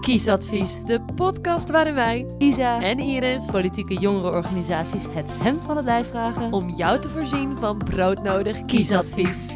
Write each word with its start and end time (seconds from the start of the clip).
Kiesadvies, 0.00 0.80
de 0.84 1.00
podcast 1.14 1.70
waarin 1.70 1.94
wij, 1.94 2.26
Isa 2.38 2.80
en 2.80 2.98
Iris, 2.98 3.44
politieke 3.50 3.94
jongerenorganisaties 3.94 5.04
het 5.10 5.30
hemd 5.32 5.64
van 5.64 5.76
het 5.76 5.84
lijf 5.84 6.08
vragen 6.08 6.52
om 6.52 6.70
jou 6.70 7.00
te 7.00 7.08
voorzien 7.08 7.56
van 7.56 7.78
broodnodig 7.78 8.64
kiesadvies. 8.64 9.46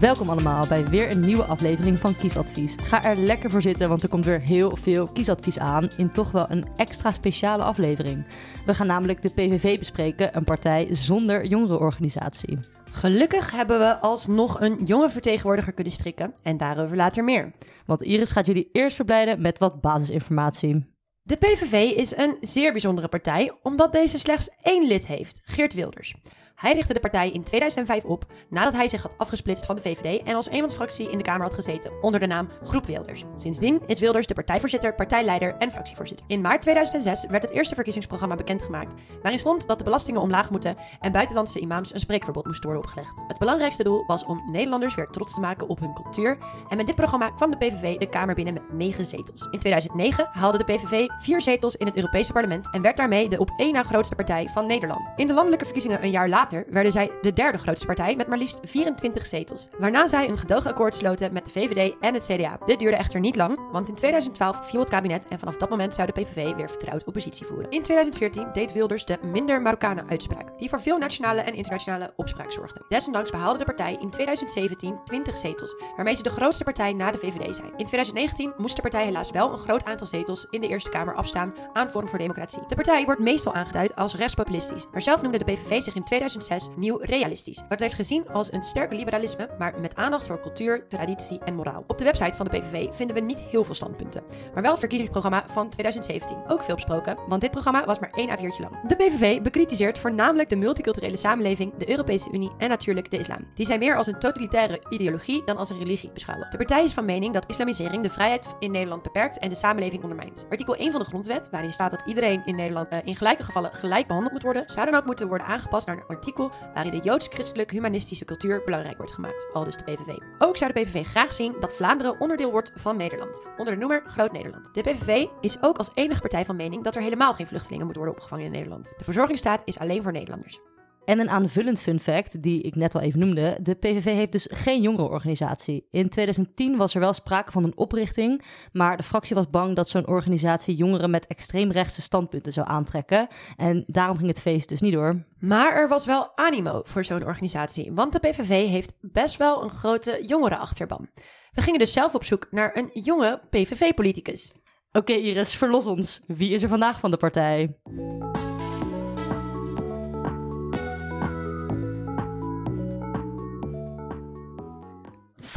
Welkom 0.00 0.28
allemaal 0.28 0.66
bij 0.66 0.88
weer 0.88 1.10
een 1.10 1.20
nieuwe 1.20 1.44
aflevering 1.44 1.98
van 1.98 2.16
Kiesadvies. 2.16 2.74
Ga 2.82 3.04
er 3.04 3.16
lekker 3.16 3.50
voor 3.50 3.62
zitten, 3.62 3.88
want 3.88 4.02
er 4.02 4.08
komt 4.08 4.24
weer 4.24 4.40
heel 4.40 4.76
veel 4.76 5.06
kiesadvies 5.06 5.58
aan 5.58 5.88
in 5.96 6.10
toch 6.10 6.30
wel 6.30 6.46
een 6.50 6.66
extra 6.76 7.10
speciale 7.10 7.62
aflevering. 7.62 8.24
We 8.66 8.74
gaan 8.74 8.86
namelijk 8.86 9.22
de 9.22 9.28
PVV 9.28 9.78
bespreken, 9.78 10.36
een 10.36 10.44
partij 10.44 10.88
zonder 10.90 11.46
jongerenorganisatie. 11.46 12.58
Gelukkig 12.90 13.50
hebben 13.50 13.78
we 13.78 13.98
alsnog 13.98 14.60
een 14.60 14.84
jonge 14.84 15.10
vertegenwoordiger 15.10 15.72
kunnen 15.72 15.92
strikken 15.92 16.34
en 16.42 16.56
daarover 16.56 16.96
later 16.96 17.24
meer. 17.24 17.52
Want 17.86 18.02
Iris 18.02 18.30
gaat 18.30 18.46
jullie 18.46 18.68
eerst 18.72 18.96
verblijden 18.96 19.40
met 19.40 19.58
wat 19.58 19.80
basisinformatie. 19.80 20.96
De 21.22 21.36
PVV 21.36 21.96
is 21.96 22.16
een 22.16 22.36
zeer 22.40 22.72
bijzondere 22.72 23.08
partij 23.08 23.52
omdat 23.62 23.92
deze 23.92 24.18
slechts 24.18 24.48
één 24.62 24.86
lid 24.86 25.06
heeft, 25.06 25.40
Geert 25.42 25.74
Wilders. 25.74 26.14
Hij 26.58 26.74
richtte 26.74 26.92
de 26.92 27.00
partij 27.00 27.30
in 27.30 27.44
2005 27.44 28.04
op 28.04 28.24
nadat 28.48 28.72
hij 28.72 28.88
zich 28.88 29.02
had 29.02 29.14
afgesplitst 29.18 29.66
van 29.66 29.76
de 29.76 29.82
VVD 29.82 30.22
en 30.22 30.34
als 30.34 30.48
eenmansfractie 30.48 31.10
in 31.10 31.18
de 31.18 31.24
Kamer 31.24 31.42
had 31.42 31.54
gezeten 31.54 31.92
onder 32.00 32.20
de 32.20 32.26
naam 32.26 32.48
Groep 32.64 32.86
Wilders. 32.86 33.24
Sindsdien 33.36 33.82
is 33.86 34.00
Wilders 34.00 34.26
de 34.26 34.34
partijvoorzitter, 34.34 34.94
partijleider 34.94 35.54
en 35.58 35.70
fractievoorzitter. 35.70 36.26
In 36.28 36.40
maart 36.40 36.62
2006 36.62 37.26
werd 37.30 37.42
het 37.42 37.52
eerste 37.52 37.74
verkiezingsprogramma 37.74 38.34
bekendgemaakt, 38.34 38.94
waarin 39.22 39.38
stond 39.38 39.66
dat 39.66 39.78
de 39.78 39.84
belastingen 39.84 40.20
omlaag 40.20 40.50
moeten 40.50 40.76
en 41.00 41.12
buitenlandse 41.12 41.58
imams 41.58 41.94
een 41.94 42.00
spreekverbod 42.00 42.46
moest 42.46 42.64
worden 42.64 42.82
opgelegd. 42.82 43.24
Het 43.26 43.38
belangrijkste 43.38 43.82
doel 43.82 44.04
was 44.06 44.24
om 44.24 44.42
Nederlanders 44.50 44.94
weer 44.94 45.08
trots 45.10 45.34
te 45.34 45.40
maken 45.40 45.68
op 45.68 45.78
hun 45.78 45.94
cultuur 45.94 46.38
en 46.68 46.76
met 46.76 46.86
dit 46.86 46.94
programma 46.94 47.30
kwam 47.30 47.50
de 47.50 47.56
PVV 47.56 47.98
de 47.98 48.08
Kamer 48.08 48.34
binnen 48.34 48.54
met 48.54 48.72
9 48.72 49.04
zetels. 49.04 49.48
In 49.50 49.58
2009 49.58 50.28
haalde 50.32 50.58
de 50.58 50.64
PVV 50.64 51.06
4 51.18 51.40
zetels 51.40 51.76
in 51.76 51.86
het 51.86 51.96
Europese 51.96 52.32
parlement 52.32 52.70
en 52.70 52.82
werd 52.82 52.96
daarmee 52.96 53.28
de 53.28 53.38
op 53.38 53.50
één 53.56 53.72
na 53.72 53.82
grootste 53.82 54.14
partij 54.14 54.48
van 54.52 54.66
Nederland. 54.66 55.12
In 55.16 55.26
de 55.26 55.32
landelijke 55.32 55.64
verkiezingen 55.64 56.02
een 56.02 56.10
jaar 56.10 56.28
later 56.28 56.46
werden 56.50 56.92
zij 56.92 57.10
de 57.22 57.32
derde 57.32 57.58
grootste 57.58 57.86
partij 57.86 58.16
met 58.16 58.26
maar 58.26 58.38
liefst 58.38 58.58
24 58.62 59.26
zetels. 59.26 59.68
Waarna 59.78 60.08
zij 60.08 60.28
een 60.28 60.38
gedoogakkoord 60.38 60.94
sloten 60.94 61.32
met 61.32 61.44
de 61.44 61.50
VVD 61.50 61.94
en 62.00 62.14
het 62.14 62.24
CDA. 62.24 62.58
Dit 62.66 62.78
duurde 62.78 62.96
echter 62.96 63.20
niet 63.20 63.36
lang, 63.36 63.70
want 63.72 63.88
in 63.88 63.94
2012 63.94 64.70
viel 64.70 64.80
het 64.80 64.90
kabinet 64.90 65.28
en 65.28 65.38
vanaf 65.38 65.56
dat 65.56 65.70
moment 65.70 65.94
zou 65.94 66.10
de 66.12 66.22
PVV 66.22 66.54
weer 66.54 66.68
vertrouwd 66.68 67.04
oppositie 67.04 67.46
voeren. 67.46 67.70
In 67.70 67.82
2014 67.82 68.46
deed 68.52 68.72
Wilders 68.72 69.04
de 69.04 69.18
minder 69.22 69.62
Marokkanen 69.62 70.08
uitspraak, 70.08 70.58
die 70.58 70.68
voor 70.68 70.80
veel 70.80 70.98
nationale 70.98 71.40
en 71.40 71.54
internationale 71.54 72.12
opspraak 72.16 72.52
zorgde. 72.52 72.84
Desondanks 72.88 73.30
behaalde 73.30 73.58
de 73.58 73.64
partij 73.64 73.96
in 74.00 74.10
2017 74.10 74.98
20 75.04 75.36
zetels, 75.36 75.74
waarmee 75.96 76.16
ze 76.16 76.22
de 76.22 76.30
grootste 76.30 76.64
partij 76.64 76.92
na 76.92 77.10
de 77.10 77.18
VVD 77.18 77.56
zijn. 77.56 77.72
In 77.76 77.86
2019 77.86 78.52
moest 78.56 78.76
de 78.76 78.82
partij 78.82 79.04
helaas 79.04 79.30
wel 79.30 79.52
een 79.52 79.58
groot 79.58 79.84
aantal 79.84 80.06
zetels 80.06 80.46
in 80.50 80.60
de 80.60 80.68
Eerste 80.68 80.90
Kamer 80.90 81.14
afstaan 81.14 81.54
aan 81.72 81.88
Forum 81.88 82.08
voor 82.08 82.18
Democratie. 82.18 82.62
De 82.68 82.74
partij 82.74 83.04
wordt 83.04 83.20
meestal 83.20 83.54
aangeduid 83.54 83.96
als 83.96 84.14
rechtspopulistisch, 84.14 84.86
maar 84.92 85.02
zelf 85.02 85.22
noemde 85.22 85.38
de 85.38 85.44
PVV 85.44 85.82
zich 85.82 85.94
in 85.94 86.04
2000 86.04 86.37
2006 86.38 86.76
nieuw 86.76 86.98
realistisch. 87.00 87.62
Wat 87.68 87.80
werd 87.80 87.94
gezien 87.94 88.28
als 88.28 88.52
een 88.52 88.64
sterk 88.64 88.92
liberalisme, 88.92 89.48
maar 89.58 89.80
met 89.80 89.96
aandacht 89.96 90.26
voor 90.26 90.40
cultuur, 90.40 90.88
traditie 90.88 91.38
en 91.44 91.54
moraal. 91.54 91.84
Op 91.86 91.98
de 91.98 92.04
website 92.04 92.36
van 92.36 92.46
de 92.46 92.58
PVV 92.58 92.94
vinden 92.94 93.16
we 93.16 93.22
niet 93.22 93.42
heel 93.42 93.64
veel 93.64 93.74
standpunten, 93.74 94.22
maar 94.54 94.62
wel 94.62 94.70
het 94.70 94.80
verkiezingsprogramma 94.80 95.44
van 95.46 95.68
2017. 95.68 96.36
Ook 96.48 96.62
veel 96.62 96.74
besproken, 96.74 97.18
want 97.28 97.40
dit 97.40 97.50
programma 97.50 97.84
was 97.84 97.98
maar 97.98 98.10
één 98.10 98.28
A4'tje 98.28 98.60
lang. 98.60 98.86
De 98.86 98.96
PVV 98.96 99.40
bekritiseert 99.40 99.98
voornamelijk 99.98 100.48
de 100.48 100.56
multiculturele 100.56 101.16
samenleving, 101.16 101.74
de 101.74 101.90
Europese 101.90 102.28
Unie 102.32 102.50
en 102.58 102.68
natuurlijk 102.68 103.10
de 103.10 103.18
islam. 103.18 103.46
Die 103.54 103.66
zij 103.66 103.78
meer 103.78 103.96
als 103.96 104.06
een 104.06 104.18
totalitaire 104.18 104.80
ideologie 104.88 105.42
dan 105.44 105.56
als 105.56 105.70
een 105.70 105.78
religie 105.78 106.10
beschouwen. 106.12 106.50
De 106.50 106.56
partij 106.56 106.84
is 106.84 106.92
van 106.92 107.04
mening 107.04 107.32
dat 107.32 107.48
islamisering 107.48 108.02
de 108.02 108.10
vrijheid 108.10 108.54
in 108.58 108.70
Nederland 108.70 109.02
beperkt 109.02 109.38
en 109.38 109.48
de 109.48 109.54
samenleving 109.54 110.02
ondermijnt. 110.02 110.46
Artikel 110.50 110.76
1 110.76 110.90
van 110.90 111.00
de 111.00 111.06
grondwet, 111.06 111.50
waarin 111.50 111.72
staat 111.72 111.90
dat 111.90 112.02
iedereen 112.06 112.42
in 112.44 112.56
Nederland 112.56 112.92
uh, 112.92 112.98
in 113.04 113.16
gelijke 113.16 113.42
gevallen 113.42 113.74
gelijk 113.74 114.06
behandeld 114.06 114.32
moet 114.32 114.42
worden, 114.42 114.62
zou 114.66 114.90
dan 114.90 115.00
ook 115.00 115.06
moeten 115.06 115.28
worden 115.28 115.46
aangepast 115.46 115.86
naar 115.86 115.96
een 115.96 116.06
artikel 116.06 116.27
waarin 116.74 116.92
de 116.92 117.02
joods-christelijk-humanistische 117.02 118.24
cultuur 118.24 118.62
belangrijk 118.64 118.96
wordt 118.96 119.12
gemaakt, 119.12 119.46
al 119.52 119.64
dus 119.64 119.76
de 119.76 119.82
PVV. 119.82 120.16
Ook 120.38 120.56
zou 120.56 120.72
de 120.72 120.80
PVV 120.80 121.06
graag 121.06 121.32
zien 121.32 121.54
dat 121.60 121.74
Vlaanderen 121.74 122.20
onderdeel 122.20 122.50
wordt 122.50 122.72
van 122.74 122.96
Nederland, 122.96 123.42
onder 123.56 123.74
de 123.74 123.80
noemer 123.80 124.02
Groot 124.06 124.32
Nederland. 124.32 124.74
De 124.74 124.82
PVV 124.82 125.26
is 125.40 125.62
ook 125.62 125.78
als 125.78 125.90
enige 125.94 126.20
partij 126.20 126.44
van 126.44 126.56
mening 126.56 126.84
dat 126.84 126.94
er 126.94 127.02
helemaal 127.02 127.34
geen 127.34 127.46
vluchtelingen 127.46 127.84
moeten 127.84 128.02
worden 128.02 128.20
opgevangen 128.20 128.46
in 128.46 128.52
Nederland. 128.52 128.92
De 128.98 129.04
verzorgingsstaat 129.04 129.62
is 129.64 129.78
alleen 129.78 130.02
voor 130.02 130.12
Nederlanders. 130.12 130.60
En 131.08 131.18
een 131.18 131.30
aanvullend 131.30 131.80
fun 131.80 132.00
fact, 132.00 132.42
die 132.42 132.62
ik 132.62 132.74
net 132.74 132.94
al 132.94 133.00
even 133.00 133.20
noemde. 133.20 133.58
De 133.62 133.74
PVV 133.74 134.04
heeft 134.04 134.32
dus 134.32 134.48
geen 134.50 134.82
jongerenorganisatie. 134.82 135.86
In 135.90 136.08
2010 136.08 136.76
was 136.76 136.94
er 136.94 137.00
wel 137.00 137.12
sprake 137.12 137.52
van 137.52 137.64
een 137.64 137.76
oprichting, 137.76 138.44
maar 138.72 138.96
de 138.96 139.02
fractie 139.02 139.36
was 139.36 139.50
bang 139.50 139.76
dat 139.76 139.88
zo'n 139.88 140.06
organisatie 140.06 140.74
jongeren 140.74 141.10
met 141.10 141.26
extreemrechtse 141.26 142.02
standpunten 142.02 142.52
zou 142.52 142.68
aantrekken. 142.68 143.28
En 143.56 143.84
daarom 143.86 144.16
ging 144.16 144.28
het 144.28 144.40
feest 144.40 144.68
dus 144.68 144.80
niet 144.80 144.92
door. 144.92 145.22
Maar 145.38 145.72
er 145.72 145.88
was 145.88 146.06
wel 146.06 146.36
animo 146.36 146.80
voor 146.84 147.04
zo'n 147.04 147.24
organisatie, 147.24 147.92
want 147.92 148.12
de 148.12 148.18
PVV 148.18 148.68
heeft 148.68 148.92
best 149.00 149.36
wel 149.36 149.62
een 149.62 149.70
grote 149.70 150.22
jongerenachterban. 150.26 151.08
We 151.52 151.62
gingen 151.62 151.78
dus 151.78 151.92
zelf 151.92 152.14
op 152.14 152.24
zoek 152.24 152.46
naar 152.50 152.76
een 152.76 152.90
jonge 152.92 153.40
PVV-politicus. 153.50 154.52
Oké 154.92 155.12
Iris, 155.12 155.54
verlos 155.54 155.86
ons. 155.86 156.22
Wie 156.26 156.52
is 156.52 156.62
er 156.62 156.68
vandaag 156.68 157.00
van 157.00 157.10
de 157.10 157.16
partij? 157.16 157.78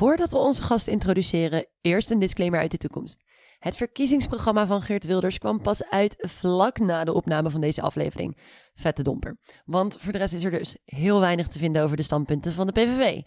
Voordat 0.01 0.31
we 0.31 0.37
onze 0.37 0.61
gast 0.61 0.87
introduceren, 0.87 1.67
eerst 1.81 2.11
een 2.11 2.19
disclaimer 2.19 2.59
uit 2.59 2.71
de 2.71 2.77
toekomst. 2.77 3.23
Het 3.59 3.77
verkiezingsprogramma 3.77 4.65
van 4.65 4.81
Geert 4.81 5.05
Wilders 5.05 5.37
kwam 5.37 5.61
pas 5.61 5.89
uit 5.89 6.15
vlak 6.17 6.79
na 6.79 7.03
de 7.03 7.13
opname 7.13 7.49
van 7.49 7.61
deze 7.61 7.81
aflevering. 7.81 8.37
Vette 8.73 9.03
domper. 9.03 9.37
Want 9.65 9.97
voor 9.99 10.11
de 10.11 10.17
rest 10.17 10.33
is 10.33 10.43
er 10.43 10.51
dus 10.51 10.77
heel 10.85 11.19
weinig 11.19 11.47
te 11.47 11.59
vinden 11.59 11.83
over 11.83 11.97
de 11.97 12.03
standpunten 12.03 12.53
van 12.53 12.67
de 12.67 12.71
PVV. 12.71 13.21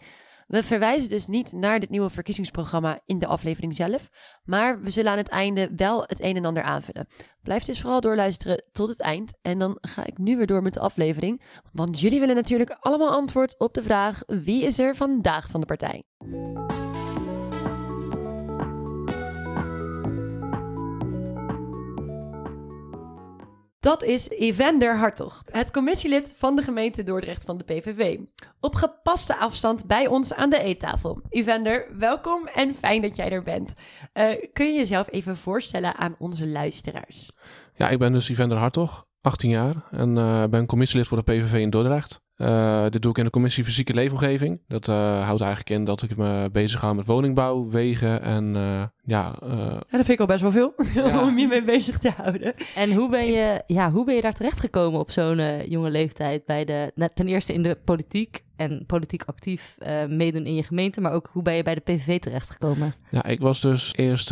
We 0.47 0.63
verwijzen 0.63 1.09
dus 1.09 1.27
niet 1.27 1.51
naar 1.51 1.79
dit 1.79 1.89
nieuwe 1.89 2.09
verkiezingsprogramma 2.09 2.99
in 3.05 3.19
de 3.19 3.27
aflevering 3.27 3.75
zelf, 3.75 4.09
maar 4.43 4.81
we 4.81 4.89
zullen 4.89 5.11
aan 5.11 5.17
het 5.17 5.27
einde 5.27 5.71
wel 5.75 6.01
het 6.01 6.21
een 6.21 6.35
en 6.35 6.45
ander 6.45 6.63
aanvullen. 6.63 7.07
Blijf 7.41 7.63
dus 7.63 7.81
vooral 7.81 8.01
doorluisteren 8.01 8.63
tot 8.71 8.89
het 8.89 8.99
eind 8.99 9.33
en 9.41 9.59
dan 9.59 9.77
ga 9.81 10.05
ik 10.05 10.17
nu 10.17 10.37
weer 10.37 10.47
door 10.47 10.61
met 10.61 10.73
de 10.73 10.79
aflevering, 10.79 11.41
want 11.71 11.99
jullie 11.99 12.19
willen 12.19 12.35
natuurlijk 12.35 12.77
allemaal 12.79 13.09
antwoord 13.09 13.59
op 13.59 13.73
de 13.73 13.83
vraag 13.83 14.21
wie 14.25 14.63
is 14.63 14.79
er 14.79 14.95
vandaag 14.95 15.49
van 15.49 15.59
de 15.59 15.65
partij. 15.65 16.03
Dat 23.85 24.03
is 24.03 24.29
Evander 24.29 24.97
Hartog, 24.97 25.43
het 25.51 25.71
commissielid 25.71 26.33
van 26.37 26.55
de 26.55 26.61
gemeente 26.61 27.03
Dordrecht 27.03 27.45
van 27.45 27.57
de 27.57 27.63
PVV. 27.63 28.17
Op 28.59 28.75
gepaste 28.75 29.37
afstand 29.37 29.87
bij 29.87 30.07
ons 30.07 30.33
aan 30.33 30.49
de 30.49 30.59
eettafel. 30.59 31.21
Evander, 31.29 31.87
welkom 31.97 32.47
en 32.47 32.75
fijn 32.75 33.01
dat 33.01 33.15
jij 33.15 33.31
er 33.31 33.43
bent. 33.43 33.73
Uh, 34.13 34.29
kun 34.53 34.65
je 34.65 34.77
jezelf 34.77 35.07
even 35.11 35.37
voorstellen 35.37 35.95
aan 35.95 36.15
onze 36.17 36.47
luisteraars? 36.47 37.31
Ja, 37.73 37.89
ik 37.89 37.99
ben 37.99 38.13
dus 38.13 38.29
Evander 38.29 38.57
Hartog, 38.57 39.05
18 39.21 39.49
jaar 39.49 39.75
en 39.91 40.17
uh, 40.17 40.43
ben 40.45 40.65
commissielid 40.65 41.07
voor 41.07 41.17
de 41.17 41.33
PVV 41.33 41.53
in 41.53 41.69
Dordrecht. 41.69 42.24
Uh, 42.37 42.83
dit 42.89 43.01
doe 43.01 43.11
ik 43.11 43.17
in 43.17 43.23
de 43.23 43.29
commissie 43.29 43.63
fysieke 43.63 43.93
leefomgeving. 43.93 44.61
Dat 44.67 44.87
uh, 44.87 44.95
houdt 45.23 45.41
eigenlijk 45.41 45.69
in 45.69 45.85
dat 45.85 46.01
ik 46.01 46.17
me 46.17 46.49
bezig 46.51 46.79
ga 46.79 46.93
met 46.93 47.05
woningbouw, 47.05 47.69
wegen 47.69 48.21
en 48.21 48.55
uh, 48.55 48.61
ja. 48.61 48.89
ja. 49.03 49.35
Dat 49.89 49.89
vind 49.89 50.09
ik 50.09 50.19
al 50.19 50.25
best 50.25 50.41
wel 50.41 50.51
veel 50.51 50.73
ja. 50.93 51.21
om 51.21 51.39
je 51.39 51.47
mee 51.47 51.63
bezig 51.63 51.97
te 51.97 52.11
houden. 52.17 52.53
En 52.75 52.93
hoe 52.93 53.09
ben 53.09 53.25
je, 53.25 53.63
ja, 53.67 53.91
hoe 53.91 54.05
ben 54.05 54.15
je 54.15 54.21
daar 54.21 54.33
terechtgekomen 54.33 54.99
op 54.99 55.11
zo'n 55.11 55.67
jonge 55.67 55.89
leeftijd? 55.89 56.45
Bij 56.45 56.65
de, 56.65 57.09
ten 57.13 57.27
eerste 57.27 57.53
in 57.53 57.63
de 57.63 57.77
politiek 57.83 58.43
en 58.55 58.83
politiek 58.85 59.23
actief 59.25 59.77
meedoen 60.07 60.45
in 60.45 60.55
je 60.55 60.63
gemeente, 60.63 61.01
maar 61.01 61.13
ook 61.13 61.29
hoe 61.31 61.41
ben 61.41 61.55
je 61.55 61.63
bij 61.63 61.75
de 61.75 61.81
PVV 61.81 62.19
terechtgekomen? 62.19 62.93
Ja, 63.11 63.25
ik 63.25 63.39
was 63.39 63.61
dus 63.61 63.93
eerst 63.95 64.27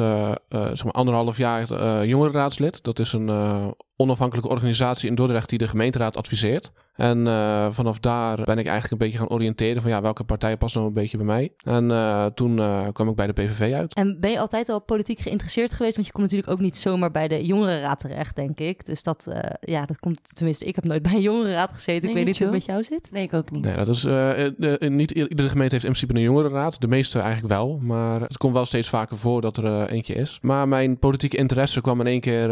zeg 0.50 0.84
maar 0.84 0.94
anderhalf 0.94 1.38
jaar 1.38 1.66
jongerenraadslid. 2.06 2.84
Dat 2.84 3.00
is 3.00 3.14
een 3.14 3.30
onafhankelijke 3.96 4.50
organisatie 4.50 5.10
in 5.10 5.16
Dordrecht 5.16 5.50
die 5.50 5.58
de 5.58 5.68
gemeenteraad 5.68 6.18
adviseert. 6.18 6.72
En 6.94 7.26
uh, 7.26 7.68
vanaf 7.72 8.00
daar 8.00 8.36
ben 8.36 8.58
ik 8.58 8.66
eigenlijk 8.66 8.92
een 8.92 8.98
beetje 8.98 9.18
gaan 9.18 9.30
oriënteren 9.30 9.82
van 9.82 9.92
ja, 9.92 10.02
welke 10.02 10.24
partij 10.24 10.58
past 10.58 10.76
nou 10.76 10.88
een 10.88 10.94
beetje 10.94 11.18
bij 11.18 11.26
mij. 11.26 11.54
En 11.64 11.90
uh, 11.90 12.26
toen 12.26 12.58
uh, 12.58 12.88
kwam 12.92 13.10
ik 13.10 13.16
bij 13.16 13.28
de 13.28 13.34
PVV 13.34 13.74
uit. 13.74 13.94
En 13.94 14.20
ben 14.20 14.32
je 14.32 14.40
altijd 14.40 14.70
al 14.70 14.82
politiek 14.82 15.20
geïnteresseerd 15.20 15.74
geweest? 15.74 15.96
Want 15.96 16.08
je 16.08 16.14
komt 16.14 16.24
natuurlijk 16.24 16.52
ook 16.52 16.60
niet 16.60 16.78
zomaar 16.78 17.12
bij 17.12 17.28
de 17.28 17.46
jongerenraad 17.46 18.00
terecht, 18.00 18.36
denk 18.36 18.60
ik. 18.60 18.86
Dus 18.86 19.04
dat, 19.04 19.28
ja, 19.60 19.86
dat 19.86 20.00
komt, 20.00 20.36
tenminste, 20.36 20.66
ik 20.66 20.76
heb 20.76 20.84
nooit 20.84 21.02
bij 21.02 21.14
een 21.14 21.22
jongerenraad 21.22 21.74
gezeten. 21.74 22.02
Nee, 22.02 22.10
ik 22.10 22.16
weet 22.16 22.26
niet 22.26 22.38
hoe 22.38 22.48
het 22.48 22.56
met 22.56 22.66
jou 22.66 22.84
zit. 22.84 23.12
Nee, 23.12 23.24
ik 23.24 23.34
ook 23.34 23.52
niet. 23.52 23.64
Nee, 23.64 23.76
dat 23.76 23.88
is, 23.88 24.04
niet 24.90 25.12
iedere 25.12 25.50
gemeente 25.50 25.74
heeft 25.74 25.86
in 25.86 25.92
principe 25.92 26.14
een 26.14 26.22
jongerenraad. 26.22 26.82
De 26.82 26.88
meeste 26.88 27.20
eigenlijk 27.20 27.54
wel. 27.54 27.80
Maar 27.82 28.22
het 28.22 28.38
komt 28.38 28.54
wel 28.54 28.66
steeds 28.66 28.90
vaker 28.90 29.18
voor 29.18 29.42
dat 29.42 29.58
er 29.58 29.88
eentje 29.88 30.14
is. 30.14 30.40
Maar 30.42 30.68
mijn 30.68 31.00
politieke 31.00 31.38
interesse 31.38 31.82
kwam 31.82 32.00
in 32.00 32.08
één 32.08 32.22
keer 32.22 32.50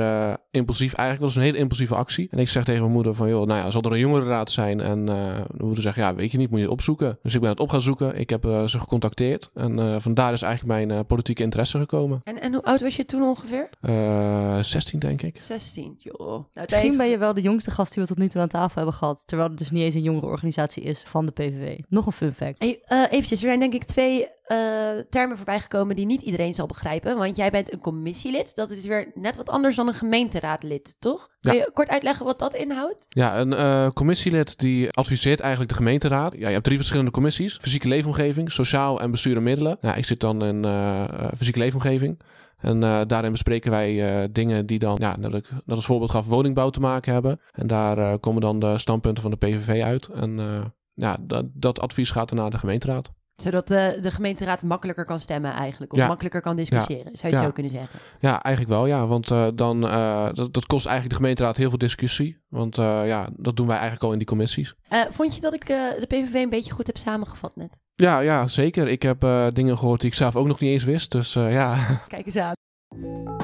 impulsief. 0.51 0.93
Eigenlijk 0.93 1.21
was 1.21 1.33
het 1.35 1.43
een 1.43 1.49
hele 1.49 1.63
impulsieve 1.63 1.95
actie. 1.95 2.27
En 2.31 2.37
ik 2.37 2.49
zeg 2.49 2.63
tegen 2.63 2.81
mijn 2.81 2.93
moeder 2.93 3.15
van 3.15 3.29
joh, 3.29 3.47
nou 3.47 3.59
ja, 3.59 3.71
zal 3.71 3.81
er 3.81 3.91
een 3.91 3.99
jongere 3.99 4.29
zijn. 4.39 4.79
En 4.79 4.99
uh, 4.99 5.37
we 5.57 5.65
moeten 5.65 5.83
zeggen, 5.83 6.03
ja, 6.03 6.15
weet 6.15 6.31
je 6.31 6.37
niet, 6.37 6.49
moet 6.49 6.59
je 6.59 6.65
het 6.65 6.73
opzoeken. 6.73 7.19
Dus 7.21 7.33
ik 7.33 7.41
ben 7.41 7.49
het 7.49 7.59
op 7.59 7.69
gaan 7.69 7.81
zoeken. 7.81 8.19
Ik 8.19 8.29
heb 8.29 8.45
uh, 8.45 8.67
ze 8.67 8.79
gecontacteerd. 8.79 9.49
En 9.53 9.77
uh, 9.77 9.95
vandaar 9.99 10.33
is 10.33 10.41
eigenlijk 10.41 10.87
mijn 10.87 11.05
politieke 11.05 11.43
interesse 11.43 11.77
gekomen. 11.77 12.21
En, 12.23 12.41
en 12.41 12.53
hoe 12.53 12.63
oud 12.63 12.81
was 12.81 12.95
je 12.95 13.05
toen 13.05 13.23
ongeveer? 13.23 13.69
16, 14.63 14.99
denk 14.99 15.21
ik. 15.21 15.39
16, 15.39 15.95
joh. 15.97 16.17
Nou, 16.27 16.45
Misschien 16.53 16.97
ben 16.97 17.07
je 17.07 17.17
wel 17.17 17.33
de 17.33 17.41
jongste 17.41 17.71
gast 17.71 17.93
die 17.93 18.03
we 18.03 18.09
tot 18.09 18.17
nu 18.17 18.27
toe 18.27 18.41
aan 18.41 18.47
tafel 18.47 18.75
hebben 18.75 18.93
gehad. 18.93 19.23
Terwijl 19.25 19.49
het 19.49 19.57
dus 19.57 19.71
niet 19.71 19.81
eens 19.81 19.95
een 19.95 20.01
jongerenorganisatie 20.01 20.83
is 20.83 21.03
van 21.07 21.25
de 21.25 21.31
PVV. 21.31 21.79
Nog 21.89 22.05
een 22.05 22.11
fun 22.11 22.33
fact. 22.33 22.55
Hey, 22.57 22.81
eventjes, 22.87 23.41
er 23.41 23.47
zijn 23.47 23.59
denk 23.59 23.73
ik 23.73 23.83
twee 23.83 24.27
termen 25.09 25.37
voorbij 25.37 25.59
gekomen 25.59 25.95
die 25.95 26.05
niet 26.05 26.21
iedereen 26.21 26.53
zal 26.53 26.65
begrijpen. 26.65 27.17
Want 27.17 27.35
jij 27.35 27.49
bent 27.49 27.73
een 27.73 27.79
commissielid. 27.79 28.55
Dat 28.55 28.69
is 28.69 28.85
weer 28.85 29.11
net 29.13 29.37
wat 29.37 29.49
anders 29.49 29.75
dan 29.75 29.87
een 29.87 29.93
gemeenteraadlid, 29.93 30.95
toch? 30.99 31.29
Kun 31.39 31.55
je 31.55 31.71
kort 31.73 31.89
uitleggen 31.89 32.25
wat 32.25 32.39
dat 32.39 32.55
inhoudt? 32.55 33.05
Ja, 33.09 33.39
een 33.39 33.51
uh, 33.51 33.89
commissielid 33.89 34.59
die 34.59 34.89
adviseert 34.89 35.39
eigenlijk 35.39 35.71
de 35.71 35.77
gemeenteraad. 35.77 36.33
Ja, 36.33 36.47
je 36.47 36.53
hebt 36.53 36.63
drie 36.63 36.77
verschillende 36.77 37.11
commissies. 37.11 37.57
Fysieke 37.61 37.87
leefomgeving, 37.87 38.51
sociaal 38.51 39.01
en 39.01 39.11
bestuur 39.11 39.35
en 39.35 39.43
middelen. 39.43 39.77
Nou, 39.81 39.97
ik 39.97 40.05
zit 40.05 40.19
dan 40.19 40.43
in 40.43 40.65
uh, 40.65 41.03
fysieke 41.37 41.59
leefomgeving. 41.59 42.21
En 42.57 42.81
uh, 42.81 43.01
daarin 43.07 43.31
bespreken 43.31 43.71
wij 43.71 44.29
dingen 44.31 44.65
die 44.65 44.79
dan, 44.79 44.97
ja, 44.99 45.15
dat 45.19 45.51
als 45.65 45.85
voorbeeld 45.85 46.11
gaf, 46.11 46.25
woningbouw 46.25 46.69
te 46.69 46.79
maken 46.79 47.13
hebben. 47.13 47.39
En 47.51 47.67
daar 47.67 48.19
komen 48.19 48.41
dan 48.41 48.59
de 48.59 48.77
standpunten 48.77 49.21
van 49.21 49.31
de 49.31 49.37
PVV 49.37 49.83
uit. 49.83 50.07
En 50.07 50.39
ja, 50.93 51.17
dat, 51.21 51.45
dat 51.53 51.79
advies 51.79 52.11
gaat 52.11 52.29
dan 52.29 52.37
naar 52.37 52.49
de 52.49 52.57
gemeenteraad 52.57 53.11
zodat 53.41 53.67
de, 53.67 53.97
de 54.01 54.11
gemeenteraad 54.11 54.63
makkelijker 54.63 55.05
kan 55.05 55.19
stemmen 55.19 55.51
eigenlijk. 55.53 55.93
Of 55.93 56.07
makkelijker 56.07 56.41
kan 56.41 56.55
discussiëren, 56.55 57.17
zou 57.17 57.31
je 57.31 57.37
het 57.37 57.45
zo 57.45 57.51
kunnen 57.51 57.71
zeggen? 57.71 57.99
Ja, 58.19 58.43
eigenlijk 58.43 58.75
wel, 58.75 58.85
ja. 58.85 59.07
Want 59.07 59.31
uh, 59.31 59.47
dan, 59.55 59.85
uh, 59.85 60.29
dat, 60.33 60.53
dat 60.53 60.65
kost 60.65 60.85
eigenlijk 60.85 61.15
de 61.15 61.21
gemeenteraad 61.21 61.57
heel 61.57 61.69
veel 61.69 61.77
discussie. 61.77 62.37
Want 62.49 62.77
uh, 62.77 63.01
ja, 63.05 63.29
dat 63.37 63.55
doen 63.55 63.67
wij 63.67 63.75
eigenlijk 63.75 64.05
al 64.05 64.11
in 64.11 64.17
die 64.17 64.27
commissies. 64.27 64.75
vond 65.09 65.35
je 65.35 65.41
dat 65.41 65.53
ik 65.53 65.65
de 65.65 66.05
PVV 66.07 66.33
een 66.33 66.49
beetje 66.49 66.71
goed 66.71 66.87
heb 66.87 66.97
samengevat 66.97 67.55
net? 67.55 67.79
Ja, 67.95 68.19
ja 68.19 68.47
zeker. 68.47 68.87
Ik 68.87 69.01
heb 69.01 69.25
dingen 69.53 69.77
gehoord 69.77 70.01
die 70.01 70.09
ik 70.09 70.15
zelf 70.15 70.35
ook 70.35 70.47
nog 70.47 70.59
niet 70.59 70.71
eens 70.71 70.83
wist. 70.83 71.11
Dus 71.11 71.33
ja. 71.33 71.77
Kijk 72.07 72.25
eens 72.25 72.35
aan. 72.37 73.40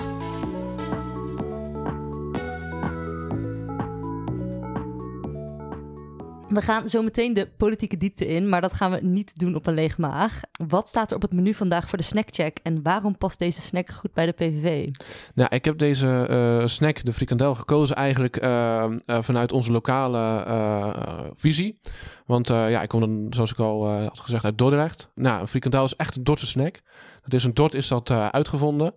We 6.57 6.63
gaan 6.63 6.89
zo 6.89 7.01
meteen 7.01 7.33
de 7.33 7.47
politieke 7.57 7.97
diepte 7.97 8.27
in, 8.27 8.49
maar 8.49 8.61
dat 8.61 8.73
gaan 8.73 8.91
we 8.91 8.99
niet 9.01 9.39
doen 9.39 9.55
op 9.55 9.67
een 9.67 9.73
leeg 9.73 9.97
maag. 9.97 10.41
Wat 10.67 10.87
staat 10.87 11.09
er 11.09 11.15
op 11.15 11.21
het 11.21 11.33
menu 11.33 11.53
vandaag 11.53 11.89
voor 11.89 11.97
de 11.97 12.03
snackcheck 12.03 12.59
en 12.63 12.83
waarom 12.83 13.17
past 13.17 13.39
deze 13.39 13.61
snack 13.61 13.89
goed 13.89 14.13
bij 14.13 14.25
de 14.25 14.31
PVV? 14.31 14.89
Nou, 15.35 15.55
ik 15.55 15.65
heb 15.65 15.77
deze 15.77 16.27
uh, 16.29 16.67
snack, 16.67 17.05
de 17.05 17.13
frikandel, 17.13 17.55
gekozen 17.55 17.95
eigenlijk 17.95 18.43
uh, 18.43 18.85
uh, 19.05 19.21
vanuit 19.21 19.51
onze 19.51 19.71
lokale 19.71 21.33
visie. 21.35 21.79
Want 22.25 22.47
ja, 22.47 22.81
ik 22.81 22.89
kom 22.89 22.99
dan, 22.99 23.27
zoals 23.29 23.51
ik 23.51 23.59
al 23.59 23.87
had 23.89 24.19
gezegd, 24.19 24.45
uit 24.45 24.57
Dordrecht. 24.57 25.09
Nou, 25.15 25.41
een 25.41 25.47
frikandel 25.47 25.83
is 25.83 25.95
echt 25.95 26.15
een 26.15 26.23
Dordtse 26.23 26.47
snack. 26.47 26.81
Het 27.21 27.33
is 27.33 27.43
een 27.43 27.53
Dort 27.53 27.73
is 27.73 27.87
dat 27.87 28.11
uitgevonden. 28.11 28.93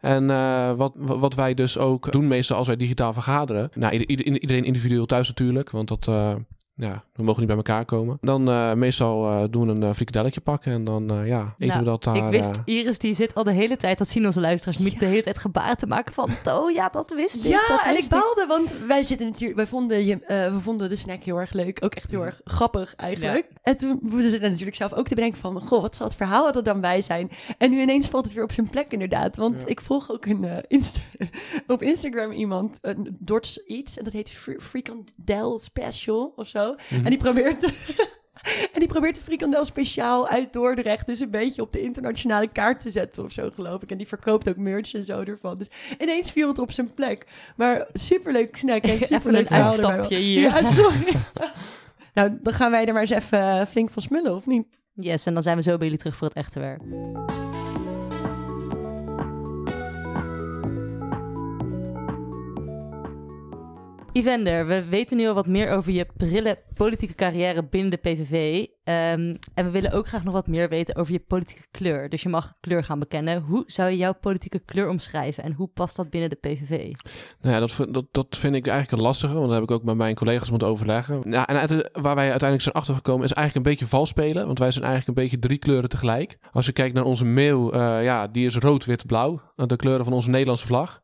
En 0.00 0.26
wat, 0.76 0.92
wat 0.96 1.34
wij 1.34 1.54
dus 1.54 1.78
ook 1.78 2.12
doen 2.12 2.28
meestal 2.28 2.56
als 2.56 2.66
wij 2.66 2.76
digitaal 2.76 3.12
vergaderen. 3.12 3.70
Nou, 3.74 3.96
iedereen 3.96 4.64
individueel 4.64 5.06
thuis 5.06 5.28
natuurlijk, 5.28 5.70
want 5.70 5.88
dat, 5.88 6.08
ja, 6.74 7.04
we 7.12 7.22
mogen 7.22 7.38
niet 7.38 7.48
bij 7.48 7.56
elkaar 7.56 7.84
komen. 7.84 8.18
Dan 8.20 8.48
uh, 8.48 8.74
meestal 8.74 9.24
uh, 9.24 9.44
doen 9.50 9.66
we 9.66 9.72
een 9.72 9.82
uh, 9.82 9.92
frikadelletje 9.92 10.40
pakken 10.40 10.72
en 10.72 10.84
dan 10.84 11.26
ja, 11.26 11.54
eten 11.58 11.66
nou, 11.66 11.78
we 11.78 11.84
dat 11.84 12.04
daar. 12.04 12.16
Ik 12.16 12.28
wist, 12.28 12.60
Iris 12.64 12.98
die 12.98 13.14
zit 13.14 13.34
al 13.34 13.44
de 13.44 13.52
hele 13.52 13.76
tijd, 13.76 13.98
dat 13.98 14.08
zien 14.08 14.26
onze 14.26 14.40
luisteraars, 14.40 14.78
niet 14.78 14.98
de 14.98 15.06
hele 15.06 15.22
tijd 15.22 15.38
gebaar 15.38 15.76
te 15.76 15.86
maken 15.86 16.14
van, 16.14 16.30
oh 16.44 16.70
ja, 16.70 16.88
dat 16.88 17.10
wist 17.10 17.36
ik. 17.36 17.50
Ja, 17.50 17.68
dat 17.68 17.84
en 17.84 17.96
ik 17.96 18.08
baalde, 18.08 18.44
want 18.48 18.76
wij 18.86 19.02
zitten 19.02 19.26
natuurlijk, 19.26 19.56
wij 19.56 19.66
vonden, 19.66 20.04
je, 20.04 20.18
we 20.26 20.60
vonden 20.60 20.88
de 20.88 20.96
snack 20.96 21.22
heel 21.22 21.36
erg 21.36 21.52
leuk, 21.52 21.84
ook 21.84 21.94
echt 21.94 22.10
heel 22.10 22.24
erg 22.24 22.40
grappig 22.44 22.94
eigenlijk. 22.94 23.46
Ja. 23.50 23.58
En 23.62 23.76
toen 23.76 24.00
we 24.02 24.22
zitten 24.22 24.50
natuurlijk 24.50 24.76
zelf 24.76 24.92
ook 24.92 25.08
te 25.08 25.14
bedenken 25.14 25.38
van, 25.38 25.60
goh, 25.60 25.82
wat 25.82 25.96
zal 25.96 26.06
het 26.06 26.16
verhaal 26.16 26.54
er 26.54 26.62
dan 26.62 26.80
bij 26.80 27.00
zijn? 27.00 27.30
En 27.58 27.70
nu 27.70 27.80
ineens 27.80 28.08
valt 28.08 28.24
het 28.24 28.34
weer 28.34 28.44
op 28.44 28.52
zijn 28.52 28.70
plek 28.70 28.92
inderdaad, 28.92 29.36
want 29.36 29.60
ja. 29.60 29.66
ik 29.66 29.80
volg 29.80 30.10
ook 30.10 30.26
een, 30.26 30.64
op 31.66 31.82
Instagram 31.82 32.30
iemand, 32.30 32.78
een 32.80 33.16
Dorts 33.18 33.58
iets, 33.58 33.98
en 33.98 34.04
dat 34.04 34.12
heet 34.12 34.30
Frikandel 34.58 35.58
Special 35.58 36.32
of 36.36 36.46
zo. 36.46 36.69
Mm 36.70 36.96
-hmm. 36.96 37.04
En 37.04 37.10
die 37.10 37.18
probeert... 37.18 37.64
en 38.72 38.78
die 38.78 38.88
probeert 38.88 39.14
de 39.14 39.20
frikandel 39.20 39.64
speciaal 39.64 40.28
uit 40.28 40.52
Dordrecht 40.52 41.06
dus 41.06 41.20
een 41.20 41.30
beetje 41.30 41.62
op 41.62 41.72
de 41.72 41.80
internationale 41.80 42.48
kaart 42.48 42.80
te 42.80 42.90
zetten 42.90 43.24
of 43.24 43.32
zo, 43.32 43.50
geloof 43.54 43.82
ik. 43.82 43.90
En 43.90 43.96
die 43.96 44.08
verkoopt 44.08 44.48
ook 44.48 44.56
merch 44.56 44.94
en 44.94 45.04
zo 45.04 45.20
ervan. 45.20 45.58
Dus 45.58 45.70
ineens 45.98 46.30
viel 46.30 46.48
het 46.48 46.58
op 46.58 46.72
zijn 46.72 46.94
plek. 46.94 47.26
Maar 47.56 47.88
superleuk 47.92 48.56
snack 48.56 48.82
en 48.82 48.98
superleuk 49.16 49.50
een 49.50 49.56
uitstapje 49.56 50.16
hier. 50.16 50.40
Ja, 50.40 50.70
sorry. 50.82 51.16
nou, 52.14 52.38
dan 52.42 52.52
gaan 52.52 52.70
wij 52.70 52.86
er 52.86 52.92
maar 52.92 53.02
eens 53.02 53.10
even 53.10 53.66
flink 53.66 53.90
van 53.90 54.02
smullen, 54.02 54.34
of 54.34 54.46
niet? 54.46 54.66
Yes, 54.94 55.26
en 55.26 55.34
dan 55.34 55.42
zijn 55.42 55.56
we 55.56 55.62
zo 55.62 55.76
bij 55.76 55.84
jullie 55.84 55.98
terug 55.98 56.16
voor 56.16 56.28
het 56.28 56.36
echte 56.36 56.60
werk. 56.60 56.80
Ivender, 64.20 64.66
we 64.66 64.84
weten 64.84 65.16
nu 65.16 65.28
al 65.28 65.34
wat 65.34 65.46
meer 65.46 65.70
over 65.70 65.92
je 65.92 66.06
prille 66.16 66.58
politieke 66.74 67.14
carrière 67.14 67.64
binnen 67.64 67.90
de 67.90 67.96
PVV. 67.96 68.66
Ehm, 68.84 69.36
en 69.54 69.64
we 69.64 69.70
willen 69.70 69.92
ook 69.92 70.06
graag 70.06 70.24
nog 70.24 70.34
wat 70.34 70.46
meer 70.46 70.68
weten 70.68 70.96
over 70.96 71.12
je 71.12 71.20
politieke 71.20 71.66
kleur. 71.70 72.08
Dus 72.08 72.22
je 72.22 72.28
mag 72.28 72.52
kleur 72.60 72.84
gaan 72.84 72.98
bekennen. 72.98 73.42
Hoe 73.42 73.64
zou 73.66 73.90
je 73.90 73.96
jouw 73.96 74.12
politieke 74.12 74.58
kleur 74.58 74.88
omschrijven 74.88 75.42
en 75.42 75.52
hoe 75.52 75.68
past 75.68 75.96
dat 75.96 76.10
binnen 76.10 76.30
de 76.30 76.36
PVV? 76.36 76.92
Nou 77.40 77.54
ja, 77.54 77.60
dat, 77.60 77.86
dat, 77.90 78.04
dat 78.10 78.26
vind 78.36 78.54
ik 78.54 78.66
eigenlijk 78.66 78.96
een 78.98 79.06
lastige, 79.06 79.32
want 79.32 79.44
dat 79.44 79.54
heb 79.54 79.62
ik 79.62 79.70
ook 79.70 79.84
met 79.84 79.96
mijn 79.96 80.14
collega's 80.14 80.50
moeten 80.50 80.68
overleggen. 80.68 81.30
Ja, 81.30 81.46
en 81.46 81.90
waar 81.92 82.14
wij 82.14 82.30
uiteindelijk 82.30 82.62
zijn 82.62 82.74
achtergekomen 82.74 83.24
is 83.24 83.32
eigenlijk 83.32 83.66
een 83.66 83.72
beetje 83.72 83.90
vals 83.90 84.08
spelen, 84.08 84.46
want 84.46 84.58
wij 84.58 84.70
zijn 84.70 84.84
eigenlijk 84.84 85.18
een 85.18 85.24
beetje 85.24 85.38
drie 85.38 85.58
kleuren 85.58 85.88
tegelijk. 85.88 86.38
Als 86.52 86.66
je 86.66 86.72
kijkt 86.72 86.94
naar 86.94 87.04
onze 87.04 87.24
mail, 87.24 87.74
uh, 87.74 88.04
ja, 88.04 88.26
die 88.26 88.46
is 88.46 88.56
rood, 88.56 88.84
wit, 88.84 89.06
blauw. 89.06 89.40
De 89.56 89.76
kleuren 89.76 90.04
van 90.04 90.14
onze 90.14 90.30
Nederlandse 90.30 90.66
vlag. 90.66 91.00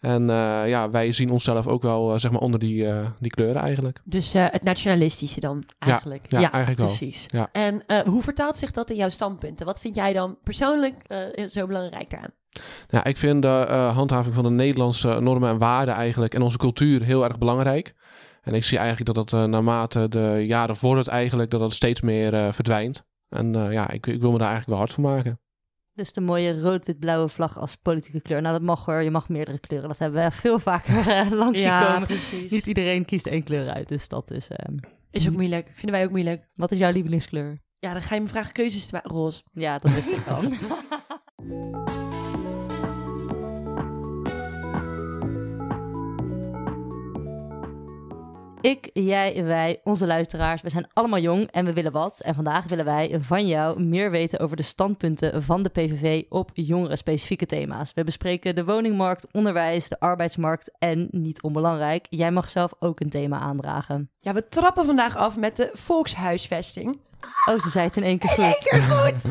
En 0.00 0.22
uh, 0.22 0.68
ja, 0.68 0.90
wij 0.90 1.12
zien 1.12 1.30
onszelf 1.30 1.66
ook 1.66 1.82
wel 1.82 2.12
uh, 2.12 2.18
zeg 2.18 2.30
maar 2.30 2.40
onder 2.40 2.60
die, 2.60 2.84
uh, 2.84 3.06
die 3.18 3.30
kleuren 3.30 3.62
eigenlijk. 3.62 4.00
Dus 4.04 4.32
het 4.32 4.62
nationalistische 4.62 5.40
dan 5.40 5.64
eigenlijk? 5.78 6.24
Ja, 6.28 6.40
ja, 6.40 6.52
eigenlijk 6.52 6.84
precies. 6.84 7.26
wel. 7.30 7.40
Ja. 7.40 7.48
En 7.52 8.04
hoe 8.06 8.22
vertaalt 8.22 8.56
zich 8.56 8.70
dat 8.70 8.90
in 8.90 8.96
jouw 8.96 9.08
standpunten? 9.08 9.66
Wat 9.66 9.80
vind 9.80 9.94
jij 9.94 10.12
dan 10.12 10.38
persoonlijk 10.44 10.94
zo 11.48 11.66
belangrijk 11.66 12.10
daaraan? 12.10 12.32
Ja, 12.88 13.04
ik 13.04 13.16
vind 13.16 13.42
de 13.42 13.90
handhaving 13.94 14.34
van 14.34 14.44
de 14.44 14.50
Nederlandse 14.50 15.20
normen 15.20 15.50
en 15.50 15.58
waarden 15.58 15.94
eigenlijk 15.94 16.34
en 16.34 16.42
onze 16.42 16.58
cultuur 16.58 17.02
heel 17.02 17.24
erg 17.24 17.38
belangrijk. 17.38 17.94
En 18.42 18.54
ik 18.54 18.64
zie 18.64 18.78
eigenlijk 18.78 19.14
dat 19.14 19.28
dat 19.28 19.48
naarmate 19.48 20.08
de 20.08 20.42
jaren 20.46 20.76
vordert 20.76 21.08
eigenlijk, 21.08 21.50
dat 21.50 21.60
dat 21.60 21.72
steeds 21.72 22.00
meer 22.00 22.54
verdwijnt. 22.54 23.04
En 23.28 23.52
ja, 23.52 23.90
ik, 23.90 24.06
ik 24.06 24.20
wil 24.20 24.32
me 24.32 24.38
daar 24.38 24.48
eigenlijk 24.48 24.68
wel 24.68 24.78
hard 24.78 24.92
voor 24.92 25.04
maken. 25.04 25.40
Dus 25.98 26.12
de 26.12 26.20
mooie 26.20 26.60
rood-wit-blauwe 26.60 27.28
vlag 27.28 27.58
als 27.58 27.76
politieke 27.76 28.20
kleur. 28.20 28.42
Nou, 28.42 28.52
dat 28.54 28.62
mag 28.62 28.84
hoor. 28.84 29.02
Je 29.02 29.10
mag 29.10 29.28
meerdere 29.28 29.58
kleuren. 29.58 29.88
Dat 29.88 29.98
hebben 29.98 30.24
we 30.24 30.30
veel 30.46 30.58
vaker 30.58 31.08
uh, 31.08 31.30
langs 31.30 31.62
ja, 31.62 31.92
komen. 31.92 32.06
Precies. 32.06 32.50
Niet 32.50 32.66
iedereen 32.66 33.04
kiest 33.04 33.26
één 33.26 33.42
kleur 33.42 33.70
uit. 33.70 33.88
Dus 33.88 34.08
dat 34.08 34.30
is... 34.30 34.48
Uh, 34.50 34.76
is 35.10 35.28
ook 35.28 35.34
moeilijk. 35.34 35.68
Vinden 35.72 35.90
wij 35.98 36.04
ook 36.04 36.10
moeilijk. 36.10 36.48
Wat 36.54 36.72
is 36.72 36.78
jouw 36.78 36.92
lievelingskleur? 36.92 37.58
Ja, 37.74 37.92
dan 37.92 38.02
ga 38.02 38.14
je 38.14 38.20
me 38.20 38.28
vragen 38.28 38.52
keuzes 38.52 38.86
te 38.86 38.94
maken. 38.94 39.10
Roze. 39.10 39.42
Ja, 39.52 39.78
dat 39.78 39.94
wist 39.94 40.08
ik 40.08 40.26
al. 40.26 40.42
Ik, 48.68 48.90
jij, 48.92 49.44
wij, 49.44 49.80
onze 49.84 50.06
luisteraars, 50.06 50.62
we 50.62 50.70
zijn 50.70 50.88
allemaal 50.92 51.18
jong 51.18 51.50
en 51.50 51.64
we 51.64 51.72
willen 51.72 51.92
wat. 51.92 52.20
En 52.20 52.34
vandaag 52.34 52.64
willen 52.64 52.84
wij 52.84 53.16
van 53.20 53.46
jou 53.46 53.82
meer 53.82 54.10
weten 54.10 54.38
over 54.38 54.56
de 54.56 54.62
standpunten 54.62 55.42
van 55.42 55.62
de 55.62 55.68
PVV 55.68 56.22
op 56.28 56.50
jongeren-specifieke 56.54 57.46
thema's. 57.46 57.92
We 57.94 58.04
bespreken 58.04 58.54
de 58.54 58.64
woningmarkt, 58.64 59.26
onderwijs, 59.32 59.88
de 59.88 60.00
arbeidsmarkt 60.00 60.70
en, 60.78 61.08
niet 61.10 61.42
onbelangrijk, 61.42 62.06
jij 62.10 62.30
mag 62.30 62.48
zelf 62.48 62.72
ook 62.78 63.00
een 63.00 63.10
thema 63.10 63.38
aandragen. 63.38 64.10
Ja, 64.20 64.32
we 64.32 64.48
trappen 64.48 64.84
vandaag 64.84 65.16
af 65.16 65.36
met 65.36 65.56
de 65.56 65.70
volkshuisvesting. 65.72 67.00
Oh, 67.48 67.60
ze 67.60 67.68
zei 67.68 67.86
het 67.86 67.96
in 67.96 68.02
één 68.02 68.18
keer 68.18 68.30
goed. 68.30 68.38
In 68.38 68.44
één 68.44 68.58
keer 68.60 68.80
goed. 68.80 69.22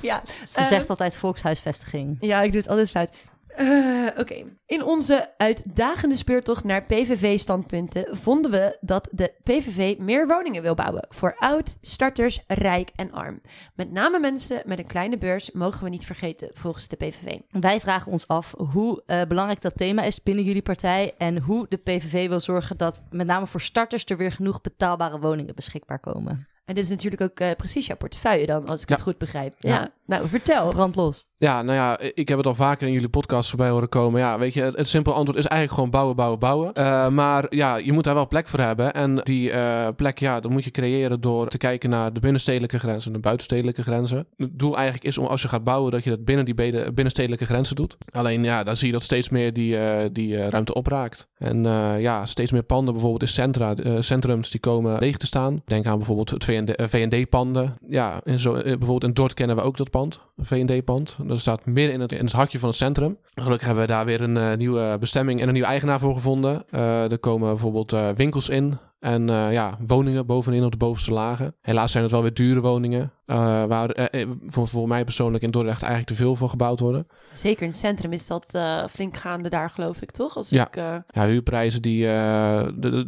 ja. 0.00 0.22
Ze 0.46 0.64
zegt 0.64 0.90
altijd 0.90 1.16
volkshuisvestiging. 1.16 2.16
Ja, 2.20 2.42
ik 2.42 2.52
doe 2.52 2.60
het 2.60 2.70
altijd 2.70 2.90
fout. 2.90 3.10
Uh, 3.58 4.08
Oké. 4.16 4.44
In 4.66 4.84
onze 4.84 5.30
uitdagende 5.36 6.16
speurtocht 6.16 6.64
naar 6.64 6.86
PVV-standpunten 6.86 8.16
vonden 8.16 8.50
we 8.50 8.76
dat 8.80 9.08
de 9.12 9.32
PVV 9.42 9.98
meer 9.98 10.26
woningen 10.26 10.62
wil 10.62 10.74
bouwen 10.74 11.06
voor 11.08 11.36
oud, 11.38 11.76
starters, 11.80 12.40
rijk 12.46 12.90
en 12.94 13.12
arm. 13.12 13.40
Met 13.74 13.90
name 13.92 14.18
mensen 14.18 14.62
met 14.66 14.78
een 14.78 14.86
kleine 14.86 15.18
beurs 15.18 15.50
mogen 15.50 15.84
we 15.84 15.90
niet 15.90 16.04
vergeten 16.04 16.50
volgens 16.52 16.88
de 16.88 16.96
PVV. 16.96 17.38
Wij 17.50 17.80
vragen 17.80 18.12
ons 18.12 18.28
af 18.28 18.54
hoe 18.56 19.02
uh, 19.06 19.22
belangrijk 19.22 19.60
dat 19.60 19.76
thema 19.76 20.02
is 20.02 20.22
binnen 20.22 20.44
jullie 20.44 20.62
partij 20.62 21.14
en 21.18 21.38
hoe 21.38 21.66
de 21.68 21.76
PVV 21.76 22.28
wil 22.28 22.40
zorgen 22.40 22.76
dat 22.76 23.02
met 23.10 23.26
name 23.26 23.46
voor 23.46 23.60
starters 23.60 24.04
er 24.04 24.16
weer 24.16 24.32
genoeg 24.32 24.60
betaalbare 24.60 25.18
woningen 25.18 25.54
beschikbaar 25.54 25.98
komen. 25.98 26.48
En 26.64 26.74
dit 26.74 26.84
is 26.84 26.90
natuurlijk 26.90 27.22
ook 27.22 27.40
uh, 27.40 27.50
precies 27.56 27.86
jouw 27.86 27.96
portefeuille 27.96 28.46
dan, 28.46 28.66
als 28.66 28.82
ik 28.82 28.88
ja. 28.88 28.94
het 28.94 29.04
goed 29.04 29.18
begrijp. 29.18 29.54
Ja. 29.58 29.70
ja. 29.70 29.92
Nou, 30.06 30.28
vertel. 30.28 30.68
Brand 30.68 30.94
los. 30.94 31.26
Ja, 31.36 31.62
nou 31.62 31.76
ja, 31.76 31.98
ik 32.14 32.28
heb 32.28 32.38
het 32.38 32.46
al 32.46 32.54
vaker 32.54 32.86
in 32.86 32.92
jullie 32.92 33.08
podcast 33.08 33.48
voorbij 33.48 33.68
horen 33.68 33.88
komen. 33.88 34.20
Ja, 34.20 34.38
weet 34.38 34.54
je, 34.54 34.62
het, 34.62 34.88
simpele 34.88 35.14
antwoord 35.14 35.38
is 35.38 35.46
eigenlijk 35.46 35.74
gewoon 35.74 35.90
bouwen, 35.90 36.16
bouwen, 36.16 36.38
bouwen. 36.38 36.70
Uh, 36.78 37.08
maar 37.08 37.46
ja, 37.48 37.76
je 37.76 37.92
moet 37.92 38.04
daar 38.04 38.14
wel 38.14 38.28
plek 38.28 38.48
voor 38.48 38.58
hebben. 38.58 38.94
En 38.94 39.16
die 39.16 39.50
uh, 39.50 39.88
plek, 39.96 40.18
ja, 40.18 40.40
dat 40.40 40.50
moet 40.50 40.64
je 40.64 40.70
creëren 40.70 41.20
door 41.20 41.48
te 41.48 41.58
kijken 41.58 41.90
naar 41.90 42.12
de 42.12 42.20
binnenstedelijke 42.20 42.78
grenzen 42.78 43.06
en 43.06 43.16
de 43.16 43.22
buitenstedelijke 43.22 43.82
grenzen. 43.82 44.26
Het 44.36 44.58
doel 44.58 44.74
eigenlijk 44.76 45.06
is 45.06 45.18
om 45.18 45.26
als 45.26 45.42
je 45.42 45.48
gaat 45.48 45.64
bouwen, 45.64 45.92
dat 45.92 46.04
je 46.04 46.10
dat 46.10 46.24
binnen 46.24 46.44
die 46.44 46.54
binnenstedelijke 46.92 47.46
grenzen 47.46 47.76
doet. 47.76 47.96
Alleen 48.10 48.44
ja, 48.44 48.62
dan 48.62 48.76
zie 48.76 48.86
je 48.86 48.92
dat 48.92 49.02
steeds 49.02 49.28
meer 49.28 49.52
die, 49.52 49.76
uh, 49.76 49.96
die 50.12 50.48
ruimte 50.48 50.74
opraakt. 50.74 51.28
En 51.34 51.62
ja, 52.00 52.26
steeds 52.26 52.52
meer 52.52 52.62
panden, 52.62 52.92
bijvoorbeeld 52.92 53.22
in 53.22 53.28
centra, 53.28 53.74
centrums, 54.00 54.50
die 54.50 54.60
komen 54.60 54.98
leeg 54.98 55.16
te 55.16 55.26
staan. 55.26 55.62
Denk 55.64 55.86
aan 55.86 55.96
bijvoorbeeld 55.96 56.30
het 56.30 56.44
VND-panden. 56.90 57.76
Ja, 57.88 58.20
en 58.24 58.40
zo, 58.40 58.52
bijvoorbeeld 58.52 59.04
in 59.04 59.12
Dort 59.12 59.34
kennen 59.34 59.56
we 59.56 59.62
ook 59.62 59.76
dat 59.76 59.90
pand, 59.90 60.20
een 60.36 60.44
VND-pand. 60.44 61.16
Dat 61.26 61.40
staat 61.40 61.66
midden 61.66 61.92
in 61.92 62.00
het, 62.00 62.12
in 62.12 62.24
het 62.24 62.32
hartje 62.32 62.58
van 62.58 62.68
het 62.68 62.78
centrum. 62.78 63.18
Gelukkig 63.34 63.66
hebben 63.66 63.84
we 63.86 63.92
daar 63.92 64.04
weer 64.04 64.20
een 64.20 64.36
uh, 64.36 64.54
nieuwe 64.54 64.96
bestemming 65.00 65.40
en 65.40 65.46
een 65.46 65.52
nieuwe 65.52 65.68
eigenaar 65.68 66.00
voor 66.00 66.14
gevonden. 66.14 66.64
Uh, 66.70 67.10
er 67.10 67.18
komen 67.18 67.48
bijvoorbeeld 67.48 67.92
uh, 67.92 68.08
winkels 68.08 68.48
in. 68.48 68.78
En 69.00 69.26
ja, 69.28 69.78
woningen 69.86 70.26
bovenin 70.26 70.64
op 70.64 70.70
de 70.70 70.76
bovenste 70.76 71.12
lagen. 71.12 71.54
Helaas 71.60 71.92
zijn 71.92 72.02
het 72.02 72.12
wel 72.12 72.22
weer 72.22 72.34
dure 72.34 72.60
woningen. 72.60 73.12
waar 73.24 74.08
voor, 74.46 74.68
voor 74.68 74.88
mij 74.88 75.04
persoonlijk 75.04 75.44
in 75.44 75.50
Dordrecht 75.50 75.82
eigenlijk 75.82 76.10
te 76.10 76.22
veel 76.22 76.36
voor 76.36 76.48
gebouwd 76.48 76.80
worden. 76.80 77.06
Zeker 77.32 77.62
in 77.62 77.68
het 77.68 77.78
centrum 77.78 78.12
is 78.12 78.26
dat 78.26 78.58
flink 78.90 79.16
gaande 79.16 79.48
daar, 79.48 79.70
geloof 79.70 80.02
ik, 80.02 80.10
toch? 80.10 80.36
Als 80.36 80.48
ja. 80.48 80.66
Ik, 80.66 80.74
ja, 81.06 81.26
huurprijzen, 81.26 81.82
die, 81.82 82.06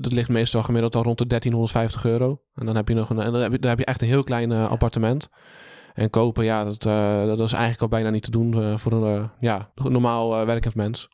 dat 0.01 0.13
ligt 0.13 0.29
meestal 0.29 0.63
gemiddeld 0.63 0.95
al 0.95 1.03
rond 1.03 1.19
de 1.19 1.27
1350 1.27 2.05
euro. 2.05 2.41
En 2.55 2.67
dan 2.67 2.77
heb 2.77 2.89
je 2.89 2.95
nog 2.95 3.11
een, 3.11 3.21
en 3.21 3.33
dan 3.33 3.43
heb 3.43 3.53
je, 3.53 3.59
dan 3.59 3.71
heb 3.71 3.79
je 3.79 3.85
echt 3.85 4.03
een 4.03 4.09
heel 4.09 4.25
klein 4.25 4.53
appartement. 4.53 5.29
En 5.97 6.11
kopen, 6.11 6.45
ja, 6.45 6.65
dat, 6.65 6.85
uh, 6.85 7.25
dat 7.25 7.41
is 7.41 7.53
eigenlijk 7.53 7.83
al 7.83 7.89
bijna 7.89 8.11
niet 8.11 8.23
te 8.23 8.31
doen 8.31 8.57
uh, 8.57 8.79
voor 8.79 8.93
een 8.93 9.21
uh, 9.21 9.29
ja, 9.41 9.71
normaal 9.75 10.47
werkend 10.47 10.75
mens. 10.75 11.09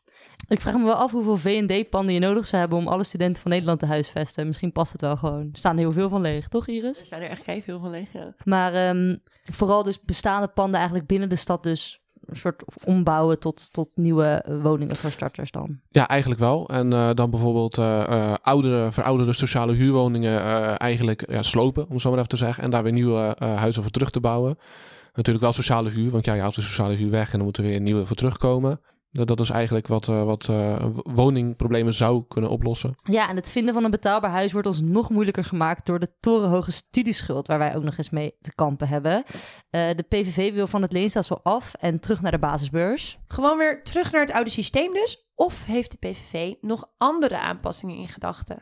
Ik 0.47 0.61
vraag 0.61 0.77
me 0.77 0.83
wel 0.83 0.93
af 0.93 1.11
hoeveel 1.11 1.37
V&D-panden 1.37 2.13
je 2.13 2.19
nodig 2.19 2.47
zou 2.47 2.61
hebben 2.61 2.79
om 2.79 2.87
alle 2.87 3.03
studenten 3.03 3.41
van 3.41 3.51
Nederland 3.51 3.79
te 3.79 3.85
huisvesten. 3.85 4.47
Misschien 4.47 4.71
past 4.71 4.91
het 4.91 5.01
wel 5.01 5.17
gewoon. 5.17 5.49
Er 5.51 5.57
staan 5.57 5.77
heel 5.77 5.91
veel 5.91 6.09
van 6.09 6.21
leeg, 6.21 6.47
toch 6.47 6.67
Iris? 6.67 6.99
Er 6.99 7.05
staan 7.05 7.21
er 7.21 7.29
echt 7.29 7.45
heel 7.45 7.61
veel 7.61 7.79
van 7.79 7.89
leeg, 7.89 8.13
ja. 8.13 8.33
Maar 8.43 8.89
um, 8.89 9.21
vooral 9.43 9.83
dus 9.83 10.01
bestaande 10.01 10.47
panden 10.47 10.75
eigenlijk 10.75 11.07
binnen 11.07 11.29
de 11.29 11.35
stad 11.35 11.63
dus 11.63 12.02
een 12.25 12.35
soort 12.35 12.63
ombouwen 12.85 13.39
tot, 13.39 13.73
tot 13.73 13.97
nieuwe 13.97 14.45
woningen 14.61 14.95
voor 14.95 15.11
starters 15.11 15.51
dan? 15.51 15.79
Ja, 15.89 16.07
eigenlijk 16.07 16.39
wel. 16.39 16.69
En 16.69 16.91
uh, 16.91 17.09
dan 17.13 17.29
bijvoorbeeld 17.29 17.77
uh, 17.77 18.33
oudere, 18.41 18.91
verouderde 18.91 19.33
sociale 19.33 19.73
huurwoningen 19.73 20.41
eigenlijk 20.77 21.31
ja, 21.31 21.41
slopen, 21.41 21.89
om 21.89 21.99
zo 21.99 22.09
maar 22.09 22.17
even 22.17 22.29
te 22.29 22.37
zeggen. 22.37 22.63
En 22.63 22.69
daar 22.69 22.83
weer 22.83 22.91
nieuwe 22.91 23.35
huizen 23.39 23.81
voor 23.81 23.91
terug 23.91 24.09
te 24.09 24.19
bouwen. 24.19 24.57
Natuurlijk 25.13 25.43
wel 25.43 25.53
sociale 25.53 25.89
huur, 25.89 26.11
want 26.11 26.25
ja, 26.25 26.33
je 26.33 26.41
haalt 26.41 26.55
de 26.55 26.61
sociale 26.61 26.93
huur 26.93 27.09
weg 27.09 27.25
en 27.25 27.33
dan 27.33 27.43
moeten 27.43 27.63
er 27.63 27.69
weer 27.69 27.81
nieuwe 27.81 28.05
voor 28.05 28.15
terugkomen. 28.15 28.79
Dat, 29.13 29.27
dat 29.27 29.39
is 29.39 29.49
eigenlijk 29.49 29.87
wat, 29.87 30.07
uh, 30.07 30.23
wat 30.23 30.47
uh, 30.49 30.85
woningproblemen 30.93 31.93
zou 31.93 32.23
kunnen 32.27 32.49
oplossen. 32.49 32.95
Ja, 33.03 33.29
en 33.29 33.35
het 33.35 33.51
vinden 33.51 33.73
van 33.73 33.83
een 33.83 33.91
betaalbaar 33.91 34.31
huis 34.31 34.51
wordt 34.51 34.67
ons 34.67 34.81
nog 34.81 35.09
moeilijker 35.09 35.43
gemaakt 35.43 35.85
door 35.85 35.99
de 35.99 36.13
torenhoge 36.19 36.71
studieschuld, 36.71 37.47
waar 37.47 37.57
wij 37.57 37.75
ook 37.75 37.83
nog 37.83 37.97
eens 37.97 38.09
mee 38.09 38.35
te 38.41 38.55
kampen 38.55 38.87
hebben. 38.87 39.23
Uh, 39.25 39.31
de 39.71 40.05
PVV 40.09 40.53
wil 40.53 40.67
van 40.67 40.81
het 40.81 40.91
leenstelsel 40.91 41.39
af 41.43 41.73
en 41.73 41.99
terug 41.99 42.21
naar 42.21 42.31
de 42.31 42.39
basisbeurs. 42.39 43.19
Gewoon 43.27 43.57
weer 43.57 43.83
terug 43.83 44.11
naar 44.11 44.21
het 44.21 44.31
oude 44.31 44.49
systeem 44.49 44.93
dus? 44.93 45.31
Of 45.35 45.65
heeft 45.65 45.91
de 45.91 45.97
PVV 45.97 46.53
nog 46.61 46.85
andere 46.97 47.37
aanpassingen 47.37 47.95
in 47.95 48.07
gedachten? 48.07 48.61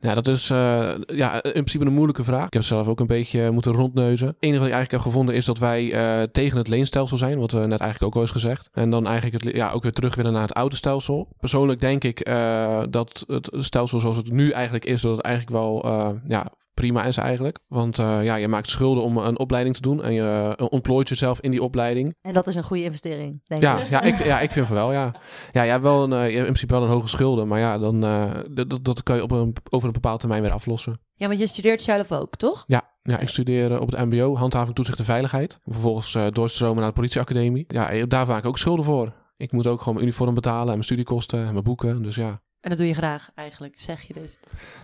Ja, 0.00 0.14
dat 0.14 0.28
is 0.28 0.50
uh, 0.50 0.90
ja, 1.06 1.42
in 1.42 1.52
principe 1.52 1.84
een 1.84 1.92
moeilijke 1.92 2.24
vraag. 2.24 2.46
Ik 2.46 2.52
heb 2.52 2.62
zelf 2.62 2.86
ook 2.86 3.00
een 3.00 3.06
beetje 3.06 3.50
moeten 3.50 3.72
rondneuzen. 3.72 4.26
Het 4.26 4.36
enige 4.40 4.58
wat 4.58 4.68
ik 4.68 4.74
eigenlijk 4.74 5.04
heb 5.04 5.12
gevonden 5.12 5.34
is 5.34 5.44
dat 5.44 5.58
wij 5.58 5.84
uh, 5.92 6.22
tegen 6.32 6.58
het 6.58 6.68
leenstelsel 6.68 7.16
zijn, 7.16 7.38
wat 7.38 7.52
we 7.52 7.58
net 7.58 7.80
eigenlijk 7.80 8.02
ook 8.02 8.14
al 8.14 8.20
eens 8.20 8.30
gezegd. 8.30 8.68
En 8.72 8.90
dan 8.90 9.06
eigenlijk 9.06 9.44
het, 9.44 9.54
ja, 9.54 9.70
ook 9.70 9.82
weer 9.82 9.92
terug 9.92 10.14
willen 10.14 10.32
naar 10.32 10.42
het 10.42 10.54
oude 10.54 10.76
stelsel. 10.76 11.28
Persoonlijk 11.40 11.80
denk 11.80 12.04
ik 12.04 12.24
dat 12.90 13.24
het 13.26 13.50
stelsel 13.52 14.00
zoals 14.00 14.16
het 14.16 14.30
nu 14.30 14.50
eigenlijk 14.50 14.84
is, 14.84 15.00
dat 15.00 15.16
het 15.16 15.26
eigenlijk 15.26 15.56
wel 15.56 15.86
ja, 16.28 16.52
prima 16.80 17.04
is 17.04 17.16
eigenlijk. 17.16 17.58
Want 17.68 17.98
uh, 17.98 18.24
ja, 18.24 18.34
je 18.34 18.48
maakt 18.48 18.68
schulden 18.68 19.02
om 19.04 19.16
een 19.16 19.38
opleiding 19.38 19.74
te 19.74 19.82
doen 19.82 20.02
en 20.02 20.12
je 20.12 20.56
uh, 20.60 20.66
ontplooit 20.70 21.08
jezelf 21.08 21.40
in 21.40 21.50
die 21.50 21.62
opleiding. 21.62 22.14
En 22.22 22.32
dat 22.32 22.46
is 22.46 22.54
een 22.54 22.62
goede 22.62 22.82
investering, 22.82 23.40
denk 23.44 23.62
ja, 23.62 23.78
ik. 23.78 23.90
Ja, 23.90 24.02
ik, 24.02 24.24
ja, 24.32 24.40
ik 24.40 24.50
vind 24.50 24.66
van 24.66 24.76
wel, 24.76 24.92
ja. 24.92 25.14
Ja, 25.52 25.62
je 25.62 25.70
hebt 25.70 25.82
wel 25.82 26.02
een, 26.02 26.10
je 26.10 26.16
hebt 26.16 26.34
in 26.34 26.42
principe 26.42 26.74
wel 26.74 26.82
een 26.82 26.88
hoge 26.88 27.08
schulden, 27.08 27.48
maar 27.48 27.58
ja, 27.58 27.78
dan, 27.78 28.00
dat, 28.50 28.84
dat 28.84 29.02
kan 29.02 29.16
je 29.16 29.22
op 29.22 29.30
een, 29.30 29.56
over 29.70 29.86
een 29.86 29.94
bepaalde 29.94 30.18
termijn 30.18 30.42
weer 30.42 30.52
aflossen. 30.52 31.00
Ja, 31.14 31.26
want 31.26 31.38
je 31.38 31.46
studeert 31.46 31.82
zelf 31.82 32.12
ook, 32.12 32.36
toch? 32.36 32.64
Ja, 32.66 32.84
ja 33.02 33.18
ik 33.18 33.28
studeer 33.28 33.80
op 33.80 33.90
het 33.90 34.04
mbo, 34.04 34.36
handhaving, 34.36 34.74
toezicht 34.74 34.98
en 34.98 35.04
veiligheid. 35.04 35.58
Vervolgens 35.64 36.16
doorstromen 36.30 36.78
naar 36.78 36.88
de 36.88 36.94
politieacademie. 36.94 37.64
Ja, 37.68 38.06
daar 38.06 38.26
vaak 38.26 38.46
ook 38.46 38.58
schulden 38.58 38.84
voor. 38.84 39.12
Ik 39.36 39.52
moet 39.52 39.66
ook 39.66 39.78
gewoon 39.78 39.94
mijn 39.94 40.06
uniform 40.06 40.34
betalen 40.34 40.66
en 40.66 40.72
mijn 40.72 40.84
studiekosten 40.84 41.46
en 41.46 41.52
mijn 41.52 41.64
boeken, 41.64 42.02
dus 42.02 42.14
ja. 42.14 42.40
En 42.60 42.70
dat 42.70 42.78
doe 42.78 42.86
je 42.86 42.94
graag, 42.94 43.30
eigenlijk, 43.34 43.74
zeg 43.76 44.02
je 44.02 44.14
dus. 44.14 44.36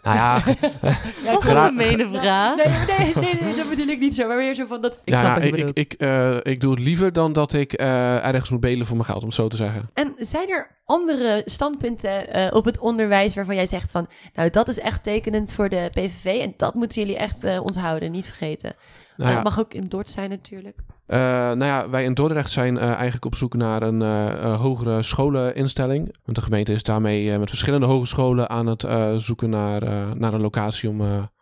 Nou 0.02 0.16
ja... 0.16 0.42
ja 1.25 1.33
dat 1.33 1.42
is 1.42 1.49
een 1.49 1.75
mene 1.75 2.09
vraag. 2.09 2.56
Nee, 2.56 2.66
nee, 2.66 3.12
nee, 3.14 3.35
nee, 3.40 3.54
dat 3.56 3.68
bedoel 3.68 3.87
ik 3.87 3.99
niet 3.99 4.14
zo. 4.14 4.28
Maar 4.28 4.37
weer 4.37 4.54
zo 4.54 4.66
van 4.66 4.80
dat... 4.80 5.00
Ik 5.04 5.14
ja, 5.14 5.18
snap 5.18 5.37
nou, 5.37 5.56
ik, 5.56 5.71
ik, 5.73 5.95
uh, 5.99 6.37
ik 6.42 6.61
doe 6.61 6.71
het 6.71 6.80
liever 6.80 7.12
dan 7.12 7.33
dat 7.33 7.52
ik 7.52 7.80
uh, 7.80 8.26
ergens 8.26 8.50
moet 8.50 8.61
belen 8.61 8.87
voor 8.87 8.97
mijn 8.97 9.09
geld, 9.09 9.21
om 9.21 9.26
het 9.26 9.37
zo 9.37 9.49
te 9.49 9.56
zeggen. 9.56 9.90
En 9.95 10.12
zijn 10.16 10.49
er 10.49 10.75
andere 10.87 11.43
standpunten 11.45 12.37
uh, 12.37 12.55
op 12.55 12.64
het 12.64 12.78
onderwijs 12.78 13.35
waarvan 13.35 13.55
jij 13.55 13.66
zegt 13.66 13.90
van... 13.90 14.09
Nou, 14.35 14.50
dat 14.50 14.69
is 14.69 14.78
echt 14.78 15.02
tekenend 15.02 15.52
voor 15.52 15.69
de 15.69 15.88
PVV 15.90 16.40
en 16.40 16.55
dat 16.57 16.75
moeten 16.75 17.02
jullie 17.02 17.19
echt 17.19 17.61
onthouden, 17.61 18.11
niet 18.11 18.26
vergeten. 18.26 18.75
Nou 19.16 19.33
ja. 19.33 19.43
mag 19.43 19.59
ook 19.59 19.75
in 19.75 19.88
Dort 19.88 20.11
zijn 20.11 20.31
natuurlijk. 20.31 20.76
Uh, 21.07 21.19
nou 21.19 21.64
ja, 21.64 21.90
wij 21.90 22.05
in 22.05 22.14
Dordrecht 22.14 22.50
zijn 22.50 22.75
uh, 22.75 22.93
eigenlijk 22.93 23.25
op 23.25 23.35
zoek 23.35 23.55
naar 23.55 23.83
een 23.83 24.00
uh, 24.00 24.61
hogere 24.61 25.02
scholeninstelling. 25.02 26.16
Want 26.25 26.37
de 26.37 26.43
gemeente 26.43 26.73
is 26.73 26.83
daarmee 26.83 27.38
met 27.38 27.49
verschillende 27.49 27.87
hogescholen 27.87 28.50
aan 28.50 28.66
het 28.66 28.87
zoeken 29.16 29.50
naar, 29.50 29.83
naar 30.16 30.33
een 30.33 30.40
locatie 30.40 30.88
om, 30.88 31.00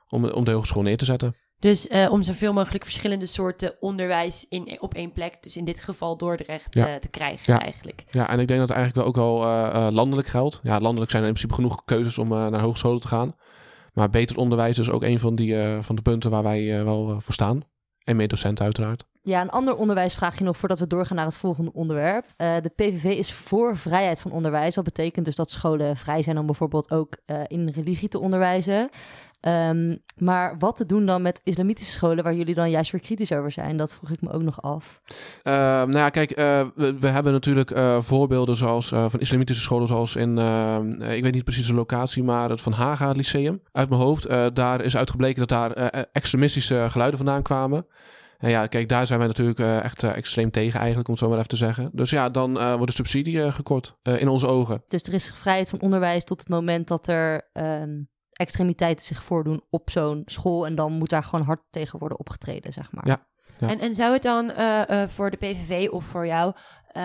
om, 0.09 0.25
om 0.25 0.45
de 0.45 0.51
hogeschool 0.51 0.83
neer 0.83 0.97
te 0.97 1.05
zetten. 1.05 1.35
Dus 1.59 1.89
om 1.89 2.23
zoveel 2.23 2.53
mogelijk 2.53 2.85
verschillende 2.85 3.27
soorten 3.27 3.75
onderwijs 3.81 4.47
in, 4.49 4.81
op 4.81 4.95
één 4.95 5.13
plek, 5.13 5.43
dus 5.43 5.57
in 5.57 5.65
dit 5.65 5.81
geval 5.81 6.17
Dordrecht, 6.17 6.75
ja. 6.75 6.99
te 6.99 7.09
krijgen 7.09 7.53
ja. 7.53 7.61
eigenlijk. 7.61 8.05
Ja, 8.11 8.29
en 8.29 8.41
ik 8.41 8.49
denk 8.49 8.61
dat 8.61 8.69
het 8.69 8.77
eigenlijk 8.77 9.15
wel 9.15 9.25
ook 9.25 9.45
al 9.45 9.91
landelijk 9.93 10.29
geldt. 10.29 10.61
Ja, 10.63 10.81
landelijk 10.81 11.11
zijn 11.11 11.23
er 11.23 11.29
in 11.29 11.35
principe 11.35 11.63
genoeg 11.63 11.85
keuzes 11.85 12.19
om 12.19 12.29
naar 12.29 12.61
hogescholen 12.61 13.01
te 13.01 13.09
gaan. 13.09 13.37
Maar 13.93 14.11
beter 14.11 14.37
onderwijs 14.37 14.79
is 14.79 14.91
ook 14.91 15.03
een 15.03 15.21
van, 15.21 15.35
die, 15.35 15.57
van 15.81 15.97
de 15.97 16.03
punten 16.03 16.31
waar 16.31 16.43
wij 16.43 16.85
wel 16.85 17.21
voor 17.21 17.35
staan. 17.35 17.63
En 18.05 18.17
medocenten 18.17 18.65
uiteraard. 18.65 19.05
Ja, 19.23 19.41
een 19.41 19.51
ander 19.51 19.77
onderwijsvraagje 19.77 20.45
nog 20.45 20.57
voordat 20.57 20.79
we 20.79 20.87
doorgaan 20.87 21.17
naar 21.17 21.27
het 21.27 21.37
volgende 21.37 21.73
onderwerp. 21.73 22.25
Uh, 22.25 22.57
de 22.61 22.69
PVV 22.69 23.05
is 23.05 23.33
voor 23.33 23.77
vrijheid 23.77 24.21
van 24.21 24.31
onderwijs. 24.31 24.75
Dat 24.75 24.85
betekent 24.85 25.25
dus 25.25 25.37
dat 25.37 25.51
scholen 25.51 25.97
vrij 25.97 26.23
zijn 26.23 26.39
om 26.39 26.47
bijvoorbeeld 26.47 26.91
ook 26.91 27.17
uh, 27.27 27.41
in 27.47 27.69
religie 27.69 28.09
te 28.09 28.19
onderwijzen. 28.19 28.89
Um, 29.47 29.99
maar 30.17 30.59
wat 30.59 30.77
te 30.77 30.87
doen 30.87 31.07
dan 31.07 31.23
met 31.23 31.41
islamitische 31.45 31.93
scholen 31.93 32.25
waar 32.25 32.35
jullie 32.35 32.55
dan 32.55 32.71
juist 32.71 32.93
weer 32.93 33.01
kritisch 33.01 33.33
over 33.33 33.53
zijn? 33.53 33.77
Dat 33.77 33.95
vroeg 33.95 34.11
ik 34.11 34.21
me 34.21 34.33
ook 34.33 34.43
nog 34.43 34.63
af. 34.63 35.01
Uh, 35.09 35.53
nou 35.55 35.97
ja, 35.97 36.09
kijk, 36.09 36.39
uh, 36.39 36.67
we, 36.75 36.99
we, 36.99 37.07
hebben 37.07 37.33
natuurlijk 37.33 37.71
uh, 37.71 38.01
voorbeelden 38.01 38.57
zoals 38.57 38.89
van 38.89 39.21
islamitische 39.21 39.63
scholen, 39.63 39.89
zoals 39.89 40.17
in, 40.17 40.39
ik 41.01 41.23
weet 41.23 41.35
niet 41.35 41.45
precies 41.45 41.67
de 41.67 41.75
locatie, 41.75 42.23
maar 42.23 42.51
het 42.51 42.61
Van 42.61 42.73
Haga 42.73 43.11
Lyceum 43.11 43.61
uit 43.73 43.89
mijn 43.89 44.01
hoofd. 44.01 44.29
daar 44.55 44.81
is 44.81 44.97
uitgebleken 44.97 45.47
dat 45.47 45.49
daar 45.49 45.91
extremistische 46.13 46.87
geluiden 46.91 47.19
vandaan 47.19 47.43
kwamen. 47.43 47.87
En 48.39 48.51
ja, 48.51 48.67
kijk, 48.67 48.89
daar 48.89 49.07
zijn 49.07 49.19
wij 49.19 49.29
natuurlijk 49.29 49.59
uh, 49.59 49.85
echt 49.85 50.03
uh, 50.03 50.17
extreem 50.17 50.51
tegen 50.51 50.79
eigenlijk, 50.79 51.09
om 51.09 51.15
het 51.15 51.23
zo 51.23 51.29
maar 51.29 51.39
even 51.39 51.51
te 51.51 51.57
zeggen. 51.57 51.91
Dus 51.93 52.11
ja, 52.11 52.29
dan 52.29 52.57
uh, 52.57 52.75
wordt 52.75 52.87
de 52.87 52.97
subsidie 52.97 53.53
gekort 53.53 53.97
in 54.03 54.29
onze 54.29 54.47
ogen. 54.47 54.83
Dus 54.89 55.03
er 55.03 55.13
is 55.13 55.33
vrijheid 55.35 55.71
van 55.71 55.81
onderwijs 55.81 56.25
tot 56.25 56.39
het 56.39 56.49
moment 56.49 56.89
dat 56.89 57.07
er 57.07 57.49
um, 57.53 58.09
extremiteiten 58.35 59.05
zich 59.05 59.25
voordoen 59.25 59.63
op 59.71 59.91
zo'n 59.91 60.23
school. 60.25 60.67
En 60.67 60.75
dan 60.75 60.93
moet 60.93 61.11
daar 61.11 61.23
gewoon 61.23 61.45
hard 61.45 61.61
tegen 61.71 61.99
worden 61.99 62.19
opgetreden, 62.19 62.73
zeg 62.73 62.93
maar. 62.93 63.07
Ja. 63.07 63.19
ja. 63.59 63.69
En, 63.69 63.81
en 63.81 63.95
zou 63.95 64.13
het 64.13 64.23
dan 64.23 64.53
voor 65.09 65.31
de 65.31 65.37
PVV 65.37 65.89
of 65.91 66.05
voor 66.05 66.27
jou 66.27 66.55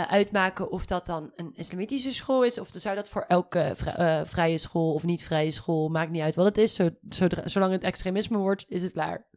uitmaken 0.07 0.71
of 0.71 0.85
dat 0.85 1.05
dan 1.05 1.31
een 1.35 1.51
islamitische 1.55 2.13
school 2.13 2.43
is? 2.43 2.59
Of 2.59 2.69
zou 2.71 2.95
dat 2.95 3.09
voor 3.09 3.21
elke 3.27 3.71
vri 3.75 4.21
vrije 4.25 4.57
school 4.57 4.93
of 4.93 5.03
niet 5.03 5.23
vrije 5.23 5.51
school, 5.51 5.89
maakt 5.89 6.11
niet 6.11 6.21
uit 6.21 6.35
wat 6.35 6.45
het 6.45 6.57
is. 6.57 6.79
Zodra, 7.09 7.47
zolang 7.47 7.71
het 7.71 7.83
extremisme 7.83 8.37
wordt, 8.37 8.65
is 8.67 8.83
het 8.83 8.91
klaar. 8.91 9.27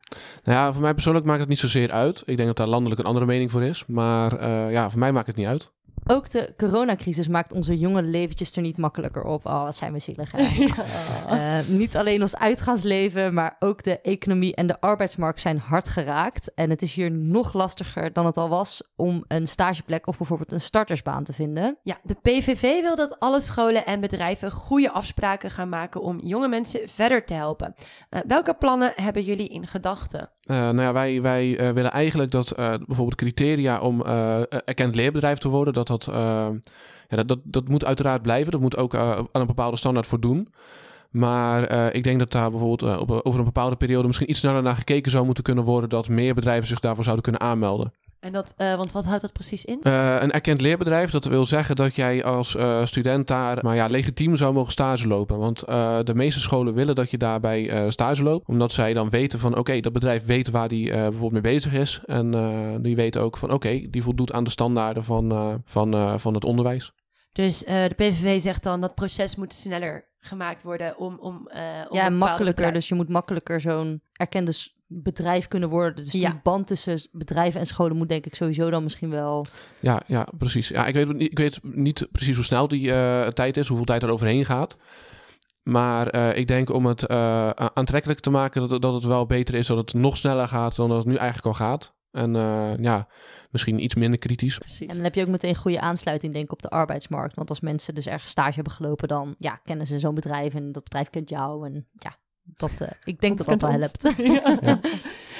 Nou 0.42 0.58
ja, 0.58 0.72
voor 0.72 0.82
mij 0.82 0.94
persoonlijk 0.94 1.26
maakt 1.26 1.40
het 1.40 1.49
niet 1.49 1.58
zozeer 1.58 1.90
uit. 1.90 2.22
Ik 2.26 2.37
denk 2.37 2.49
dat 2.49 2.56
daar 2.56 2.66
landelijk 2.66 3.00
een 3.00 3.06
andere 3.06 3.26
mening 3.26 3.50
voor 3.50 3.62
is. 3.62 3.87
Maar 3.87 4.40
uh, 4.40 4.72
ja, 4.72 4.90
voor 4.90 4.99
mij 4.99 5.12
maakt 5.12 5.26
het 5.26 5.37
niet 5.37 5.46
uit. 5.46 5.72
Ook 6.06 6.30
de 6.30 6.54
coronacrisis 6.56 7.28
maakt 7.28 7.52
onze 7.52 7.78
jonge 7.78 8.02
leventjes 8.02 8.56
er 8.56 8.62
niet 8.62 8.76
makkelijker 8.76 9.25
op. 9.25 9.47
Oh, 9.47 9.62
wat 9.62 9.76
zijn 9.76 9.92
we 9.92 9.99
zielig. 9.99 10.32
Ja. 10.62 11.61
Uh, 11.61 11.68
niet 11.68 11.97
alleen 11.97 12.23
ons 12.23 12.37
uitgaansleven, 12.37 13.35
maar 13.35 13.56
ook 13.59 13.82
de 13.82 14.00
economie 14.00 14.54
en 14.54 14.66
de 14.66 14.80
arbeidsmarkt 14.80 15.40
zijn 15.40 15.59
hard 15.59 15.88
geraakt. 15.88 16.54
En 16.54 16.71
het 16.71 16.82
is 16.82 16.94
hier 16.94 17.11
nog 17.11 17.52
lastiger 17.52 18.12
dan 18.12 18.26
het 18.26 18.37
al 18.37 18.49
was 18.49 18.82
om 18.97 19.25
een 19.28 19.47
stageplek 19.47 20.06
of 20.06 20.16
bijvoorbeeld 20.16 20.52
een 20.52 20.61
startersbaan 20.61 21.25
te 21.25 21.32
vinden. 21.32 21.78
Ja, 21.82 21.99
de 22.02 22.14
PVV 22.14 22.80
wil 22.80 22.97
dat 22.97 23.21
alle 23.21 23.40
scholen 23.40 23.87
en 23.87 24.00
bedrijven 24.00 24.50
goede 24.50 24.90
afspraken 24.90 25.50
gaan 25.50 25.68
maken 25.68 26.02
om 26.02 26.21
jonge 26.21 26.49
mensen 26.49 26.88
verder 26.88 27.25
te 27.25 27.35
helpen. 27.35 27.75
Uh, 28.11 28.21
welke 28.26 28.54
plannen 28.54 28.92
hebben 28.97 29.23
jullie 29.23 29.49
in 29.49 29.66
gedachten? 29.66 30.30
Uh, 30.50 30.56
nou 30.56 30.80
ja, 30.80 30.92
wij, 30.92 31.22
wij 31.22 31.61
uh, 31.61 31.70
willen 31.70 31.90
eigenlijk 31.90 32.30
dat 32.30 32.58
uh, 32.58 32.75
bijvoorbeeld 32.87 33.14
criteria 33.14 33.80
om 33.80 34.02
erkend 34.64 34.94
leerbedrijf 34.94 35.38
te 35.38 35.49
worden, 35.49 35.75
dat 35.75 35.87
dat, 35.87 36.04
ja, 37.08 37.16
dat, 37.16 37.28
dat, 37.28 37.38
dat 37.44 37.68
moet 37.68 37.84
uiteraard 37.84 38.22
blijven. 38.22 38.52
Dat 38.52 38.61
moet 38.61 38.76
ook 38.76 38.94
aan 38.94 39.26
een 39.32 39.46
bepaalde 39.46 39.76
standaard 39.76 40.06
voldoen. 40.06 40.49
Maar 41.11 41.94
ik 41.94 42.04
denk 42.04 42.18
dat 42.18 42.32
daar 42.32 42.50
bijvoorbeeld 42.50 42.99
op, 43.00 43.11
over 43.11 43.38
een 43.38 43.44
bepaalde 43.44 43.76
periode 43.76 44.06
misschien 44.06 44.30
iets 44.30 44.38
sneller 44.38 44.62
naar 44.62 44.76
gekeken 44.76 45.11
zou 45.11 45.25
moeten 45.25 45.44
kunnen 45.44 45.64
worden, 45.64 45.88
dat 45.88 46.08
meer 46.08 46.34
bedrijven 46.34 46.66
zich 46.68 46.80
daarvoor 46.80 47.04
zouden 47.04 47.25
kunnen 47.25 47.42
aanmelden. 47.42 47.92
En 48.22 48.32
dat, 48.32 48.54
uh, 48.58 48.74
want 48.76 48.92
wat 48.92 49.04
houdt 49.04 49.22
dat 49.22 49.32
precies 49.32 49.64
in? 49.64 49.80
Uh, 49.82 50.16
een 50.20 50.32
erkend 50.32 50.60
leerbedrijf, 50.60 51.10
dat 51.10 51.24
wil 51.24 51.46
zeggen 51.46 51.76
dat 51.76 51.96
jij 51.96 52.24
als 52.24 52.54
uh, 52.54 52.84
student 52.84 53.28
daar 53.28 53.58
maar 53.62 53.74
ja, 53.74 53.86
legitiem 53.86 54.36
zou 54.36 54.52
mogen 54.52 54.72
stage 54.72 55.08
lopen. 55.08 55.38
Want 55.38 55.60
de 56.06 56.14
meeste 56.14 56.40
scholen 56.40 56.74
willen 56.74 56.94
dat 56.94 57.10
je 57.10 57.18
daarbij 57.18 57.90
stage 57.90 58.22
loopt. 58.22 58.48
Omdat 58.48 58.72
zij 58.72 58.92
dan 58.92 59.10
weten 59.10 59.38
van 59.38 59.50
oké, 59.50 59.60
okay, 59.60 59.80
dat 59.80 59.92
bedrijf 59.92 60.24
weet 60.24 60.50
waar 60.50 60.68
die 60.68 60.90
bijvoorbeeld 60.90 61.32
mee 61.32 61.40
bezig 61.40 61.72
is. 61.72 62.00
En 62.06 62.30
die 62.82 62.96
weten 62.96 63.20
ook 63.20 63.36
van 63.36 63.52
oké, 63.52 63.66
okay, 63.66 63.86
die 63.90 64.02
voldoet 64.02 64.32
aan 64.32 64.44
de 64.44 64.50
standaarden 64.50 65.04
van, 65.04 65.62
van, 65.64 66.20
van 66.20 66.34
het 66.34 66.44
onderwijs. 66.44 66.92
Dus 67.32 67.58
de 67.58 67.92
PVV 67.96 68.40
zegt 68.40 68.62
dan 68.62 68.80
dat 68.80 68.94
proces 68.94 69.36
moet 69.36 69.52
sneller 69.52 70.08
gemaakt 70.20 70.62
worden 70.62 70.98
om... 70.98 71.18
om, 71.20 71.50
om 71.88 71.96
ja, 71.96 72.08
makkelijker. 72.10 72.72
Dus 72.72 72.88
je 72.88 72.94
moet 72.94 73.08
makkelijker 73.08 73.60
zo'n 73.60 74.02
erkende 74.12 74.52
bedrijf 75.02 75.49
kunnen 75.49 75.68
worden. 75.68 76.04
Dus 76.04 76.12
die 76.12 76.40
band 76.42 76.66
tussen 76.66 77.08
bedrijven 77.12 77.61
en 77.61 77.66
scholen 77.66 77.96
moet 77.96 78.08
denk 78.08 78.26
ik 78.26 78.34
sowieso 78.34 78.70
dan 78.70 78.82
misschien 78.82 79.11
wel... 79.11 79.46
Ja, 79.80 80.02
ja 80.06 80.28
precies. 80.38 80.68
Ja, 80.68 80.87
ik, 80.87 80.94
weet, 80.94 81.20
ik 81.20 81.38
weet 81.38 81.61
niet 81.62 82.08
precies 82.12 82.37
hoe 82.37 82.44
snel 82.44 82.68
die 82.68 82.87
uh, 82.87 83.26
tijd 83.26 83.56
is, 83.56 83.68
hoeveel 83.68 83.87
tijd 83.87 84.02
er 84.02 84.11
overheen 84.11 84.44
gaat. 84.44 84.76
Maar 85.62 86.14
uh, 86.14 86.37
ik 86.37 86.49
denk 86.49 86.72
om 86.72 86.87
het 86.87 87.11
uh, 87.11 87.50
aantrekkelijk 87.50 88.20
te 88.20 88.30
maken 88.30 88.68
dat, 88.68 88.82
dat 88.82 88.94
het 88.94 89.04
wel 89.04 89.26
beter 89.26 89.54
is 89.54 89.66
dat 89.66 89.76
het 89.76 89.94
nog 89.94 90.16
sneller 90.16 90.49
gaat 90.49 90.76
dan 90.76 90.88
dat 90.88 90.99
het 90.99 91.06
nu 91.06 91.14
eigenlijk 91.14 91.46
al 91.46 91.66
gaat. 91.66 91.94
En 92.11 92.34
ja, 92.80 93.08
misschien 93.50 93.84
iets 93.84 93.94
minder 93.94 94.18
kritisch. 94.18 94.58
Precies. 94.58 94.87
En 94.87 94.94
dan 94.94 95.04
heb 95.04 95.14
je 95.14 95.22
ook 95.22 95.28
meteen 95.28 95.54
goede 95.54 95.80
aansluiting, 95.80 96.32
denk 96.32 96.44
ik, 96.44 96.52
op 96.52 96.62
de 96.62 96.68
arbeidsmarkt. 96.68 97.37
Want 97.37 97.49
als 97.49 97.61
mensen 97.61 97.94
dus 97.94 98.06
ergens 98.06 98.30
stage 98.30 98.54
hebben 98.54 98.72
gelopen, 98.72 99.08
dan 99.08 99.34
ja, 99.38 99.61
kennen 99.64 99.87
ze 99.87 99.99
zo'n 99.99 100.14
bedrijf 100.14 100.54
en 100.54 100.72
dat 100.72 100.84
bedrijf 100.84 101.11
kent 101.11 101.28
jou. 101.28 101.66
En 101.66 101.88
ja, 101.92 102.16
dat, 102.42 102.72
uh, 102.82 102.88
ik 103.04 103.20
denk 103.20 103.38
dat 103.38 103.46
dat, 103.46 103.58
dat 103.58 103.70
wel 103.70 103.80
helpt. 103.80 104.02
Ja. 104.62 104.80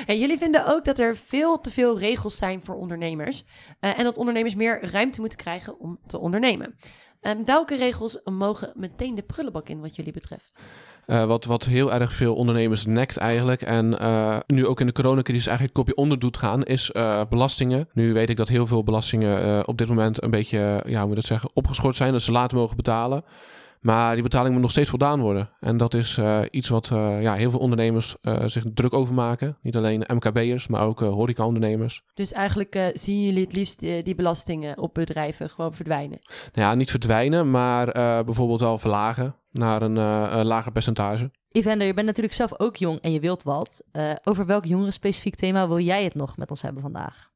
En 0.07 0.19
jullie 0.19 0.39
vinden 0.39 0.67
ook 0.67 0.85
dat 0.85 0.99
er 0.99 1.17
veel 1.17 1.61
te 1.61 1.71
veel 1.71 1.99
regels 1.99 2.37
zijn 2.37 2.65
voor 2.65 2.75
ondernemers. 2.75 3.45
Uh, 3.81 3.99
en 3.99 4.05
dat 4.05 4.17
ondernemers 4.17 4.55
meer 4.55 4.91
ruimte 4.91 5.21
moeten 5.21 5.39
krijgen 5.39 5.79
om 5.79 5.99
te 6.07 6.19
ondernemen. 6.19 6.75
Um, 7.23 7.45
welke 7.45 7.77
regels 7.77 8.21
mogen 8.25 8.73
meteen 8.75 9.15
de 9.15 9.23
prullenbak 9.23 9.69
in 9.69 9.81
wat 9.81 9.97
jullie 9.97 10.13
betreft? 10.13 10.53
Uh, 11.07 11.25
wat, 11.25 11.45
wat 11.45 11.65
heel 11.65 11.93
erg 11.93 12.13
veel 12.13 12.35
ondernemers 12.35 12.87
nekt 12.87 13.17
eigenlijk. 13.17 13.63
En 13.63 13.93
uh, 13.93 14.39
nu 14.47 14.67
ook 14.67 14.81
in 14.81 14.87
de 14.87 14.93
coronacrisis 14.93 15.47
eigenlijk 15.47 15.77
kopje 15.77 15.95
onder 15.95 16.19
doet 16.19 16.37
gaan, 16.37 16.63
is 16.65 16.91
uh, 16.93 17.23
belastingen. 17.29 17.89
Nu 17.93 18.13
weet 18.13 18.31
ik 18.31 18.37
dat 18.37 18.49
heel 18.49 18.67
veel 18.67 18.83
belastingen 18.83 19.67
op 19.69 19.79
dit 19.79 19.89
moment 19.89 20.23
een 20.23 20.31
beetje, 20.31 20.83
ja, 20.87 20.99
hoe 20.99 21.09
moet 21.09 21.19
ik 21.19 21.25
zeggen, 21.25 21.51
opgeschort 21.55 21.97
zijn. 21.97 22.13
Dat 22.13 22.23
ze 22.23 22.33
later 22.33 22.57
mogen 22.57 22.77
betalen. 22.77 23.25
Maar 23.83 24.15
die 24.15 24.23
betaling 24.23 24.53
moet 24.53 24.63
nog 24.63 24.71
steeds 24.71 24.91
voldaan 24.91 25.21
worden. 25.21 25.51
En 25.61 25.77
dat 25.77 25.95
is 25.95 26.17
uh, 26.19 26.41
iets 26.51 26.69
wat 26.69 26.91
uh, 26.93 27.23
ja, 27.23 27.35
heel 27.35 27.51
veel 27.51 27.59
ondernemers 27.59 28.17
uh, 28.23 28.43
zich 28.47 28.65
druk 28.75 28.93
over 28.93 29.15
maken. 29.15 29.57
Niet 29.63 29.77
alleen 29.77 30.05
MKB'ers, 30.07 30.69
maar 30.69 30.87
ook 30.87 31.01
horecaondernemers. 31.01 32.05
Dus 32.15 32.33
eigenlijk 32.33 32.91
zien 32.95 33.23
jullie 33.25 33.43
het 33.43 33.53
liefst 33.53 33.81
die 33.81 34.15
belastingen 34.15 34.79
op 34.79 34.95
bedrijven 34.95 35.51
gewoon 35.51 35.75
verdwijnen? 35.75 36.19
Nou 36.53 36.69
ja, 36.69 36.75
niet 36.75 36.91
verdwijnen, 36.91 37.51
maar 37.51 37.93
bijvoorbeeld 38.25 38.61
wel 38.61 38.79
verlagen 38.79 39.37
naar 39.51 39.83
een 39.83 40.45
lager 40.45 40.73
percentage. 40.73 41.31
Evander, 41.49 41.87
je 41.87 41.95
bent 41.95 42.07
natuurlijk 42.07 42.35
zelf 42.35 42.61
ook 42.61 42.77
jong 42.77 43.01
en 43.01 43.13
je 43.13 43.21
wilt 43.21 43.43
wat. 43.43 43.83
over 44.25 44.47
welk 44.47 44.65
specifiek 44.89 45.35
thema 45.35 45.69
wil 45.69 45.79
jij 45.79 46.05
het 46.05 46.15
nog 46.15 46.37
met 46.37 46.51
ons 46.51 46.63
hebben 46.63 46.83
vandaag? 46.83 47.31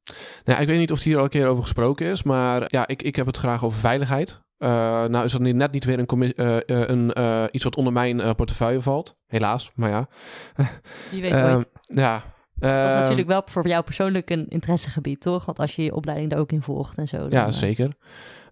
Nou, 0.44 0.60
ik 0.60 0.68
weet 0.68 0.78
niet 0.78 0.92
of 0.92 1.02
hier 1.02 1.16
al 1.16 1.24
een 1.24 1.28
keer 1.28 1.46
over 1.46 1.62
gesproken 1.62 2.06
is, 2.06 2.22
maar 2.22 2.64
ja, 2.66 2.86
ik, 2.86 3.02
ik 3.02 3.16
heb 3.16 3.26
het 3.26 3.36
graag 3.36 3.64
over 3.64 3.78
veiligheid. 3.78 4.44
Uh, 4.58 4.68
nou 5.04 5.25
is 5.25 5.32
dat 5.32 5.40
net 5.40 5.72
niet 5.72 5.84
weer 5.84 5.98
een, 5.98 6.32
uh, 6.36 6.56
een 6.66 7.10
uh, 7.18 7.44
iets 7.50 7.64
wat 7.64 7.76
onder 7.76 7.92
mijn 7.92 8.34
portefeuille 8.34 8.80
valt. 8.80 9.16
Helaas, 9.26 9.70
maar 9.75 9.90
ja. 9.90 10.08
Wie 11.10 11.22
weet 11.22 11.40
ooit. 11.40 11.68
Ja. 11.80 12.22
dat 12.54 12.90
is 12.90 12.96
natuurlijk 12.96 13.28
wel 13.28 13.42
voor 13.44 13.68
jou 13.68 13.84
persoonlijk 13.84 14.30
een 14.30 14.48
interessegebied, 14.48 15.20
toch? 15.20 15.44
Want 15.44 15.58
als 15.58 15.76
je 15.76 15.82
je 15.82 15.94
opleiding 15.94 16.32
er 16.32 16.38
ook 16.38 16.52
in 16.52 16.62
volgt 16.62 16.98
en 16.98 17.08
zo. 17.08 17.18
Dan, 17.18 17.30
ja, 17.30 17.50
zeker. 17.50 17.92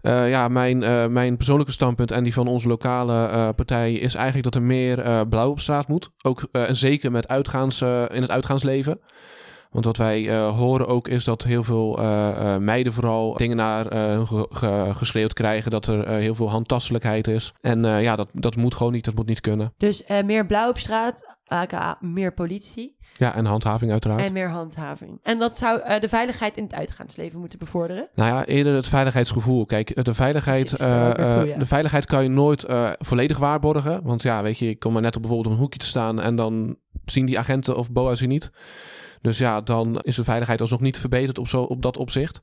ja, 0.02 0.49
mijn, 0.49 0.79
mijn 1.12 1.37
persoonlijke 1.37 1.72
standpunt 1.72 2.11
en 2.11 2.24
die 2.24 2.35
van 2.35 2.48
onze 2.48 2.68
lokale 2.68 3.52
partij 3.52 3.92
is 3.92 4.14
eigenlijk 4.14 4.44
dat 4.44 4.55
er 4.55 4.62
meer 4.62 5.26
blauw 5.29 5.50
op 5.50 5.61
straat 5.61 5.88
moet. 5.88 6.11
Ook 6.22 6.48
en 6.52 6.76
zeker 6.76 7.11
met 7.11 7.29
uitgaans, 7.29 7.81
in 7.83 8.22
het 8.22 8.31
uitgaansleven. 8.31 9.00
Want 9.74 9.87
wat 9.87 9.96
wij 9.96 10.22
uh, 10.22 10.56
horen 10.58 10.87
ook 10.87 11.08
is 11.08 11.24
dat 11.24 11.42
heel 11.42 11.64
veel 11.64 12.00
uh, 12.00 12.04
uh, 12.38 12.56
meiden 12.56 12.92
vooral 12.92 13.34
dingen 13.34 13.56
naar 13.56 13.94
hun 13.94 14.26
ge 14.26 14.90
geschreeuwd 14.94 15.32
krijgen. 15.32 15.70
Dat 15.70 15.87
er 15.87 16.08
heel 16.08 16.34
veel 16.34 16.50
handtastelijkheid 16.50 17.28
is. 17.28 17.52
En 17.60 17.84
ja, 17.84 18.16
dat, 18.16 18.28
dat 18.32 18.56
moet 18.56 18.74
gewoon 18.74 18.92
niet. 18.92 19.04
Dat 19.04 19.14
moet 19.14 19.26
niet 19.26 19.40
kunnen. 19.40 19.72
Dus 19.76 20.02
meer 20.24 20.46
blauw 20.46 20.68
op 20.68 20.78
straat, 20.78 21.37
aka 21.46 21.96
meer 22.00 22.34
politie. 22.34 22.96
Ja, 23.16 23.34
en 23.34 23.44
handhaving 23.44 23.90
uiteraard. 23.90 24.22
En 24.22 24.32
meer 24.32 24.48
handhaving. 24.48 25.18
En 25.22 25.38
dat 25.38 25.56
zou 25.56 26.00
de 26.00 26.08
veiligheid 26.08 26.56
in 26.56 26.62
het 26.62 26.74
uitgaansleven 26.74 27.40
moeten 27.40 27.58
bevorderen? 27.58 28.08
Nou 28.14 28.28
ja, 28.30 28.44
eerder 28.44 28.74
het 28.74 28.88
veiligheidsgevoel. 28.88 29.66
Kijk, 29.66 30.04
de 30.04 30.14
veiligheid, 30.14 30.68
toe, 30.68 31.54
de 31.58 31.66
veiligheid 31.66 32.06
kan 32.06 32.22
je 32.22 32.28
nooit 32.28 32.66
volledig 32.98 33.38
waarborgen. 33.38 34.00
Want 34.02 34.22
ja, 34.22 34.42
weet 34.42 34.58
je, 34.58 34.68
ik 34.68 34.78
kom 34.78 34.92
maar 34.92 35.02
net 35.02 35.16
op 35.16 35.22
bijvoorbeeld 35.22 35.54
een 35.54 35.60
hoekje 35.60 35.78
te 35.78 35.87
staan 35.87 36.20
en 36.20 36.37
dan 36.37 36.76
zien 37.04 37.26
die 37.26 37.38
agenten 37.38 37.76
of 37.76 37.92
BOA's 37.92 38.20
je 38.20 38.26
niet. 38.26 38.50
Dus 39.24 39.38
ja, 39.38 39.60
dan 39.60 40.00
is 40.00 40.16
de 40.16 40.24
veiligheid 40.24 40.60
alsnog 40.60 40.80
niet 40.80 40.98
verbeterd 40.98 41.38
op, 41.38 41.48
zo, 41.48 41.62
op 41.62 41.82
dat 41.82 41.96
opzicht. 41.96 42.40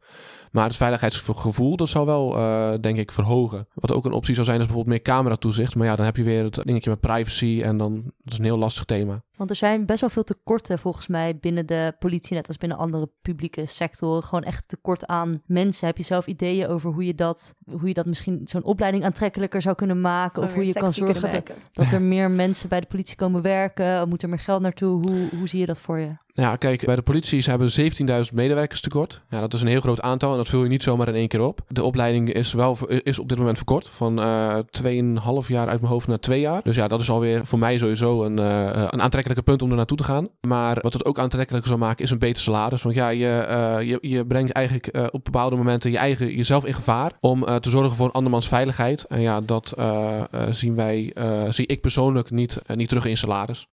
Maar 0.52 0.68
het 0.68 0.76
veiligheidsgevoel, 0.76 1.76
dat 1.76 1.90
zou 1.90 2.06
wel, 2.06 2.38
uh, 2.38 2.74
denk 2.82 2.98
ik, 2.98 3.12
verhogen. 3.12 3.68
Wat 3.74 3.92
ook 3.92 4.06
een 4.06 4.12
optie 4.12 4.34
zou 4.34 4.46
zijn, 4.46 4.60
is 4.60 4.66
bijvoorbeeld 4.66 4.96
meer 4.96 5.06
cameratoezicht. 5.06 5.76
Maar 5.76 5.88
ja, 5.88 5.96
dan 5.96 6.06
heb 6.06 6.18
je 6.18 6.24
weer 6.24 6.44
het 6.44 6.60
dingetje 6.64 6.90
met 6.90 7.00
privacy 7.00 7.62
en 7.64 7.78
dan 7.78 8.04
dat 8.24 8.34
is 8.34 8.38
een 8.40 8.46
heel 8.46 8.58
lastig 8.58 8.86
thema. 8.86 9.24
Want 9.42 9.50
er 9.50 9.60
zijn 9.60 9.86
best 9.86 10.02
wel 10.02 10.10
veel 10.10 10.24
tekorten 10.24 10.80
volgens 10.80 11.08
mij 11.08 11.38
binnen 11.38 11.66
de 11.66 11.94
politie, 12.00 12.36
net 12.36 12.48
als 12.48 12.58
binnen 12.58 12.78
andere 12.78 13.10
publieke 13.22 13.66
sectoren. 13.66 14.24
Gewoon 14.24 14.44
echt 14.44 14.68
tekort 14.68 15.06
aan 15.06 15.42
mensen. 15.46 15.88
Heb 15.88 15.98
je 15.98 16.04
zelf 16.04 16.28
ideeën 16.28 16.68
over 16.68 16.92
hoe 16.92 17.06
je 17.06 17.16
dat, 17.16 17.56
hoe 17.66 17.88
je 17.88 17.94
dat 17.94 18.06
misschien 18.06 18.42
zo'n 18.44 18.64
opleiding 18.64 19.04
aantrekkelijker 19.04 19.62
zou 19.62 19.76
kunnen 19.76 20.02
maken? 20.02 20.44
of 20.44 20.54
hoe 20.54 20.66
je 20.66 20.74
kan 20.74 20.94
zorgen 20.94 21.32
dat, 21.32 21.52
dat, 21.72 21.92
er 21.92 22.02
meer 22.02 22.32
mensen 22.32 22.70
bij 22.70 22.80
de 22.80 22.88
politie 22.88 23.16
komen 23.16 23.42
werken? 23.42 24.10
Moet 24.10 24.24
er 24.24 24.30
meer 24.30 24.40
geld 24.40 24.62
naartoe? 24.62 25.02
Hoe, 25.02 25.28
hoe 25.38 25.48
zie 25.48 25.60
je 25.60 25.66
dat 25.66 25.82
voor 25.82 26.00
je? 26.00 26.16
Ja, 26.34 26.56
kijk, 26.56 26.86
bij 26.86 26.96
de 26.96 27.02
politie 27.02 27.42
ze 27.42 27.50
hebben 27.50 27.70
17.000 28.28 28.34
medewerkers 28.34 28.82
tekort. 28.82 29.22
Ja, 29.30 29.40
dat 29.40 29.54
is 29.54 29.62
een 29.62 29.68
heel 29.68 29.82
groot 29.82 30.02
aantal 30.02 30.34
en 30.34 30.40
dat 30.42 30.50
vul 30.50 30.64
je 30.64 30.70
niet 30.70 30.84
zomaar 30.84 31.08
in 31.08 31.16
één 31.16 31.28
keer 31.28 31.42
op. 31.42 31.62
De 31.68 31.84
opleiding 31.84 32.34
is, 32.34 32.54
wel, 32.54 32.78
is 32.88 33.20
op 33.20 33.30
dit 33.30 33.38
moment 33.38 33.58
verkort 33.58 33.88
van 33.88 34.20
uh, 34.20 34.58
eh, 34.58 35.44
2,5 35.44 35.48
jaar 35.48 35.68
uit 35.68 35.82
mijn 35.82 35.92
hoofd 35.92 36.08
naar 36.08 36.20
2 36.20 36.40
jaar. 36.40 36.62
Dus 36.64 36.76
ja, 36.76 36.88
dat 36.88 37.02
is 37.02 37.10
alweer 37.10 37.46
voor 37.46 37.60
mij 37.60 37.78
sowieso 37.78 38.24
een, 38.24 38.38
uh, 38.38 38.66
een 38.90 39.02
aantrekkelijke 39.02 39.44
punt 39.44 39.62
om 39.62 39.70
er 39.70 39.76
naartoe 39.76 39.98
te 39.98 40.04
gaan. 40.04 40.28
Maar 40.48 40.78
wat 40.82 40.94
het 40.94 41.06
ook 41.06 41.20
aantrekkelijker 41.20 41.70
zou 41.70 41.80
maken 41.80 42.04
is 42.04 42.12
een 42.12 42.20
beter 42.20 42.44
salaris. 42.44 42.82
Want 42.82 42.96
ja, 42.96 43.10
je, 43.10 43.48
uh, 43.50 43.88
je, 43.90 43.98
je 44.02 44.26
brengt 44.26 44.52
eigenlijk 44.52 45.10
op 45.12 45.24
bepaalde 45.24 45.56
momenten 45.56 45.92
je 45.92 45.98
eigen, 45.98 46.36
jezelf 46.36 46.66
in 46.66 46.74
gevaar 46.74 47.12
om 47.20 47.46
te 47.60 47.70
zorgen 47.70 47.96
voor 47.96 48.12
andermans 48.12 48.48
veiligheid. 48.48 49.04
En 49.04 49.22
ja, 49.22 49.42
dat 49.42 49.74
zien 50.50 50.76
wij, 50.76 51.14
zie 51.50 51.66
ik 51.66 51.82
persoonlijk 51.82 52.32
niet, 52.32 52.62
niet 52.76 52.90
terug 52.90 53.06
in 53.06 53.18
salaris. 53.18 53.68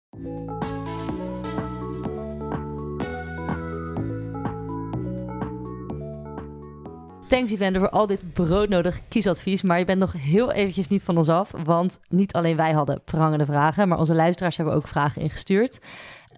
Thanks 7.28 7.52
Evander 7.52 7.80
voor 7.80 7.90
al 7.90 8.06
dit 8.06 8.32
broodnodig 8.32 9.00
kiesadvies. 9.08 9.62
Maar 9.62 9.78
je 9.78 9.84
bent 9.84 9.98
nog 9.98 10.12
heel 10.12 10.52
eventjes 10.52 10.88
niet 10.88 11.04
van 11.04 11.16
ons 11.16 11.28
af. 11.28 11.50
Want 11.64 11.98
niet 12.08 12.32
alleen 12.32 12.56
wij 12.56 12.72
hadden 12.72 13.02
prangende 13.04 13.44
vragen, 13.44 13.88
maar 13.88 13.98
onze 13.98 14.14
luisteraars 14.14 14.56
hebben 14.56 14.74
ook 14.74 14.88
vragen 14.88 15.22
ingestuurd. 15.22 15.78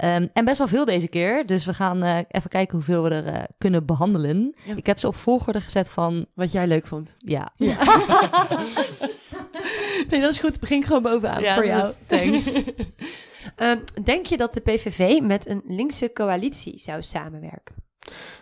Um, 0.05 0.29
en 0.33 0.45
best 0.45 0.59
wel 0.59 0.69
veel 0.69 0.85
deze 0.85 1.09
keer. 1.09 1.47
Dus 1.47 1.65
we 1.65 1.75
gaan 1.75 2.05
uh, 2.05 2.19
even 2.29 2.51
kijken 2.51 2.75
hoeveel 2.75 3.03
we 3.03 3.11
er 3.11 3.27
uh, 3.27 3.43
kunnen 3.59 3.87
behandelen. 3.87 4.55
Ik 4.77 4.87
heb 4.87 4.99
ze 4.99 5.07
op 5.07 5.17
volgorde 5.17 5.61
gezet 5.61 5.91
van... 5.91 6.27
Wat 6.35 6.53
jij 6.53 6.67
leuk 6.67 6.87
vond. 6.87 7.15
Ja. 7.19 7.53
ja. 7.57 7.77
nee, 10.11 10.21
dat 10.21 10.31
is 10.31 10.39
goed. 10.39 10.61
Begin 10.61 10.85
gewoon 10.85 11.03
bovenaan 11.03 11.43
ja, 11.43 11.55
voor 11.55 11.67
jou. 11.67 11.93
Thanks. 12.07 12.55
um, 13.57 13.85
denk 14.05 14.27
je 14.27 14.37
dat 14.37 14.55
de 14.55 14.61
PVV 14.61 15.21
met 15.23 15.49
een 15.49 15.63
linkse 15.67 16.13
coalitie 16.13 16.79
zou 16.79 17.03
samenwerken? 17.03 17.86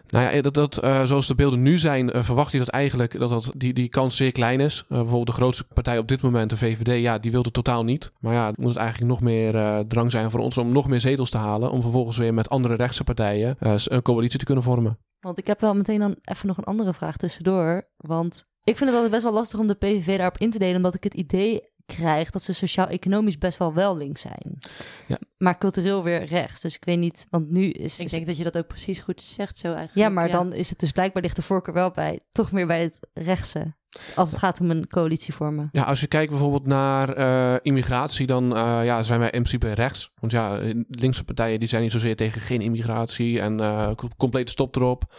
Nou 0.09 0.35
ja, 0.35 0.43
dat, 0.43 0.55
dat, 0.55 0.85
uh, 0.85 1.05
zoals 1.05 1.27
de 1.27 1.35
beelden 1.35 1.63
nu 1.63 1.79
zijn, 1.79 2.17
uh, 2.17 2.23
verwacht 2.23 2.53
je 2.53 2.59
dat 2.59 2.69
eigenlijk 2.69 3.19
dat, 3.19 3.31
dat 3.31 3.53
die, 3.57 3.73
die 3.73 3.89
kans 3.89 4.17
zeer 4.17 4.33
klein 4.33 4.61
is. 4.61 4.85
Bijvoorbeeld 4.89 5.27
de 5.27 5.33
grootste 5.33 5.65
partij 5.75 5.99
op 5.99 6.09
dit 6.09 6.23
moment, 6.23 6.51
de 6.51 6.57
VVD, 6.57 7.01
ja, 7.01 7.19
die 7.19 7.31
wil 7.31 7.43
het 7.43 7.53
totaal 7.53 7.85
niet. 7.85 8.13
Maar 8.21 8.33
ja, 8.33 8.53
moet 8.57 8.69
het 8.69 8.77
eigenlijk 8.77 9.11
nog 9.11 9.21
meer 9.21 9.85
drang 9.87 10.11
zijn 10.11 10.31
voor 10.31 10.41
ons 10.41 10.59
om 10.59 10.73
nog 10.73 10.89
meer 10.89 11.01
zetels 11.01 11.31
te 11.31 11.39
halen. 11.39 11.71
Om 11.71 11.81
vervolgens 11.81 12.17
weer 12.17 12.35
met 12.35 12.49
andere 12.49 12.75
rechtse 12.75 13.05
partijen 13.05 13.57
een 13.59 14.03
coalitie 14.03 14.39
te 14.39 14.45
kunnen 14.45 14.65
vormen. 14.65 14.99
Want 15.21 15.39
ik 15.39 15.47
heb 15.47 15.61
wel 15.61 15.75
meteen 15.75 15.99
dan 15.99 16.17
even 16.25 16.47
nog 16.47 16.57
een 16.57 16.65
andere 16.65 16.95
vraag 16.95 17.17
tussendoor. 17.17 17.89
Want 17.97 18.45
ik 18.65 18.77
vind 18.77 18.91
het 18.91 18.93
altijd 18.93 19.11
best 19.11 19.23
wel 19.23 19.33
lastig 19.33 19.59
om 19.59 19.67
de 19.67 19.75
PVV 19.75 20.17
daarop 20.17 20.39
in 20.39 20.51
te 20.51 20.59
delen, 20.59 20.77
omdat 20.77 20.95
ik 20.95 21.05
het 21.05 21.15
idee 21.15 21.61
krijg 21.87 22.31
dat 22.31 22.43
ze 22.43 22.53
sociaal-economisch 22.53 23.39
best 23.39 23.59
wel 23.59 23.75
wel 23.75 23.97
links 23.97 24.21
zijn. 24.21 24.59
Ja. 25.07 25.19
Maar 25.39 25.59
cultureel 25.59 26.03
weer 26.03 26.25
rechts. 26.25 26.61
Dus 26.61 26.75
ik 26.75 26.85
weet 26.85 26.99
niet, 26.99 27.27
want 27.31 27.51
nu 27.51 27.71
is... 27.71 27.99
Ik 27.99 28.11
denk 28.11 28.27
dat 28.27 28.37
je 28.37 28.45
dat 28.45 28.59
ook 28.59 28.67
precies 28.67 29.01
goed 29.01 29.23
zegt 29.23 29.59
zo 29.59 29.67
eigenlijk. 29.67 29.97
ja, 29.97 30.09
maar 30.09 30.31
dan 30.31 30.53
is 30.53 30.71
het 30.71 30.79
dus 30.79 30.93
blijkbaar 30.93 31.23
ligt 31.23 31.37
de 31.37 31.43
voorkeur 31.43 31.75
wel 31.75 31.91
bij, 31.91 32.21
toch 32.31 32.53
meer 32.53 32.67
bij 32.67 32.83
het 32.83 32.99
rechtse. 33.15 33.75
Als 34.15 34.31
het 34.31 34.39
gaat 34.39 34.61
om 34.61 34.71
een 34.71 34.87
coalitie 34.87 35.35
vormen. 35.35 35.69
Ja, 35.73 35.83
als 35.83 36.01
je 36.01 36.07
kijkt 36.07 36.31
bijvoorbeeld 36.31 36.67
naar 36.67 37.13
eh, 37.13 37.55
immigratie, 37.63 38.27
dan 38.27 38.57
eh, 38.57 38.81
ja, 38.85 39.03
zijn 39.03 39.19
wij 39.19 39.31
in 39.31 39.43
principe 39.43 39.73
rechts. 39.73 40.11
Want 40.21 40.33
ja, 40.33 40.59
linkse 40.89 41.25
partijen 41.25 41.59
die 41.59 41.69
zijn 41.69 41.83
niet 41.83 41.93
zozeer 41.93 42.17
tegen 42.17 42.41
geen 42.41 42.61
immigratie 42.61 43.41
en 43.41 43.59
uh, 43.59 43.91
complete 44.17 44.51
stop 44.51 44.77
erop. 44.77 45.15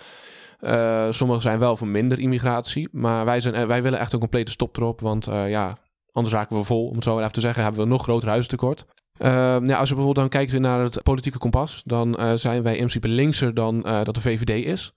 Uh, 0.61 1.07
sommigen 1.09 1.41
zijn 1.41 1.59
wel 1.59 1.77
voor 1.77 1.87
minder 1.87 2.19
immigratie, 2.19 2.89
maar 2.91 3.25
wij, 3.25 3.39
zijn, 3.39 3.67
wij 3.67 3.83
willen 3.83 3.99
echt 3.99 4.13
een 4.13 4.19
complete 4.19 4.51
stop 4.51 4.77
erop. 4.77 5.01
Want 5.01 5.25
ja, 5.25 5.77
anders 6.15 6.35
raken 6.35 6.57
we 6.57 6.63
vol, 6.63 6.87
om 6.87 6.95
het 6.95 7.03
zo 7.03 7.19
even 7.19 7.31
te 7.31 7.39
zeggen, 7.39 7.63
hebben 7.63 7.81
we 7.81 7.87
een 7.87 7.93
nog 7.93 8.03
groter 8.03 8.29
huistekort. 8.29 8.85
Uh, 9.17 9.27
ja, 9.65 9.77
als 9.77 9.89
je 9.89 9.95
bijvoorbeeld 9.95 10.15
dan 10.15 10.29
kijkt 10.29 10.59
naar 10.59 10.79
het 10.79 11.03
politieke 11.03 11.37
kompas, 11.37 11.81
dan 11.85 12.19
uh, 12.19 12.33
zijn 12.35 12.63
wij 12.63 12.71
in 12.71 12.77
principe 12.77 13.07
linkser 13.07 13.53
dan 13.53 13.75
uh, 13.85 14.03
dat 14.03 14.15
de 14.15 14.21
VVD 14.21 14.65
is. 14.65 14.93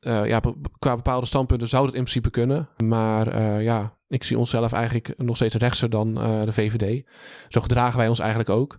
ja, 0.00 0.40
qua 0.78 0.96
bepaalde 0.96 1.26
standpunten 1.26 1.68
zou 1.68 1.84
dat 1.84 1.94
in 1.94 2.00
principe 2.00 2.30
kunnen. 2.30 2.68
Maar 2.84 3.42
ja, 3.62 3.96
ik 4.08 4.24
zie 4.24 4.38
onszelf 4.38 4.72
eigenlijk 4.72 5.14
nog 5.16 5.36
steeds 5.36 5.54
rechtser 5.54 5.90
dan 5.90 6.14
de 6.44 6.52
VVD. 6.52 7.04
Zo 7.48 7.60
gedragen 7.60 7.98
wij 7.98 8.08
ons 8.08 8.18
eigenlijk 8.18 8.50
ook. 8.50 8.78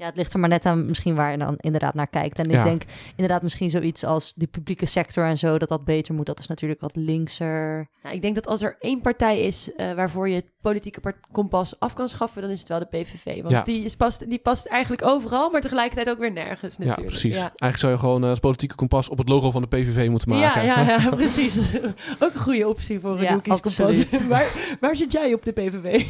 Ja, 0.00 0.06
het 0.06 0.16
ligt 0.16 0.32
er 0.32 0.38
maar 0.38 0.48
net 0.48 0.66
aan 0.66 0.86
misschien 0.86 1.14
waar 1.14 1.30
je 1.30 1.38
dan 1.38 1.54
inderdaad 1.56 1.94
naar 1.94 2.06
kijkt. 2.06 2.38
En 2.38 2.50
ik 2.50 2.64
denk 2.64 2.82
inderdaad 3.10 3.42
misschien 3.42 3.70
zoiets 3.70 4.04
als 4.04 4.34
die 4.34 4.48
publieke 4.48 4.86
sector 4.86 5.24
en 5.24 5.38
zo, 5.38 5.58
dat 5.58 5.68
dat 5.68 5.84
beter 5.84 6.14
moet. 6.14 6.26
Dat 6.26 6.38
is 6.38 6.46
natuurlijk 6.46 6.80
wat 6.80 6.96
linkser. 6.96 7.88
Nou, 8.02 8.14
ik 8.14 8.22
denk 8.22 8.34
dat 8.34 8.46
als 8.46 8.62
er 8.62 8.76
één 8.78 9.00
partij 9.00 9.40
is 9.40 9.70
uh, 9.76 9.92
waarvoor 9.92 10.28
je 10.28 10.34
het 10.34 10.50
politieke 10.60 11.14
kompas 11.32 11.80
af 11.80 11.94
kan 11.94 12.08
schaffen, 12.08 12.42
dan 12.42 12.50
is 12.50 12.58
het 12.58 12.68
wel 12.68 12.78
de 12.78 12.84
PVV. 12.86 13.42
Want 13.42 13.66
die, 13.66 13.84
is 13.84 13.96
past, 13.96 14.30
die 14.30 14.38
past 14.38 14.66
eigenlijk 14.66 15.04
overal, 15.04 15.50
maar 15.50 15.60
tegelijkertijd 15.60 16.10
ook 16.10 16.18
weer 16.18 16.32
nergens 16.32 16.78
natuurlijk. 16.78 17.06
Ja, 17.06 17.06
precies. 17.06 17.36
Eigenlijk 17.36 17.76
zou 17.76 17.92
je 17.92 17.98
gewoon 17.98 18.24
uh, 18.24 18.30
het 18.30 18.40
politieke 18.40 18.74
kompas 18.74 19.08
op 19.08 19.18
het 19.18 19.28
logo 19.28 19.50
van 19.50 19.62
de 19.62 19.68
PVV 19.68 20.08
moeten 20.08 20.28
maken. 20.28 20.64
Ja, 20.64 20.80
ja, 20.80 21.00
ja 21.00 21.08
precies. 21.16 21.58
ook 22.18 22.34
een 22.34 22.40
goede 22.40 22.68
optie 22.68 23.00
voor 23.00 23.18
een 23.18 23.22
ja, 23.22 23.38
kompas. 23.38 23.78
waar, 24.28 24.76
waar 24.80 24.96
zit 24.96 25.12
jij 25.12 25.34
op 25.34 25.44
de 25.44 25.52
PVV? 25.52 26.04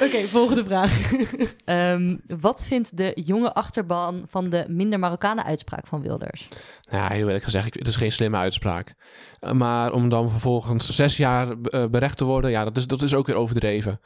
Oké, 0.00 0.08
okay, 0.08 0.24
volgende 0.24 0.64
vraag. 0.64 1.12
Um, 1.64 2.20
wat 2.40 2.64
vindt 2.64 2.96
de 2.96 3.12
jonge 3.24 3.52
achterban 3.52 4.24
van 4.28 4.48
de 4.48 4.64
minder 4.68 4.98
Marokkanen 4.98 5.44
uitspraak 5.44 5.86
van 5.86 6.02
Wilders? 6.02 6.48
Ja, 6.80 7.08
heel 7.08 7.26
eerlijk 7.26 7.44
gezegd, 7.44 7.74
het 7.74 7.86
is 7.86 7.96
geen 7.96 8.12
slimme 8.12 8.36
uitspraak. 8.36 8.94
Uh, 9.40 9.52
maar 9.52 9.92
om 9.92 10.08
dan 10.08 10.30
vervolgens 10.30 10.88
zes 10.88 11.16
jaar 11.16 11.48
uh, 11.48 11.84
berecht 11.90 12.16
te 12.16 12.24
worden, 12.24 12.50
ja, 12.50 12.64
dat 12.64 12.76
is, 12.76 12.86
dat 12.86 13.02
is 13.02 13.14
ook 13.14 13.26
weer 13.26 13.36
overdreven. 13.36 14.00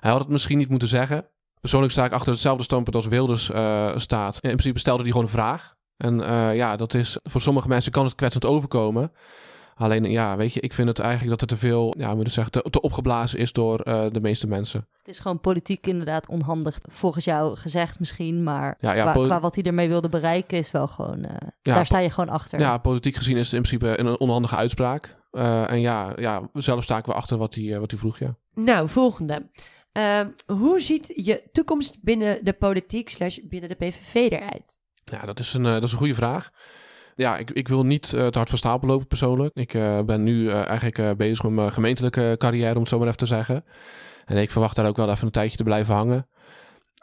Hij 0.00 0.10
had 0.10 0.20
het 0.20 0.28
misschien 0.28 0.58
niet 0.58 0.68
moeten 0.68 0.88
zeggen. 0.88 1.26
Persoonlijk 1.60 1.92
sta 1.92 2.04
ik 2.04 2.12
achter 2.12 2.32
hetzelfde 2.32 2.64
standpunt 2.64 2.96
als 2.96 3.06
Wilders 3.06 3.50
uh, 3.50 3.96
staat. 3.96 4.34
In 4.34 4.50
principe 4.50 4.78
stelde 4.78 5.02
hij 5.02 5.10
gewoon 5.10 5.26
een 5.26 5.32
vraag. 5.32 5.74
En 5.96 6.18
ja, 6.54 6.76
dat 6.76 6.94
is, 6.94 7.18
voor 7.22 7.40
sommige 7.40 7.68
mensen 7.68 7.92
kan 7.92 8.04
het 8.04 8.14
kwetsend 8.14 8.46
overkomen. 8.46 9.12
Alleen 9.80 10.10
ja, 10.10 10.36
weet 10.36 10.52
je, 10.52 10.60
ik 10.60 10.72
vind 10.72 10.88
het 10.88 10.98
eigenlijk 10.98 11.30
dat 11.30 11.40
er 11.40 11.56
te 11.56 11.66
veel, 11.66 11.94
ja, 11.98 12.14
moet 12.14 12.26
ik 12.26 12.32
zeggen, 12.32 12.52
te, 12.52 12.70
te 12.70 12.80
opgeblazen 12.80 13.38
is 13.38 13.52
door 13.52 13.88
uh, 13.88 14.06
de 14.10 14.20
meeste 14.20 14.46
mensen. 14.46 14.88
Het 14.98 15.08
is 15.08 15.18
gewoon 15.18 15.40
politiek 15.40 15.86
inderdaad 15.86 16.28
onhandig, 16.28 16.78
volgens 16.88 17.24
jou 17.24 17.56
gezegd 17.56 17.98
misschien, 17.98 18.42
maar 18.42 18.76
ja, 18.80 18.92
ja, 18.92 19.12
qua, 19.12 19.24
qua, 19.24 19.40
wat 19.40 19.54
hij 19.54 19.64
ermee 19.64 19.88
wilde 19.88 20.08
bereiken 20.08 20.58
is 20.58 20.70
wel 20.70 20.86
gewoon, 20.86 21.18
uh, 21.18 21.30
ja, 21.62 21.74
daar 21.74 21.86
sta 21.86 21.98
je 21.98 22.10
gewoon 22.10 22.28
achter. 22.28 22.60
Ja, 22.60 22.78
politiek 22.78 23.14
gezien 23.14 23.36
is 23.36 23.44
het 23.44 23.54
in 23.54 23.62
principe 23.62 24.00
een 24.00 24.18
onhandige 24.18 24.56
uitspraak. 24.56 25.16
Uh, 25.32 25.70
en 25.70 25.80
ja, 25.80 26.12
ja, 26.16 26.48
zelf 26.52 26.82
sta 26.82 26.98
ik 26.98 27.06
wel 27.06 27.16
achter 27.16 27.36
wat 27.36 27.54
hij, 27.54 27.80
wat 27.80 27.90
hij 27.90 28.00
vroeg, 28.00 28.18
ja. 28.18 28.36
Nou, 28.54 28.88
volgende. 28.88 29.50
Uh, 29.92 30.20
hoe 30.46 30.80
ziet 30.80 31.12
je 31.14 31.48
toekomst 31.52 32.02
binnen 32.02 32.44
de 32.44 32.52
politiek 32.52 33.10
slash 33.10 33.38
binnen 33.42 33.68
de 33.68 33.74
PVV 33.74 34.14
eruit? 34.14 34.80
Ja, 35.04 35.26
dat 35.26 35.38
is 35.38 35.54
een, 35.54 35.62
dat 35.62 35.82
is 35.82 35.92
een 35.92 35.98
goede 35.98 36.14
vraag 36.14 36.50
ja, 37.20 37.36
ik, 37.36 37.50
ik 37.50 37.68
wil 37.68 37.86
niet 37.86 38.12
uh, 38.12 38.26
te 38.26 38.38
hard 38.38 38.48
van 38.48 38.58
stapel 38.58 38.88
lopen 38.88 39.06
persoonlijk. 39.06 39.54
Ik 39.54 39.74
uh, 39.74 40.02
ben 40.02 40.22
nu 40.22 40.42
uh, 40.42 40.66
eigenlijk 40.66 41.16
bezig 41.16 41.42
met 41.42 41.52
mijn 41.52 41.72
gemeentelijke 41.72 42.34
carrière, 42.38 42.74
om 42.74 42.80
het 42.80 42.88
zo 42.88 42.98
maar 42.98 43.06
even 43.06 43.18
te 43.18 43.26
zeggen. 43.26 43.64
En 44.24 44.36
ik 44.36 44.50
verwacht 44.50 44.76
daar 44.76 44.86
ook 44.86 44.96
wel 44.96 45.10
even 45.10 45.26
een 45.26 45.32
tijdje 45.32 45.56
te 45.56 45.62
blijven 45.62 45.94
hangen. 45.94 46.28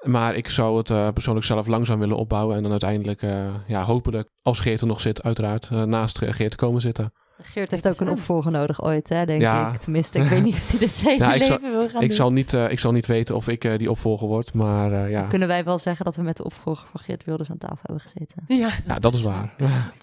Maar 0.04 0.36
ik 0.36 0.50
zou 0.50 0.78
het 0.78 1.14
persoonlijk 1.14 1.46
zelf 1.46 1.68
langzaam 1.68 2.00
willen 2.00 2.18
opbouwen. 2.18 2.56
En 2.56 2.62
dan 2.62 2.72
uiteindelijk 2.72 3.22
ja, 3.68 3.84
hopelijk, 3.84 4.30
als 4.42 4.60
Geert 4.60 4.82
er 4.82 4.88
nog 4.88 5.02
zit, 5.02 5.24
uiteraard 5.24 5.70
naast 5.70 6.18
Geert 6.20 6.52
te 6.52 6.58
komen 6.58 6.82
zitten. 6.82 7.12
Geert 7.42 7.72
heeft 7.72 7.88
ook 7.88 8.00
een 8.00 8.10
opvolger 8.10 8.52
nodig 8.52 8.84
ooit, 8.84 9.10
hè, 9.10 9.26
denk 9.26 9.42
ja. 9.42 9.74
ik. 9.74 9.80
Tenminste, 9.80 10.20
ik 10.20 10.26
weet 10.26 10.44
niet 10.44 10.54
of 10.54 10.70
hij 10.70 10.80
dit 10.80 11.00
ja, 11.18 11.30
leven 11.30 11.46
zal, 11.46 11.60
wil 11.60 11.90
gaan 11.90 12.02
ik 12.02 12.08
doen. 12.08 12.18
Zal 12.18 12.32
niet, 12.32 12.54
uh, 12.54 12.72
ik 12.72 12.80
zal 12.80 12.92
niet 12.92 13.06
weten 13.06 13.36
of 13.36 13.48
ik 13.48 13.64
uh, 13.64 13.78
die 13.78 13.92
opvolger 13.92 14.28
word, 14.28 14.54
maar 14.54 14.92
uh, 14.92 15.10
ja. 15.10 15.20
Dan 15.20 15.30
kunnen 15.30 15.48
wij 15.48 15.64
wel 15.64 15.78
zeggen 15.78 16.06
dat 16.06 16.16
we 16.16 16.22
met 16.22 16.38
de 16.38 16.44
opvolger 16.44 16.88
van 16.88 17.00
Geert 17.00 17.24
Wilders 17.26 17.50
aan 17.50 17.58
tafel 17.58 17.80
hebben 17.82 18.02
gezeten. 18.02 18.44
Ja, 18.48 18.70
ja 18.88 19.00
dat 19.00 19.14
is 19.14 19.22
waar. 19.22 19.54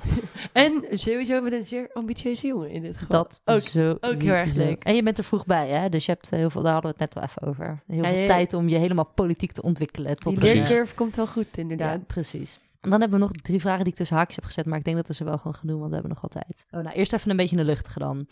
en 0.52 0.84
sowieso 0.90 1.40
met 1.40 1.52
een 1.52 1.64
zeer 1.64 1.90
ambitieuze 1.92 2.46
jongen 2.46 2.70
in 2.70 2.82
dit 2.82 2.96
geval. 2.96 3.22
Dat 3.22 3.40
ook, 3.44 3.60
zo 3.60 3.96
ook 4.00 4.22
heel 4.22 4.32
erg 4.32 4.54
leuk. 4.54 4.84
En 4.84 4.94
je 4.94 5.02
bent 5.02 5.18
er 5.18 5.24
vroeg 5.24 5.46
bij, 5.46 5.68
hè? 5.68 5.88
Dus 5.88 6.06
je 6.06 6.12
hebt 6.12 6.30
heel 6.30 6.50
veel, 6.50 6.62
daar 6.62 6.72
hadden 6.72 6.94
we 6.96 6.96
het 6.98 7.14
net 7.14 7.14
wel 7.14 7.24
even 7.24 7.48
over. 7.48 7.82
Heel 7.86 8.04
veel 8.04 8.26
tijd 8.26 8.52
om 8.52 8.68
je 8.68 8.76
helemaal 8.76 9.10
politiek 9.14 9.52
te 9.52 9.62
ontwikkelen. 9.62 10.16
Tot 10.16 10.38
die 10.38 10.54
leercurve 10.54 10.94
komt 10.94 11.16
wel 11.16 11.26
goed, 11.26 11.56
inderdaad. 11.56 12.06
precies. 12.06 12.58
En 12.84 12.90
dan 12.90 13.00
hebben 13.00 13.18
we 13.18 13.24
nog 13.24 13.34
drie 13.42 13.60
vragen 13.60 13.84
die 13.84 13.92
ik 13.92 13.98
tussen 13.98 14.16
haakjes 14.16 14.36
heb 14.36 14.44
gezet, 14.44 14.66
maar 14.66 14.78
ik 14.78 14.84
denk 14.84 14.96
dat 14.96 15.06
we 15.06 15.14
ze 15.14 15.24
wel 15.24 15.36
gewoon 15.36 15.54
gaan 15.54 15.66
doen, 15.66 15.78
want 15.78 15.88
we 15.88 15.94
hebben 15.94 16.12
nog 16.12 16.20
wel 16.20 16.42
tijd. 16.42 16.66
Oh, 16.70 16.80
nou, 16.80 16.96
eerst 16.96 17.12
even 17.12 17.30
een 17.30 17.36
beetje 17.36 17.56
in 17.56 17.62
de 17.62 17.68
lucht 17.68 17.98
dan. 17.98 18.26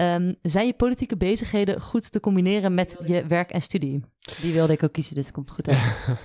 Um, 0.00 0.34
zijn 0.42 0.66
je 0.66 0.72
politieke 0.72 1.16
bezigheden 1.16 1.80
goed 1.80 2.12
te 2.12 2.20
combineren 2.20 2.74
met 2.74 2.96
je 3.06 3.26
werk 3.26 3.50
en 3.50 3.62
studie? 3.62 4.02
Die 4.40 4.52
wilde 4.52 4.72
ik 4.72 4.82
ook 4.82 4.92
kiezen, 4.92 5.14
dus 5.14 5.24
het 5.24 5.34
komt 5.34 5.50
goed 5.50 5.68
uit. 5.68 5.78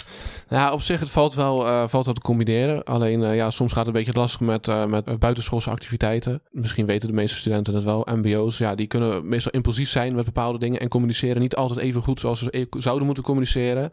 ja, 0.50 0.74
op 0.74 0.82
zich, 0.82 1.00
het 1.00 1.10
valt 1.10 1.34
wel, 1.34 1.66
uh, 1.66 1.88
valt 1.88 2.06
wel 2.06 2.14
te 2.14 2.22
combineren. 2.22 2.84
Alleen, 2.84 3.22
uh, 3.22 3.36
ja, 3.36 3.50
soms 3.50 3.72
gaat 3.72 3.86
het 3.86 3.96
een 3.96 4.04
beetje 4.04 4.20
lastig 4.20 4.40
met, 4.40 4.68
uh, 4.68 4.86
met 4.86 5.20
buitenschoolse 5.20 5.70
activiteiten. 5.70 6.42
Misschien 6.52 6.86
weten 6.86 7.08
de 7.08 7.14
meeste 7.14 7.38
studenten 7.38 7.74
dat 7.74 7.84
wel. 7.84 8.08
MBO's, 8.12 8.58
ja, 8.58 8.76
die 8.76 8.88
kunnen 8.88 9.28
meestal 9.28 9.52
impulsief 9.52 9.90
zijn 9.90 10.16
met 10.16 10.26
bepaalde 10.26 10.60
dingen 10.60 10.80
en 10.80 10.90
communiceren 10.90 11.42
niet 11.42 11.56
altijd 11.56 11.80
even 11.80 12.02
goed 12.02 12.20
zoals 12.20 12.40
ze 12.40 12.58
e-, 12.58 12.66
zouden 12.82 13.06
moeten 13.06 13.24
communiceren 13.24 13.92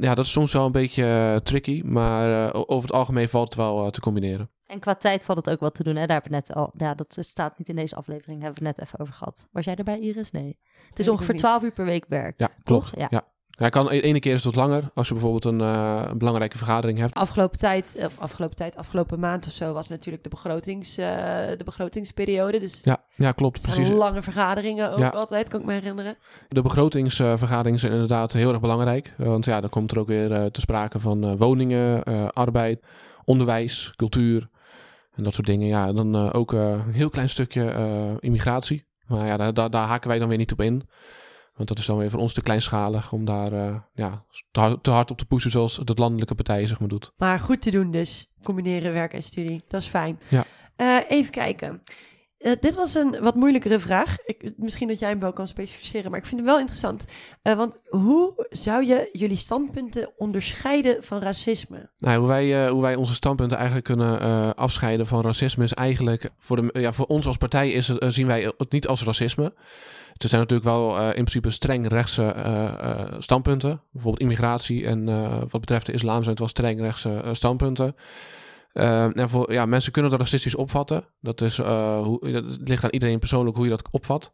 ja, 0.00 0.14
dat 0.14 0.24
is 0.24 0.30
soms 0.30 0.52
wel 0.52 0.66
een 0.66 0.72
beetje 0.72 1.02
uh, 1.02 1.36
tricky, 1.36 1.82
maar 1.84 2.54
uh, 2.54 2.62
over 2.66 2.88
het 2.88 2.98
algemeen 2.98 3.28
valt 3.28 3.48
het 3.48 3.58
wel 3.58 3.84
uh, 3.84 3.90
te 3.90 4.00
combineren. 4.00 4.50
En 4.66 4.80
qua 4.80 4.94
tijd 4.94 5.24
valt 5.24 5.38
het 5.38 5.50
ook 5.50 5.60
wel 5.60 5.70
te 5.70 5.82
doen, 5.82 5.96
hè? 5.96 6.06
Daar 6.06 6.20
hebben 6.20 6.30
we 6.30 6.36
net 6.36 6.56
al, 6.56 6.72
ja, 6.76 6.94
dat 6.94 7.16
staat 7.20 7.58
niet 7.58 7.68
in 7.68 7.76
deze 7.76 7.96
aflevering, 7.96 8.42
hebben 8.42 8.62
we 8.62 8.68
het 8.68 8.76
net 8.76 8.86
even 8.86 9.00
over 9.00 9.14
gehad. 9.14 9.46
Was 9.52 9.64
jij 9.64 9.74
erbij, 9.74 10.00
Iris? 10.00 10.30
Nee. 10.30 10.58
Het 10.88 10.98
is 10.98 11.08
ongeveer 11.08 11.36
12 11.36 11.62
uur 11.62 11.72
per 11.72 11.84
week 11.84 12.04
werk. 12.08 12.34
Ja, 12.38 12.50
klopt. 12.62 12.90
Ja. 12.96 13.06
ja. 13.10 13.26
Ja, 13.58 13.68
kan 13.68 13.90
e-, 13.90 14.00
ene 14.00 14.20
keer 14.20 14.34
is 14.34 14.44
het 14.44 14.54
wat 14.54 14.68
langer 14.68 14.84
als 14.94 15.08
je 15.08 15.14
bijvoorbeeld 15.14 15.44
een, 15.44 15.60
uh, 15.60 16.02
een, 16.08 16.18
belangrijke 16.18 16.58
vergadering 16.58 16.98
hebt. 16.98 17.14
Afgelopen 17.14 17.58
tijd, 17.58 17.96
of 17.98 18.18
afgelopen 18.18 18.56
tijd, 18.56 18.76
afgelopen 18.76 19.20
maand 19.20 19.46
of 19.46 19.52
zo 19.52 19.72
was 19.72 19.88
natuurlijk 19.88 20.24
de, 20.24 20.28
begrotings, 20.28 20.98
uh, 20.98 21.06
de 21.56 21.64
begrotingsperiode. 21.64 22.58
Dus 22.58 22.80
ja, 22.82 22.98
ja 23.14 23.32
klopt. 23.32 23.62
Precies. 23.62 23.88
lange 23.88 24.22
vergaderingen 24.22 24.92
ook 24.92 24.98
ja. 24.98 25.08
altijd, 25.08 25.48
kan 25.48 25.60
ik 25.60 25.66
me 25.66 25.72
herinneren. 25.72 26.16
De 26.48 26.62
begrotingsvergaderingen 26.62 27.80
zijn 27.80 27.92
inderdaad 27.92 28.32
heel 28.32 28.50
erg 28.50 28.60
belangrijk. 28.60 29.14
Want 29.16 29.44
ja, 29.44 29.60
dan 29.60 29.70
komt 29.70 29.90
er 29.90 29.98
ook 29.98 30.08
weer 30.08 30.30
uh, 30.30 30.44
te 30.44 30.60
sprake 30.60 31.00
van 31.00 31.36
woningen, 31.36 32.02
arbeid, 32.32 32.80
onderwijs, 33.24 33.92
cultuur 33.96 34.48
en 35.14 35.24
dat 35.24 35.34
soort 35.34 35.46
dingen. 35.46 35.66
Ja, 35.66 35.92
dan 35.92 36.32
ook 36.32 36.52
een 36.52 36.92
heel 36.92 37.10
klein 37.10 37.28
stukje 37.28 38.16
immigratie. 38.20 38.86
Maar 39.06 39.26
ja, 39.26 39.36
daar, 39.36 39.54
daar, 39.54 39.70
daar 39.70 39.86
haken 39.86 40.08
wij 40.08 40.18
dan 40.18 40.28
weer 40.28 40.38
niet 40.38 40.52
op 40.52 40.60
in. 40.60 40.82
Want 41.58 41.68
dat 41.68 41.78
is 41.78 41.86
dan 41.86 41.98
weer 41.98 42.10
voor 42.10 42.20
ons 42.20 42.32
te 42.32 42.42
kleinschalig 42.42 43.12
om 43.12 43.24
daar 43.24 43.52
uh, 43.52 43.76
ja, 43.94 44.24
te, 44.50 44.60
hard, 44.60 44.82
te, 44.82 44.90
hard, 44.90 45.10
op 45.10 45.18
te 45.18 45.26
pushen 45.26 45.50
zoals 45.50 45.80
de 45.84 45.94
landelijke 45.94 46.34
partij 46.34 46.66
zeg 46.66 46.78
maar 46.80 46.88
doet. 46.88 47.12
Maar 47.16 47.40
goed 47.40 47.62
te 47.62 47.70
doen 47.70 47.90
dus, 47.90 48.32
combineren 48.42 48.92
werk 48.92 49.12
en 49.12 49.22
studie. 49.22 49.62
Dat 49.68 49.80
is 49.80 49.88
fijn. 49.88 50.18
Ja. 50.28 50.44
Uh, 50.76 51.10
even 51.10 51.30
kijken. 51.30 51.82
Uh, 52.38 52.52
dit 52.60 52.74
was 52.74 52.94
een 52.94 53.16
wat 53.20 53.34
moeilijkere 53.34 53.78
vraag. 53.78 54.16
Ik, 54.24 54.52
misschien 54.56 54.88
dat 54.88 54.98
jij 54.98 55.08
hem 55.08 55.20
wel 55.20 55.32
kan 55.32 55.46
specificeren, 55.46 56.10
maar 56.10 56.20
ik 56.20 56.26
vind 56.26 56.40
hem 56.40 56.50
wel 56.50 56.58
interessant. 56.58 57.04
Uh, 57.42 57.54
want 57.54 57.82
hoe 57.88 58.46
zou 58.50 58.84
je 58.84 59.08
jullie 59.12 59.36
standpunten 59.36 60.12
onderscheiden 60.16 61.04
van 61.04 61.20
racisme? 61.20 61.90
Nou, 61.98 62.18
hoe, 62.18 62.28
wij, 62.28 62.64
uh, 62.64 62.70
hoe 62.70 62.82
wij 62.82 62.96
onze 62.96 63.14
standpunten 63.14 63.56
eigenlijk 63.56 63.86
kunnen 63.86 64.54
afscheiden 64.56 65.06
van 65.06 65.22
racisme 65.22 65.64
is 65.64 65.74
eigenlijk... 65.74 66.30
Voor, 66.38 66.56
de, 66.56 66.80
ja, 66.80 66.92
voor 66.92 67.06
ons 67.06 67.26
als 67.26 67.36
partij 67.36 67.70
is 67.70 67.88
het, 67.88 68.04
zien 68.14 68.26
wij 68.26 68.52
het 68.56 68.72
niet 68.72 68.86
als 68.86 69.04
racisme. 69.04 69.52
Er 70.16 70.28
zijn 70.28 70.40
natuurlijk 70.40 70.68
wel 70.68 70.98
in 71.06 71.12
principe 71.12 71.50
streng 71.50 71.88
rechtse 71.88 72.34
standpunten. 73.18 73.80
Bijvoorbeeld 73.92 74.22
immigratie 74.22 74.86
en 74.86 75.04
wat 75.48 75.60
betreft 75.60 75.86
de 75.86 75.92
islam 75.92 76.18
zijn 76.18 76.30
het 76.30 76.38
wel 76.38 76.48
streng 76.48 76.80
rechtse 76.80 77.24
standpunten. 77.32 77.96
Uh, 78.74 79.02
en 79.02 79.28
ja, 79.46 79.66
mensen 79.66 79.92
kunnen 79.92 80.10
dat 80.10 80.20
racistisch 80.20 80.54
opvatten. 80.54 81.04
Dat, 81.20 81.40
is, 81.40 81.58
uh, 81.58 82.02
hoe, 82.02 82.30
dat 82.30 82.58
ligt 82.64 82.84
aan 82.84 82.90
iedereen 82.90 83.18
persoonlijk 83.18 83.56
hoe 83.56 83.64
je 83.64 83.70
dat 83.70 83.88
opvat. 83.90 84.32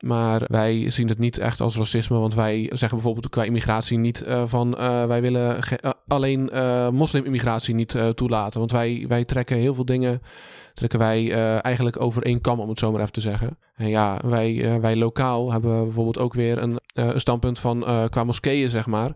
Maar 0.00 0.42
wij 0.46 0.90
zien 0.90 1.08
het 1.08 1.18
niet 1.18 1.38
echt 1.38 1.60
als 1.60 1.76
racisme. 1.76 2.18
Want 2.18 2.34
wij 2.34 2.66
zeggen 2.72 2.98
bijvoorbeeld 2.98 3.28
qua 3.28 3.42
immigratie 3.42 3.98
niet 3.98 4.24
uh, 4.26 4.42
van 4.46 4.74
uh, 4.78 5.06
wij 5.06 5.20
willen 5.20 5.58
alleen 6.06 6.50
moslim-immigratie 6.94 7.74
niet 7.74 7.96
toelaten. 8.14 8.58
Want 8.58 8.72
wij, 8.72 9.04
wij 9.08 9.24
trekken 9.24 9.56
heel 9.56 9.74
veel 9.74 9.84
dingen. 9.84 10.22
Trekken 10.74 10.98
wij 10.98 11.32
eigenlijk 11.60 12.00
over 12.00 12.22
één 12.22 12.40
kam, 12.40 12.60
om 12.60 12.68
het 12.68 12.78
zo 12.78 12.90
maar 12.90 13.00
even 13.00 13.12
te 13.12 13.20
zeggen. 13.20 13.58
En 13.74 13.88
ja, 13.88 14.20
wij, 14.24 14.80
wij 14.80 14.96
lokaal 14.96 15.52
hebben 15.52 15.84
bijvoorbeeld 15.84 16.18
ook 16.18 16.34
weer 16.34 16.62
een, 16.62 16.80
een 16.94 17.20
standpunt 17.20 17.58
van 17.58 17.80
qua 18.08 18.24
moskeeën, 18.24 18.70
zeg 18.70 18.86
maar. 18.86 19.14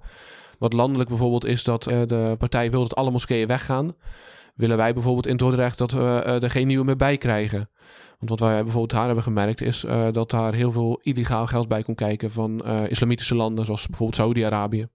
Wat 0.59 0.73
landelijk 0.73 1.09
bijvoorbeeld 1.09 1.45
is 1.45 1.65
dat 1.65 1.83
de 1.83 2.35
partij 2.39 2.71
wil 2.71 2.81
dat 2.81 2.95
alle 2.95 3.11
moskeeën 3.11 3.47
weggaan. 3.47 3.95
Willen 4.59 4.77
wij 4.77 4.93
bijvoorbeeld 4.93 5.27
in 5.27 5.37
Dordrecht 5.37 5.79
dat 5.79 5.91
we 5.91 6.23
er 6.43 6.51
geen 6.51 6.67
nieuwe 6.67 6.85
meer 6.85 6.97
bij 6.97 7.17
krijgen. 7.17 7.71
Want 8.19 8.31
wat 8.31 8.41
wij 8.41 8.63
bijvoorbeeld 8.63 8.91
daar 8.91 9.07
hebben 9.07 9.23
gemerkt 9.23 9.61
is 9.61 9.85
uh, 9.85 10.09
dat 10.13 10.31
daar 10.31 10.55
heel 10.55 10.73
veel 10.73 10.99
illegaal 11.01 11.47
geld 11.47 11.69
bij 11.69 11.83
komt 11.83 11.97
kijken 11.97 12.31
van 12.31 12.63
uh, 12.65 12.91
islamitische 12.91 13.35
landen, 13.35 13.65
zoals 13.65 13.87
bijvoorbeeld 13.87 14.21
Saudi-Arabië. 14.21 14.89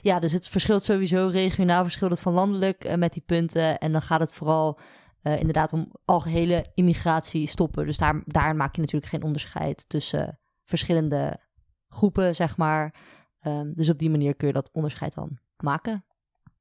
Ja, 0.00 0.18
dus 0.18 0.32
het 0.32 0.48
verschilt 0.48 0.82
sowieso 0.82 1.26
regionaal, 1.26 1.82
verschilt 1.82 2.10
het 2.10 2.20
van 2.20 2.32
landelijk 2.32 2.84
uh, 2.84 2.94
met 2.94 3.12
die 3.12 3.22
punten. 3.26 3.78
En 3.78 3.92
dan 3.92 4.02
gaat 4.02 4.20
het 4.20 4.34
vooral 4.34 4.78
inderdaad 5.22 5.72
om 5.72 5.92
algehele 6.04 6.66
immigratie 6.74 7.46
stoppen. 7.46 7.86
Dus 7.86 7.98
daar, 7.98 8.22
daar 8.26 8.56
maak 8.56 8.74
je 8.74 8.80
natuurlijk 8.80 9.12
geen 9.12 9.22
onderscheid 9.22 9.88
tussen 9.88 10.38
verschillende 10.64 11.40
groepen, 11.88 12.34
zeg 12.34 12.56
maar. 12.56 12.94
Um, 13.46 13.72
dus 13.74 13.90
op 13.90 13.98
die 13.98 14.10
manier 14.10 14.34
kun 14.34 14.46
je 14.46 14.52
dat 14.52 14.70
onderscheid 14.72 15.14
dan 15.14 15.38
maken. 15.56 16.04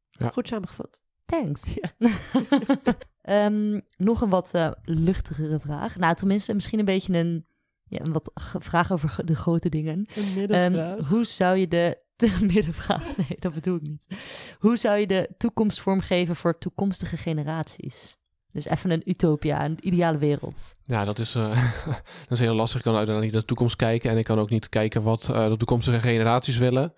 Ja. 0.10 0.30
Goed 0.30 0.48
samengevat. 0.48 1.03
Thanks. 1.34 1.74
Ja. 1.82 3.46
um, 3.46 3.82
nog 4.10 4.22
een 4.22 4.30
wat 4.30 4.52
uh, 4.56 4.72
luchtigere 4.84 5.60
vraag. 5.60 5.98
Nou, 5.98 6.15
tenminste, 6.15 6.54
misschien 6.54 6.80
een 6.80 6.86
beetje 6.86 7.17
een, 7.17 7.46
ja, 7.88 8.00
een 8.00 8.13
wat 8.13 8.32
vraag 8.60 8.91
over 8.91 9.26
de 9.26 9.36
grote 9.36 9.69
dingen. 9.69 10.08
Een 10.15 10.34
middenvraag. 10.36 10.98
Um, 10.98 11.06
hoe 11.06 11.26
zou 11.26 11.58
je 11.58 11.67
de, 11.67 11.98
de 12.15 12.38
middenvraag, 12.41 13.17
nee, 13.17 13.38
dat 13.39 13.54
bedoel 13.54 13.76
ik 13.76 13.88
niet. 13.88 14.08
Hoe 14.60 14.78
zou 14.78 14.98
je 14.98 15.08
de 15.08 15.30
toekomst 15.38 15.82
vormgeven 15.82 16.36
voor 16.36 16.58
toekomstige 16.58 17.17
generaties? 17.17 18.17
Dus 18.52 18.65
even 18.65 18.91
een 18.91 19.02
utopia, 19.06 19.65
een 19.65 19.78
ideale 19.82 20.17
wereld. 20.17 20.72
Ja, 20.84 21.06
dat 21.06 21.19
is, 21.19 21.36
uh, 21.36 21.50
dat 22.28 22.32
is 22.32 22.39
heel 22.39 22.54
lastig. 22.54 22.78
Ik 22.78 22.84
kan 22.84 22.96
uiteindelijk 22.96 23.24
niet 23.24 23.32
naar 23.32 23.41
de 23.41 23.48
toekomst 23.48 23.76
kijken. 23.76 24.12
En 24.12 24.17
ik 24.17 24.26
kan 24.26 24.39
ook 24.39 24.50
niet 24.50 24.69
kijken 24.69 25.04
wat 25.04 25.28
uh, 25.30 25.48
de 25.48 25.58
toekomstige 25.58 26.00
generaties 26.00 26.58
willen. 26.58 26.93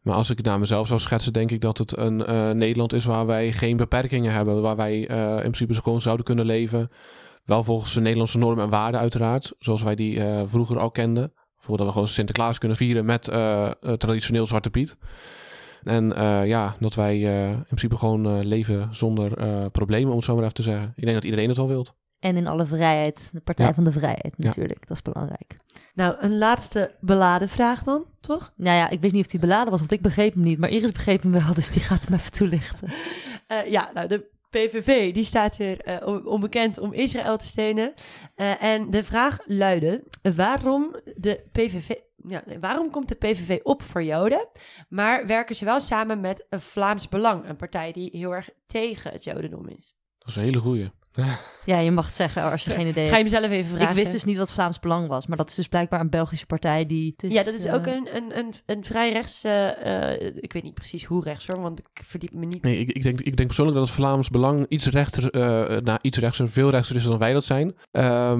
Maar 0.00 0.14
als 0.14 0.30
ik 0.30 0.36
het 0.36 0.46
naar 0.46 0.58
mezelf 0.58 0.86
zou 0.86 1.00
schetsen, 1.00 1.32
denk 1.32 1.50
ik 1.50 1.60
dat 1.60 1.78
het 1.78 1.96
een 1.96 2.20
uh, 2.20 2.50
Nederland 2.50 2.92
is 2.92 3.04
waar 3.04 3.26
wij 3.26 3.52
geen 3.52 3.76
beperkingen 3.76 4.32
hebben. 4.32 4.62
Waar 4.62 4.76
wij 4.76 5.10
uh, 5.10 5.34
in 5.34 5.40
principe 5.40 5.74
gewoon 5.74 6.00
zouden 6.00 6.24
kunnen 6.24 6.44
leven. 6.44 6.90
Wel 7.44 7.64
volgens 7.64 7.94
de 7.94 8.00
Nederlandse 8.00 8.38
normen 8.38 8.64
en 8.64 8.70
waarden 8.70 9.00
uiteraard. 9.00 9.52
Zoals 9.58 9.82
wij 9.82 9.94
die 9.94 10.16
uh, 10.16 10.42
vroeger 10.46 10.78
al 10.78 10.90
kenden. 10.90 11.32
Voordat 11.58 11.86
we 11.86 11.92
gewoon 11.92 12.08
Sinterklaas 12.08 12.58
kunnen 12.58 12.76
vieren 12.76 13.04
met 13.04 13.22
traditioneel 13.98 14.46
Zwarte 14.46 14.70
Piet. 14.70 14.96
En 15.82 16.12
ja, 16.46 16.76
dat 16.78 16.94
wij 16.94 17.18
in 17.20 17.64
principe 17.64 17.96
gewoon 17.96 18.46
leven 18.46 18.88
zonder 18.90 19.30
problemen, 19.70 20.10
om 20.10 20.16
het 20.16 20.24
zo 20.24 20.34
maar 20.34 20.42
even 20.42 20.54
te 20.54 20.62
zeggen. 20.62 20.92
Ik 20.96 21.02
denk 21.02 21.14
dat 21.14 21.24
iedereen 21.24 21.48
het 21.48 21.56
wel 21.56 21.68
wilt. 21.68 21.94
En 22.20 22.36
in 22.36 22.46
alle 22.46 22.66
vrijheid, 22.66 23.30
de 23.32 23.40
Partij 23.40 23.66
ja. 23.66 23.74
van 23.74 23.84
de 23.84 23.92
Vrijheid 23.92 24.34
natuurlijk, 24.36 24.80
ja. 24.80 24.86
dat 24.86 24.96
is 24.96 25.02
belangrijk. 25.02 25.56
Nou, 25.94 26.16
een 26.18 26.38
laatste 26.38 26.94
beladen 27.00 27.48
vraag 27.48 27.82
dan, 27.82 28.04
toch? 28.20 28.52
Nou 28.56 28.76
ja, 28.76 28.90
ik 28.90 29.00
weet 29.00 29.12
niet 29.12 29.24
of 29.24 29.30
die 29.30 29.40
beladen 29.40 29.70
was, 29.70 29.78
want 29.78 29.92
ik 29.92 30.02
begreep 30.02 30.34
hem 30.34 30.42
niet. 30.42 30.58
Maar 30.58 30.70
Iris 30.70 30.92
begreep 30.92 31.22
hem 31.22 31.32
wel, 31.32 31.54
dus 31.54 31.70
die 31.70 31.82
gaat 31.82 32.04
hem 32.04 32.18
even 32.18 32.32
toelichten. 32.32 32.88
Uh, 33.48 33.66
ja, 33.76 33.90
nou, 33.94 34.08
de 34.08 34.30
PVV 34.50 35.14
die 35.14 35.24
staat 35.24 35.56
hier 35.56 36.02
uh, 36.02 36.26
onbekend 36.26 36.78
om 36.78 36.92
Israël 36.92 37.36
te 37.36 37.46
steunen. 37.46 37.92
Uh, 38.36 38.62
en 38.62 38.90
de 38.90 39.04
vraag 39.04 39.38
luidde, 39.46 40.04
waarom 40.36 40.96
de 41.16 41.44
PVV... 41.52 41.90
Ja, 42.28 42.42
waarom 42.60 42.90
komt 42.90 43.08
de 43.08 43.14
PVV 43.14 43.58
op 43.62 43.82
voor 43.82 44.02
Joden, 44.02 44.48
maar 44.88 45.26
werken 45.26 45.54
ze 45.54 45.64
wel 45.64 45.80
samen 45.80 46.20
met 46.20 46.46
een 46.48 46.60
Vlaams 46.60 47.08
Belang, 47.08 47.48
een 47.48 47.56
partij 47.56 47.92
die 47.92 48.10
heel 48.12 48.34
erg 48.34 48.48
tegen 48.66 49.12
het 49.12 49.24
Jodendom 49.24 49.68
is? 49.68 49.94
Dat 50.18 50.28
is 50.28 50.36
een 50.36 50.42
hele 50.42 50.58
goeie. 50.58 50.90
Ja, 51.70 51.78
je 51.78 51.90
mag 51.90 52.06
het 52.06 52.16
zeggen 52.16 52.50
als 52.50 52.64
je 52.64 52.70
geen 52.70 52.86
idee 52.86 52.92
hebt. 52.92 53.10
Ga 53.10 53.16
je 53.16 53.24
mezelf 53.24 53.50
even 53.50 53.70
vragen? 53.70 53.88
Ik 53.88 53.94
wist 53.94 54.12
dus 54.12 54.24
niet 54.24 54.36
wat 54.36 54.52
Vlaams 54.52 54.80
Belang 54.80 55.08
was, 55.08 55.26
maar 55.26 55.36
dat 55.36 55.48
is 55.48 55.54
dus 55.54 55.68
blijkbaar 55.68 56.00
een 56.00 56.10
Belgische 56.10 56.46
partij 56.46 56.86
die... 56.86 57.14
Dus, 57.16 57.32
ja, 57.32 57.42
dat 57.42 57.54
is 57.54 57.66
uh... 57.66 57.74
ook 57.74 57.86
een, 57.86 58.08
een, 58.14 58.38
een, 58.38 58.54
een 58.66 58.84
vrij 58.84 59.12
rechts... 59.12 59.44
Uh, 59.44 60.20
ik 60.36 60.52
weet 60.52 60.62
niet 60.62 60.74
precies 60.74 61.04
hoe 61.04 61.22
rechts 61.22 61.46
hoor, 61.46 61.60
want 61.60 61.78
ik 61.78 62.02
verdiep 62.04 62.32
me 62.32 62.46
niet... 62.46 62.62
Nee, 62.62 62.78
ik, 62.78 62.92
ik, 62.92 63.02
denk, 63.02 63.20
ik 63.20 63.36
denk 63.36 63.46
persoonlijk 63.46 63.78
dat 63.78 63.86
het 63.86 63.96
Vlaams 63.96 64.30
Belang 64.30 64.66
iets 64.68 64.86
rechter, 64.86 65.36
uh, 65.36 65.80
nou, 65.80 65.98
iets 66.00 66.18
rechtser, 66.18 66.50
veel 66.50 66.70
rechter 66.70 66.96
is 66.96 67.04
dan 67.04 67.18
wij 67.18 67.32
dat 67.32 67.44
zijn. 67.44 67.74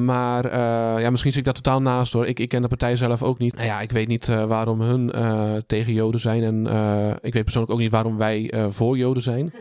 maar 0.04 0.58
ja, 1.00 1.10
misschien 1.10 1.32
zit 1.32 1.40
ik 1.40 1.46
daar 1.46 1.62
totaal 1.62 1.82
naast 1.82 2.12
hoor. 2.12 2.26
Ik, 2.26 2.38
ik 2.38 2.48
ken 2.48 2.62
de 2.62 2.68
partij 2.68 2.96
zelf 2.96 3.22
ook 3.22 3.38
niet. 3.38 3.54
Nou 3.54 3.66
ja, 3.66 3.80
ik 3.80 3.92
weet 3.92 4.08
niet 4.08 4.26
waarom 4.26 4.80
hun 4.80 5.12
tegen 5.66 5.92
Joden 5.92 6.20
zijn 6.20 6.42
en 6.42 6.66
ik 7.20 7.32
weet 7.32 7.44
persoonlijk 7.44 7.72
ook 7.72 7.78
niet 7.78 7.90
waarom 7.90 8.16
wij 8.16 8.52
voor 8.70 8.96
Joden 8.96 9.22
zijn. 9.22 9.52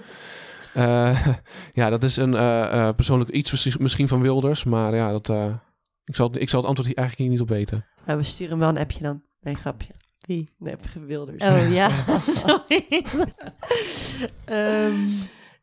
Uh, 0.79 1.27
ja, 1.73 1.89
dat 1.89 2.03
is 2.03 2.17
een 2.17 2.33
uh, 2.33 2.89
persoonlijk 2.95 3.29
iets 3.29 3.77
misschien 3.77 4.07
van 4.07 4.21
Wilders, 4.21 4.63
maar 4.63 4.95
ja, 4.95 5.11
dat, 5.11 5.29
ik, 6.03 6.15
zal, 6.15 6.29
ik 6.33 6.49
zal 6.49 6.59
het 6.59 6.69
antwoord 6.69 6.87
hier 6.87 6.97
eigenlijk 6.97 7.17
hier 7.17 7.29
niet 7.29 7.41
op 7.41 7.49
weten. 7.49 7.85
Ja, 8.05 8.17
we 8.17 8.23
sturen 8.23 8.51
hem 8.51 8.59
wel 8.59 8.69
een 8.69 8.77
appje 8.77 9.03
dan. 9.03 9.21
Nee, 9.41 9.55
grapje. 9.55 9.93
Wie? 10.19 10.49
Nee, 10.57 10.75
Wilders. 11.05 11.43
Oh 11.43 11.73
ja, 11.73 11.89
sorry. 12.27 13.05
um, 14.45 15.07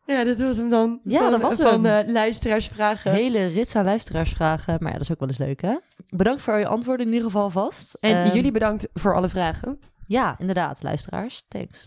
ja, 0.07 0.25
dat 0.25 0.39
was 0.39 0.57
hem 0.57 0.69
dan. 0.69 0.99
Ja, 1.03 1.21
van, 1.21 1.31
dat 1.31 1.41
was 1.41 1.57
van 1.57 1.85
hem. 1.85 2.11
luisteraarsvragen. 2.11 3.13
Hele 3.13 3.47
rits 3.47 3.77
aan 3.77 3.85
luisteraarsvragen, 3.85 4.77
maar 4.81 4.93
ja, 4.93 4.99
dat 4.99 5.03
is 5.03 5.13
ook 5.13 5.21
wel 5.21 5.29
eens 5.29 5.39
leuk 5.39 5.63
hè. 5.63 5.77
Bedankt 6.09 6.43
voor 6.43 6.59
je 6.59 6.67
antwoorden 6.67 7.07
in 7.07 7.13
ieder 7.13 7.31
geval 7.31 7.51
vast. 7.51 7.97
En 8.01 8.27
um, 8.27 8.35
jullie 8.35 8.53
bedankt 8.53 8.89
voor 8.93 9.15
alle 9.15 9.29
vragen. 9.29 9.79
Ja, 10.07 10.37
inderdaad, 10.39 10.83
luisteraars. 10.83 11.45
Thanks. 11.49 11.87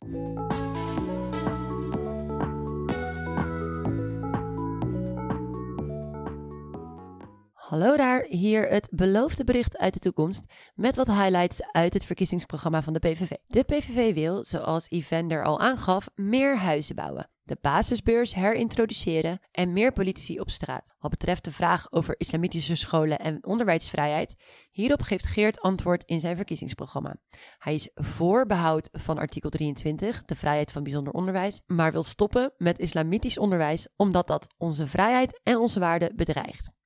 Hallo 7.70 7.98
daar, 7.98 8.26
hier 8.30 8.70
het 8.70 8.90
beloofde 8.92 9.44
bericht 9.44 9.78
uit 9.78 9.94
de 9.94 10.00
toekomst 10.00 10.54
met 10.76 10.96
wat 10.96 11.08
highlights 11.08 11.72
uit 11.72 11.94
het 11.94 12.06
verkiezingsprogramma 12.06 12.82
van 12.82 12.94
de 12.94 13.00
PVV. 13.00 13.32
De 13.48 13.64
PVV 13.64 14.14
wil, 14.14 14.44
zoals 14.44 14.90
Evander 14.90 15.44
al 15.44 15.60
aangaf, 15.60 16.10
meer 16.16 16.58
huizen 16.58 16.96
bouwen, 16.96 17.30
de 17.44 17.58
basisbeurs 17.62 18.34
herintroduceren 18.36 19.40
en 19.52 19.74
meer 19.74 19.92
politici 19.92 20.40
op 20.40 20.50
straat. 20.50 20.94
Wat 21.00 21.12
betreft 21.12 21.44
de 21.44 21.52
vraag 21.52 21.92
over 21.92 22.16
islamitische 22.18 22.76
scholen 22.76 23.20
en 23.20 23.46
onderwijsvrijheid, 23.46 24.36
hierop 24.72 25.02
geeft 25.02 25.28
Geert 25.28 25.62
antwoord 25.62 26.04
in 26.04 26.20
zijn 26.20 26.36
verkiezingsprogramma. 26.36 27.16
Hij 27.58 27.74
is 27.74 27.90
voor 27.94 28.46
behoud 28.46 28.90
van 28.92 29.18
artikel 29.18 29.50
23, 29.50 30.24
de 30.26 30.36
vrijheid 30.36 30.72
van 30.72 30.84
bijzonder 30.84 31.14
onderwijs, 31.14 31.62
maar 31.68 31.92
wil 31.92 32.04
stoppen 32.04 32.54
met 32.58 32.80
islamitisch 32.80 33.38
onderwijs 33.38 33.88
omdat 33.96 34.28
dat 34.28 34.54
onze 34.58 34.88
vrijheid 34.88 35.42
en 35.44 35.58
onze 35.58 35.80
waarden 35.80 36.16
bedreigt. 36.16 36.78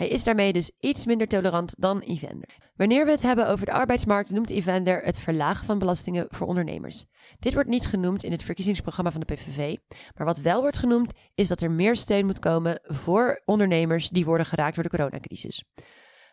Hij 0.00 0.08
is 0.08 0.24
daarmee 0.24 0.52
dus 0.52 0.70
iets 0.78 1.06
minder 1.06 1.26
tolerant 1.26 1.74
dan 1.78 2.00
Evander. 2.00 2.48
Wanneer 2.76 3.04
we 3.04 3.10
het 3.10 3.22
hebben 3.22 3.48
over 3.48 3.66
de 3.66 3.72
arbeidsmarkt, 3.72 4.30
noemt 4.30 4.50
Evander 4.50 5.02
het 5.02 5.20
verlagen 5.20 5.66
van 5.66 5.78
belastingen 5.78 6.26
voor 6.30 6.46
ondernemers. 6.46 7.04
Dit 7.38 7.54
wordt 7.54 7.68
niet 7.68 7.86
genoemd 7.86 8.24
in 8.24 8.30
het 8.30 8.42
verkiezingsprogramma 8.42 9.10
van 9.10 9.20
de 9.20 9.34
PVV, 9.34 9.76
maar 10.16 10.26
wat 10.26 10.38
wel 10.38 10.60
wordt 10.60 10.78
genoemd 10.78 11.12
is 11.34 11.48
dat 11.48 11.60
er 11.60 11.70
meer 11.70 11.96
steun 11.96 12.26
moet 12.26 12.38
komen 12.38 12.80
voor 12.82 13.42
ondernemers 13.44 14.08
die 14.08 14.24
worden 14.24 14.46
geraakt 14.46 14.74
door 14.74 14.84
de 14.84 14.90
coronacrisis. 14.90 15.64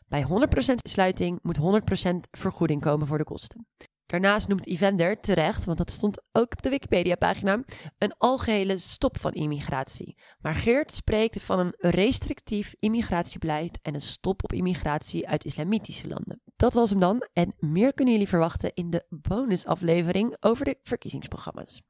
Bij 0.07 0.23
100% 0.23 0.27
sluiting 0.75 1.39
moet 1.41 1.59
100% 2.07 2.15
vergoeding 2.31 2.81
komen 2.81 3.07
voor 3.07 3.17
de 3.17 3.23
kosten. 3.23 3.67
Daarnaast 4.07 4.47
noemt 4.47 4.67
Evander 4.67 5.19
terecht, 5.19 5.65
want 5.65 5.77
dat 5.77 5.91
stond 5.91 6.21
ook 6.31 6.51
op 6.51 6.61
de 6.61 6.69
Wikipedia-pagina, 6.69 7.63
een 7.97 8.13
algehele 8.17 8.77
stop 8.77 9.19
van 9.19 9.31
immigratie. 9.31 10.17
Maar 10.39 10.53
Geert 10.53 10.91
spreekt 10.91 11.41
van 11.41 11.59
een 11.59 11.73
restrictief 11.77 12.75
immigratiebeleid 12.79 13.79
en 13.81 13.93
een 13.93 14.01
stop 14.01 14.43
op 14.43 14.53
immigratie 14.53 15.27
uit 15.27 15.45
islamitische 15.45 16.07
landen. 16.07 16.41
Dat 16.55 16.73
was 16.73 16.89
hem 16.89 16.99
dan 16.99 17.27
en 17.33 17.53
meer 17.59 17.93
kunnen 17.93 18.13
jullie 18.13 18.29
verwachten 18.29 18.73
in 18.73 18.89
de 18.89 19.05
bonusaflevering 19.09 20.37
over 20.39 20.65
de 20.65 20.77
verkiezingsprogramma's. 20.83 21.81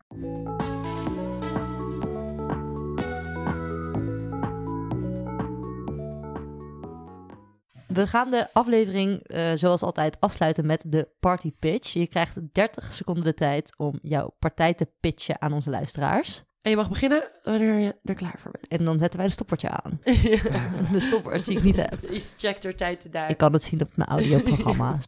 We 7.98 8.08
gaan 8.08 8.30
de 8.30 8.48
aflevering 8.54 9.24
uh, 9.28 9.52
zoals 9.56 9.82
altijd 9.82 10.18
afsluiten 10.20 10.66
met 10.66 10.84
de 10.88 11.08
party 11.20 11.52
pitch. 11.60 11.94
Je 11.94 12.08
krijgt 12.08 12.36
30 12.54 12.92
seconden 12.92 13.24
de 13.24 13.34
tijd 13.34 13.74
om 13.78 14.00
jouw 14.02 14.36
partij 14.40 14.74
te 14.74 14.88
pitchen 15.00 15.42
aan 15.42 15.54
onze 15.54 15.70
luisteraars. 15.70 16.44
En 16.62 16.70
je 16.70 16.76
mag 16.76 16.90
beginnen 16.90 17.24
wanneer 17.44 17.74
je 17.74 17.96
er 18.04 18.16
klaar 18.16 18.36
voor 18.38 18.52
bent. 18.52 18.68
En 18.68 18.86
dan 18.86 18.98
zetten 18.98 19.20
wij 19.20 19.28
de 19.28 19.34
stoppertje 19.34 19.70
aan. 19.70 20.00
de 20.92 21.00
stopper 21.00 21.44
die 21.44 21.58
ik 21.58 21.64
niet 21.64 21.76
heb. 21.76 22.06
Is 22.10 22.34
check 22.38 22.64
er 22.64 22.76
tijd 22.76 23.12
daar. 23.12 23.30
Ik 23.30 23.38
kan 23.38 23.54
het 23.54 23.64
zien 23.64 23.82
op 23.82 23.90
mijn 23.96 24.10
audioprogramma. 24.10 24.98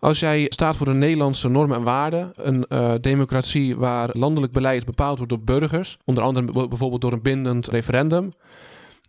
Als 0.00 0.20
jij 0.20 0.46
staat 0.48 0.76
voor 0.76 0.92
de 0.92 0.98
Nederlandse 0.98 1.48
normen 1.48 1.76
en 1.76 1.82
waarden, 1.82 2.28
een 2.32 2.64
uh, 2.68 2.94
democratie 3.00 3.76
waar 3.76 4.08
landelijk 4.12 4.52
beleid 4.52 4.84
bepaald 4.84 5.16
wordt 5.16 5.32
door 5.32 5.42
burgers, 5.42 5.98
onder 6.04 6.22
andere 6.22 6.68
bijvoorbeeld 6.68 7.00
door 7.00 7.12
een 7.12 7.22
bindend 7.22 7.68
referendum, 7.68 8.28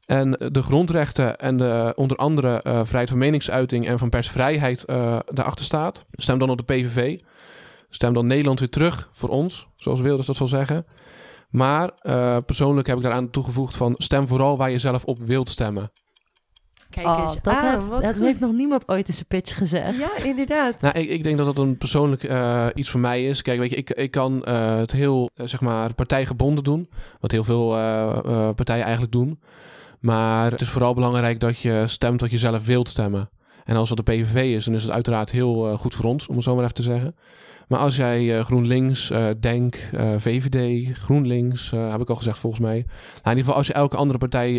En 0.09 0.31
de 0.51 0.61
grondrechten 0.61 1.37
en 1.37 1.57
de, 1.57 1.93
onder 1.95 2.17
andere 2.17 2.61
eh, 2.61 2.79
vrijheid 2.81 3.09
van 3.09 3.17
meningsuiting 3.17 3.87
en 3.87 3.99
van 3.99 4.09
persvrijheid 4.09 4.85
uh, 4.87 5.17
daarachter 5.33 5.65
staat. 5.65 6.07
Stem 6.11 6.37
dan 6.37 6.49
op 6.49 6.57
de 6.57 6.73
PVV. 6.73 7.19
Stem 7.89 8.13
dan 8.13 8.27
Nederland 8.27 8.59
weer 8.59 8.69
terug 8.69 9.09
voor 9.11 9.29
ons, 9.29 9.67
zoals 9.75 10.01
Wilders 10.01 10.27
dat 10.27 10.35
zal 10.35 10.47
zeggen. 10.47 10.85
Maar 11.49 11.91
uh, 12.03 12.35
persoonlijk 12.45 12.87
heb 12.87 12.97
ik 12.97 13.03
daaraan 13.03 13.29
toegevoegd 13.29 13.75
van 13.75 13.91
stem 13.95 14.27
vooral 14.27 14.57
waar 14.57 14.69
je 14.69 14.79
zelf 14.79 15.05
op 15.05 15.19
wilt 15.19 15.49
stemmen. 15.49 15.91
Kijk 16.89 17.07
eens. 17.07 17.17
Oh, 17.17 17.41
dat, 17.41 17.53
ah, 17.53 17.71
heb, 17.71 18.01
dat 18.01 18.15
heeft 18.15 18.39
nog 18.39 18.51
niemand 18.51 18.87
ooit 18.87 19.07
in 19.07 19.13
zijn 19.13 19.27
pitch 19.27 19.57
gezegd. 19.57 19.99
Ja, 19.99 20.23
inderdaad. 20.23 20.81
Nou, 20.81 20.99
ik, 20.99 21.09
ik 21.09 21.23
denk 21.23 21.37
dat 21.37 21.45
dat 21.45 21.57
een 21.57 21.77
persoonlijk 21.77 22.23
uh, 22.23 22.67
iets 22.73 22.89
voor 22.89 22.99
mij 22.99 23.25
is. 23.25 23.41
Kijk, 23.41 23.59
weet 23.59 23.69
je, 23.69 23.75
ik, 23.75 23.89
ik 23.89 24.11
kan 24.11 24.45
uh, 24.47 24.77
het 24.77 24.91
heel, 24.91 25.29
zeg 25.35 25.61
maar, 25.61 25.93
partijgebonden 25.93 26.63
doen. 26.63 26.89
Wat 27.19 27.31
heel 27.31 27.43
veel 27.43 27.67
partijen 28.55 28.83
eigenlijk 28.83 29.11
doen. 29.11 29.39
Maar 29.99 30.51
het 30.51 30.61
is 30.61 30.69
vooral 30.69 30.93
belangrijk 30.93 31.39
dat 31.39 31.59
je 31.59 31.83
stemt 31.85 32.21
wat 32.21 32.31
je 32.31 32.37
zelf 32.37 32.65
wilt 32.65 32.89
stemmen. 32.89 33.29
En 33.63 33.75
als 33.75 33.89
dat 33.89 33.97
de 33.97 34.11
PVV 34.11 34.55
is, 34.55 34.65
dan 34.65 34.73
is 34.73 34.83
het 34.83 34.91
uiteraard 34.91 35.31
heel 35.31 35.77
goed 35.77 35.95
voor 35.95 36.05
ons, 36.05 36.27
om 36.27 36.35
het 36.35 36.43
zo 36.43 36.53
maar 36.53 36.63
even 36.63 36.75
te 36.75 36.81
zeggen. 36.81 37.15
Maar 37.69 37.79
als 37.79 37.95
jij 37.95 38.37
uh, 38.37 38.45
GroenLinks, 38.45 39.11
uh, 39.11 39.27
Denk, 39.39 39.75
uh, 39.93 40.11
VVD, 40.17 40.87
GroenLinks, 40.97 41.71
heb 41.71 42.01
ik 42.01 42.09
al 42.09 42.15
gezegd 42.15 42.39
volgens 42.39 42.61
mij. 42.61 42.77
Nou, 42.77 42.87
in 43.23 43.29
ieder 43.29 43.43
geval, 43.43 43.55
als 43.55 43.67
je 43.67 43.73
elke 43.73 43.97
andere 43.97 44.19
partij 44.19 44.55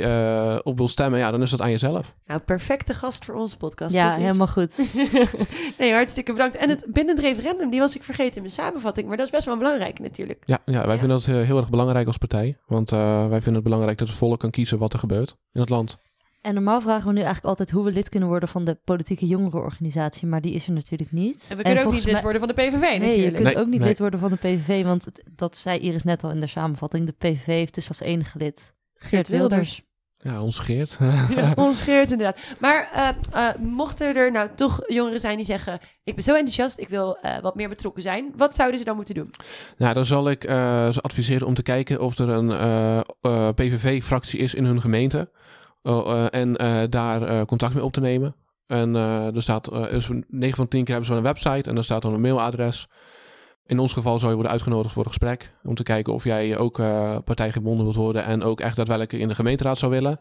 op 0.62 0.76
wil 0.76 0.88
stemmen, 0.88 1.18
ja, 1.18 1.30
dan 1.30 1.42
is 1.42 1.50
dat 1.50 1.60
aan 1.60 1.70
jezelf. 1.70 2.14
Nou, 2.26 2.40
perfecte 2.40 2.94
gast 2.94 3.24
voor 3.24 3.34
onze 3.34 3.56
podcast. 3.56 3.94
Ja, 3.94 4.16
helemaal 4.16 4.46
goed. 4.46 4.92
nee, 5.78 5.92
hartstikke 5.92 6.32
bedankt. 6.32 6.56
En 6.56 6.68
het 6.68 6.84
bindend 6.88 7.18
referendum, 7.18 7.70
die 7.70 7.80
was 7.80 7.96
ik 7.96 8.02
vergeten 8.02 8.36
in 8.36 8.42
mijn 8.42 8.54
samenvatting. 8.54 9.08
Maar 9.08 9.16
dat 9.16 9.26
is 9.26 9.32
best 9.32 9.44
wel 9.44 9.56
belangrijk 9.56 9.98
natuurlijk. 9.98 10.42
Ja, 10.46 10.58
ja 10.64 10.86
wij 10.86 10.98
vinden 10.98 11.16
dat 11.16 11.26
heel 11.26 11.56
erg 11.56 11.70
belangrijk 11.70 12.06
als 12.06 12.18
partij. 12.18 12.56
Want 12.66 12.90
wij 12.90 13.28
vinden 13.30 13.54
het 13.54 13.62
belangrijk 13.62 13.98
dat 13.98 14.08
het 14.08 14.16
volk 14.16 14.38
kan 14.38 14.50
kiezen 14.50 14.78
wat 14.78 14.92
er 14.92 14.98
gebeurt 14.98 15.36
in 15.52 15.60
het 15.60 15.70
land. 15.70 15.98
En 16.40 16.54
normaal 16.54 16.80
vragen 16.80 17.06
we 17.06 17.12
nu 17.12 17.18
eigenlijk 17.18 17.46
altijd 17.46 17.70
hoe 17.70 17.84
we 17.84 17.92
lid 17.92 18.08
kunnen 18.08 18.28
worden 18.28 18.48
van 18.48 18.64
de 18.64 18.74
politieke 18.84 19.26
jongerenorganisatie, 19.26 20.26
maar 20.26 20.40
die 20.40 20.52
is 20.52 20.66
er 20.66 20.72
natuurlijk 20.72 21.12
niet. 21.12 21.46
En 21.50 21.56
we 21.56 21.62
kunnen 21.62 21.86
ook 21.86 21.92
niet 21.92 22.04
lid 22.04 22.22
worden 22.22 22.40
van 22.40 22.48
de 22.48 22.54
PVV 22.54 22.80
nee, 22.80 22.98
natuurlijk. 22.98 23.38
je 23.38 23.42
kunt 23.42 23.56
ook 23.56 23.66
niet 23.66 23.80
lid 23.80 23.98
worden 23.98 24.20
van 24.20 24.30
de 24.30 24.36
PVV, 24.36 24.84
want 24.84 25.06
dat 25.36 25.56
zei 25.56 25.78
Iris 25.78 26.02
net 26.02 26.24
al 26.24 26.30
in 26.30 26.40
de 26.40 26.46
samenvatting. 26.46 27.06
De 27.06 27.12
PVV 27.12 27.46
heeft 27.46 27.74
dus 27.74 27.88
als 27.88 28.00
enige 28.00 28.38
lid 28.38 28.74
Geert 28.94 29.28
Wilders. 29.28 29.82
Ja, 30.22 30.42
ons 30.42 30.58
Geert. 30.58 30.98
ons 31.56 31.80
Geert, 31.80 32.10
inderdaad. 32.10 32.54
Maar 32.58 32.90
uh, 32.94 33.08
uh, 33.34 33.48
mochten 33.68 34.16
er 34.16 34.32
nou 34.32 34.48
toch 34.54 34.80
jongeren 34.86 35.20
zijn 35.20 35.36
die 35.36 35.46
zeggen... 35.46 35.78
ik 36.04 36.14
ben 36.14 36.24
zo 36.24 36.34
enthousiast, 36.34 36.78
ik 36.78 36.88
wil 36.88 37.18
uh, 37.22 37.38
wat 37.38 37.54
meer 37.54 37.68
betrokken 37.68 38.02
zijn. 38.02 38.32
Wat 38.36 38.54
zouden 38.54 38.78
ze 38.78 38.84
dan 38.84 38.96
moeten 38.96 39.14
doen? 39.14 39.30
Nou, 39.76 39.94
dan 39.94 40.06
zal 40.06 40.30
ik 40.30 40.42
ze 40.42 40.98
adviseren 41.00 41.46
om 41.46 41.54
te 41.54 41.62
kijken 41.62 42.00
of 42.00 42.18
er 42.18 42.28
een 42.28 43.04
PVV-fractie 43.54 44.38
is 44.38 44.54
in 44.54 44.64
hun 44.64 44.80
gemeente. 44.80 45.30
Uh, 45.82 46.34
en 46.34 46.62
uh, 46.62 46.82
daar 46.88 47.30
uh, 47.30 47.42
contact 47.42 47.74
mee 47.74 47.84
op 47.84 47.92
te 47.92 48.00
nemen. 48.00 48.34
En 48.66 48.94
er 48.94 49.42
staat, 49.42 49.64
dus 49.90 50.08
9 50.28 50.56
van 50.56 50.68
10 50.68 50.84
keer 50.84 50.94
hebben 50.94 51.12
ze 51.12 51.14
een 51.14 51.22
website 51.22 51.68
en 51.68 51.74
daar 51.74 51.84
staat 51.84 52.02
dan 52.02 52.14
een 52.14 52.20
mailadres. 52.20 52.88
In 53.64 53.78
ons 53.78 53.92
geval 53.92 54.16
zou 54.18 54.28
je 54.28 54.34
worden 54.34 54.52
uitgenodigd 54.52 54.92
voor 54.92 55.02
een 55.02 55.08
gesprek. 55.08 55.54
Om 55.62 55.74
te 55.74 55.82
kijken 55.82 56.12
of 56.12 56.24
jij 56.24 56.58
ook 56.58 56.76
partijgebonden 57.24 57.84
wilt 57.84 57.96
worden 57.96 58.24
en 58.24 58.42
ook 58.42 58.60
echt 58.60 58.76
daadwerkelijk 58.76 59.22
in 59.22 59.28
de 59.28 59.34
gemeenteraad 59.34 59.78
zou 59.78 59.92
willen. 59.92 60.20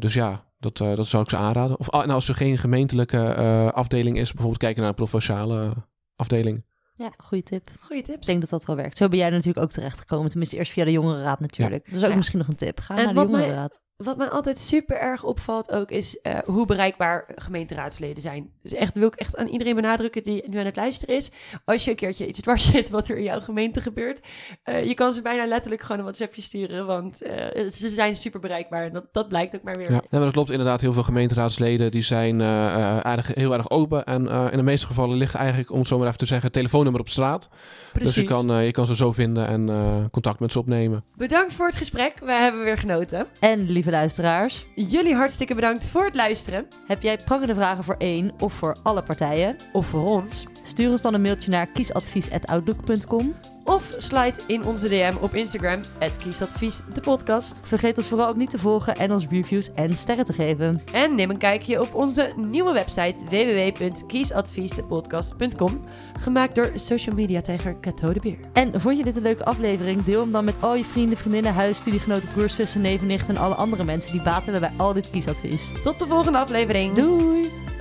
dus 0.00 0.14
ja, 0.14 0.44
dat, 0.58 0.76
dat 0.76 1.06
zou 1.06 1.22
ik 1.22 1.30
ze 1.30 1.36
aanraden. 1.36 1.78
Of 1.78 1.88
en 1.88 2.10
als 2.10 2.28
er 2.28 2.34
geen 2.34 2.58
gemeentelijke 2.58 3.34
afdeling 3.74 4.18
is, 4.18 4.28
bijvoorbeeld 4.30 4.62
kijken 4.62 4.80
naar 4.80 4.90
een 4.90 4.96
provinciale 4.96 5.72
afdeling. 6.16 6.64
Ja, 6.96 7.12
goede 7.16 7.42
tip. 7.42 7.70
Goede 7.80 8.02
tips. 8.02 8.18
Ik 8.18 8.26
denk 8.26 8.40
dat 8.40 8.50
dat 8.50 8.64
wel 8.64 8.76
werkt. 8.76 8.96
Zo 8.96 9.08
ben 9.08 9.18
jij 9.18 9.30
natuurlijk 9.30 9.58
ook 9.58 9.70
terechtgekomen. 9.70 10.28
Tenminste, 10.28 10.56
eerst 10.56 10.72
via 10.72 10.84
de 10.84 10.90
jongerenraad 10.90 11.40
natuurlijk. 11.40 11.86
Ja. 11.86 11.92
Dat 11.92 12.02
is 12.02 12.08
ook 12.08 12.14
misschien 12.14 12.38
nog 12.38 12.48
een 12.48 12.56
tip. 12.56 12.80
Ga 12.80 12.94
naar 12.94 13.14
de 13.14 13.20
jongerenraad. 13.20 13.82
Wat 13.96 14.16
mij 14.16 14.28
altijd 14.28 14.58
super 14.58 14.98
erg 14.98 15.24
opvalt 15.24 15.70
ook 15.70 15.90
is 15.90 16.18
uh, 16.22 16.38
hoe 16.44 16.66
bereikbaar 16.66 17.24
gemeenteraadsleden 17.34 18.22
zijn. 18.22 18.50
Dus 18.62 18.72
echt 18.72 18.98
wil 18.98 19.06
ik 19.06 19.14
echt 19.14 19.36
aan 19.36 19.46
iedereen 19.46 19.74
benadrukken 19.74 20.24
die 20.24 20.48
nu 20.48 20.58
aan 20.58 20.64
het 20.64 20.76
luisteren 20.76 21.14
is. 21.14 21.30
Als 21.64 21.84
je 21.84 21.90
een 21.90 21.96
keertje 21.96 22.26
iets 22.26 22.40
dwars 22.40 22.70
zit 22.72 22.90
wat 22.90 23.08
er 23.08 23.16
in 23.16 23.22
jouw 23.22 23.40
gemeente 23.40 23.80
gebeurt. 23.80 24.20
Uh, 24.64 24.84
je 24.84 24.94
kan 24.94 25.12
ze 25.12 25.22
bijna 25.22 25.46
letterlijk 25.46 25.82
gewoon 25.82 25.98
een 25.98 26.04
WhatsAppje 26.04 26.42
sturen. 26.42 26.86
Want 26.86 27.22
uh, 27.22 27.68
ze 27.68 27.88
zijn 27.88 28.14
super 28.14 28.40
bereikbaar. 28.40 28.84
En 28.84 28.92
dat, 28.92 29.04
dat 29.12 29.28
blijkt 29.28 29.54
ook 29.54 29.62
maar 29.62 29.76
weer. 29.76 29.90
Ja, 29.90 30.02
maar 30.10 30.20
dat 30.20 30.32
klopt 30.32 30.50
inderdaad. 30.50 30.80
Heel 30.80 30.92
veel 30.92 31.02
gemeenteraadsleden 31.02 31.90
die 31.90 32.02
zijn 32.02 32.42
aardig, 32.42 33.34
heel 33.34 33.52
erg 33.52 33.70
open. 33.70 34.04
En 34.04 34.28
in 34.28 34.56
de 34.56 34.62
meeste 34.62 34.86
gevallen 34.86 35.16
ligt 35.16 35.34
eigenlijk, 35.34 35.70
om 35.70 35.78
het 35.78 35.88
zo 35.88 35.98
maar 35.98 36.06
even 36.06 36.18
te 36.18 36.26
zeggen, 36.26 36.52
telefoonnummer 36.52 37.00
op 37.00 37.08
straat. 37.08 37.48
Precies. 37.92 38.14
Dus 38.14 38.24
je 38.24 38.28
kan, 38.28 38.64
je 38.64 38.70
kan 38.70 38.86
ze 38.86 38.96
zo 38.96 39.12
vinden 39.12 39.46
en 39.46 40.08
contact 40.10 40.40
met 40.40 40.52
ze 40.52 40.58
opnemen. 40.58 41.04
Bedankt 41.16 41.52
voor 41.52 41.66
het 41.66 41.76
gesprek. 41.76 42.14
We 42.20 42.32
hebben 42.32 42.64
weer 42.64 42.78
genoten. 42.78 43.26
En 43.40 43.66
lieve 43.86 44.00
luisteraars. 44.00 44.66
Jullie 44.74 45.14
hartstikke 45.14 45.54
bedankt 45.54 45.88
voor 45.88 46.04
het 46.04 46.14
luisteren. 46.14 46.66
Heb 46.86 47.02
jij 47.02 47.16
prangende 47.16 47.54
vragen 47.54 47.84
voor 47.84 47.96
één 47.98 48.32
of 48.38 48.52
voor 48.52 48.76
alle 48.82 49.02
partijen? 49.02 49.56
Of 49.72 49.86
voor 49.86 50.04
ons? 50.06 50.46
Stuur 50.62 50.90
ons 50.90 51.02
dan 51.02 51.14
een 51.14 51.22
mailtje 51.22 51.50
naar 51.50 51.66
kiesadvies.outlook.com. 51.66 53.34
Of 53.66 53.94
slide 53.98 54.34
in 54.46 54.64
onze 54.64 54.88
DM 54.88 55.12
op 55.20 55.34
Instagram, 55.34 55.80
kiesadvies, 56.18 56.80
de 56.94 57.00
podcast. 57.00 57.54
Vergeet 57.62 57.96
ons 57.96 58.08
vooral 58.08 58.28
ook 58.28 58.36
niet 58.36 58.50
te 58.50 58.58
volgen 58.58 58.96
en 58.96 59.12
ons 59.12 59.26
reviews 59.30 59.72
en 59.74 59.96
sterren 59.96 60.24
te 60.24 60.32
geven. 60.32 60.82
En 60.92 61.14
neem 61.14 61.30
een 61.30 61.38
kijkje 61.38 61.80
op 61.80 61.94
onze 61.94 62.32
nieuwe 62.36 62.72
website 62.72 63.24
www.kiesadviesdepodcast.com. 63.24 65.80
Gemaakt 66.18 66.54
door 66.54 66.70
social 66.74 67.14
media 67.14 67.40
tijger 67.40 67.80
Cato 67.80 68.12
de 68.12 68.20
Beer. 68.20 68.38
En 68.52 68.80
vond 68.80 68.96
je 68.96 69.04
dit 69.04 69.16
een 69.16 69.22
leuke 69.22 69.44
aflevering? 69.44 70.04
Deel 70.04 70.20
hem 70.20 70.32
dan 70.32 70.44
met 70.44 70.62
al 70.62 70.74
je 70.74 70.84
vrienden, 70.84 71.18
vriendinnen, 71.18 71.54
huis, 71.54 71.78
studiegenoten, 71.78 72.28
broers, 72.34 72.54
zussen, 72.54 72.80
neven, 72.80 73.06
nicht 73.06 73.28
en 73.28 73.36
alle 73.36 73.54
andere 73.54 73.84
mensen 73.84 74.12
die 74.12 74.22
baten 74.22 74.52
hebben 74.52 74.70
bij 74.70 74.78
al 74.78 74.92
dit 74.92 75.10
kiesadvies. 75.10 75.70
Tot 75.82 75.98
de 75.98 76.06
volgende 76.06 76.38
aflevering. 76.38 76.94
Doei! 76.94 77.75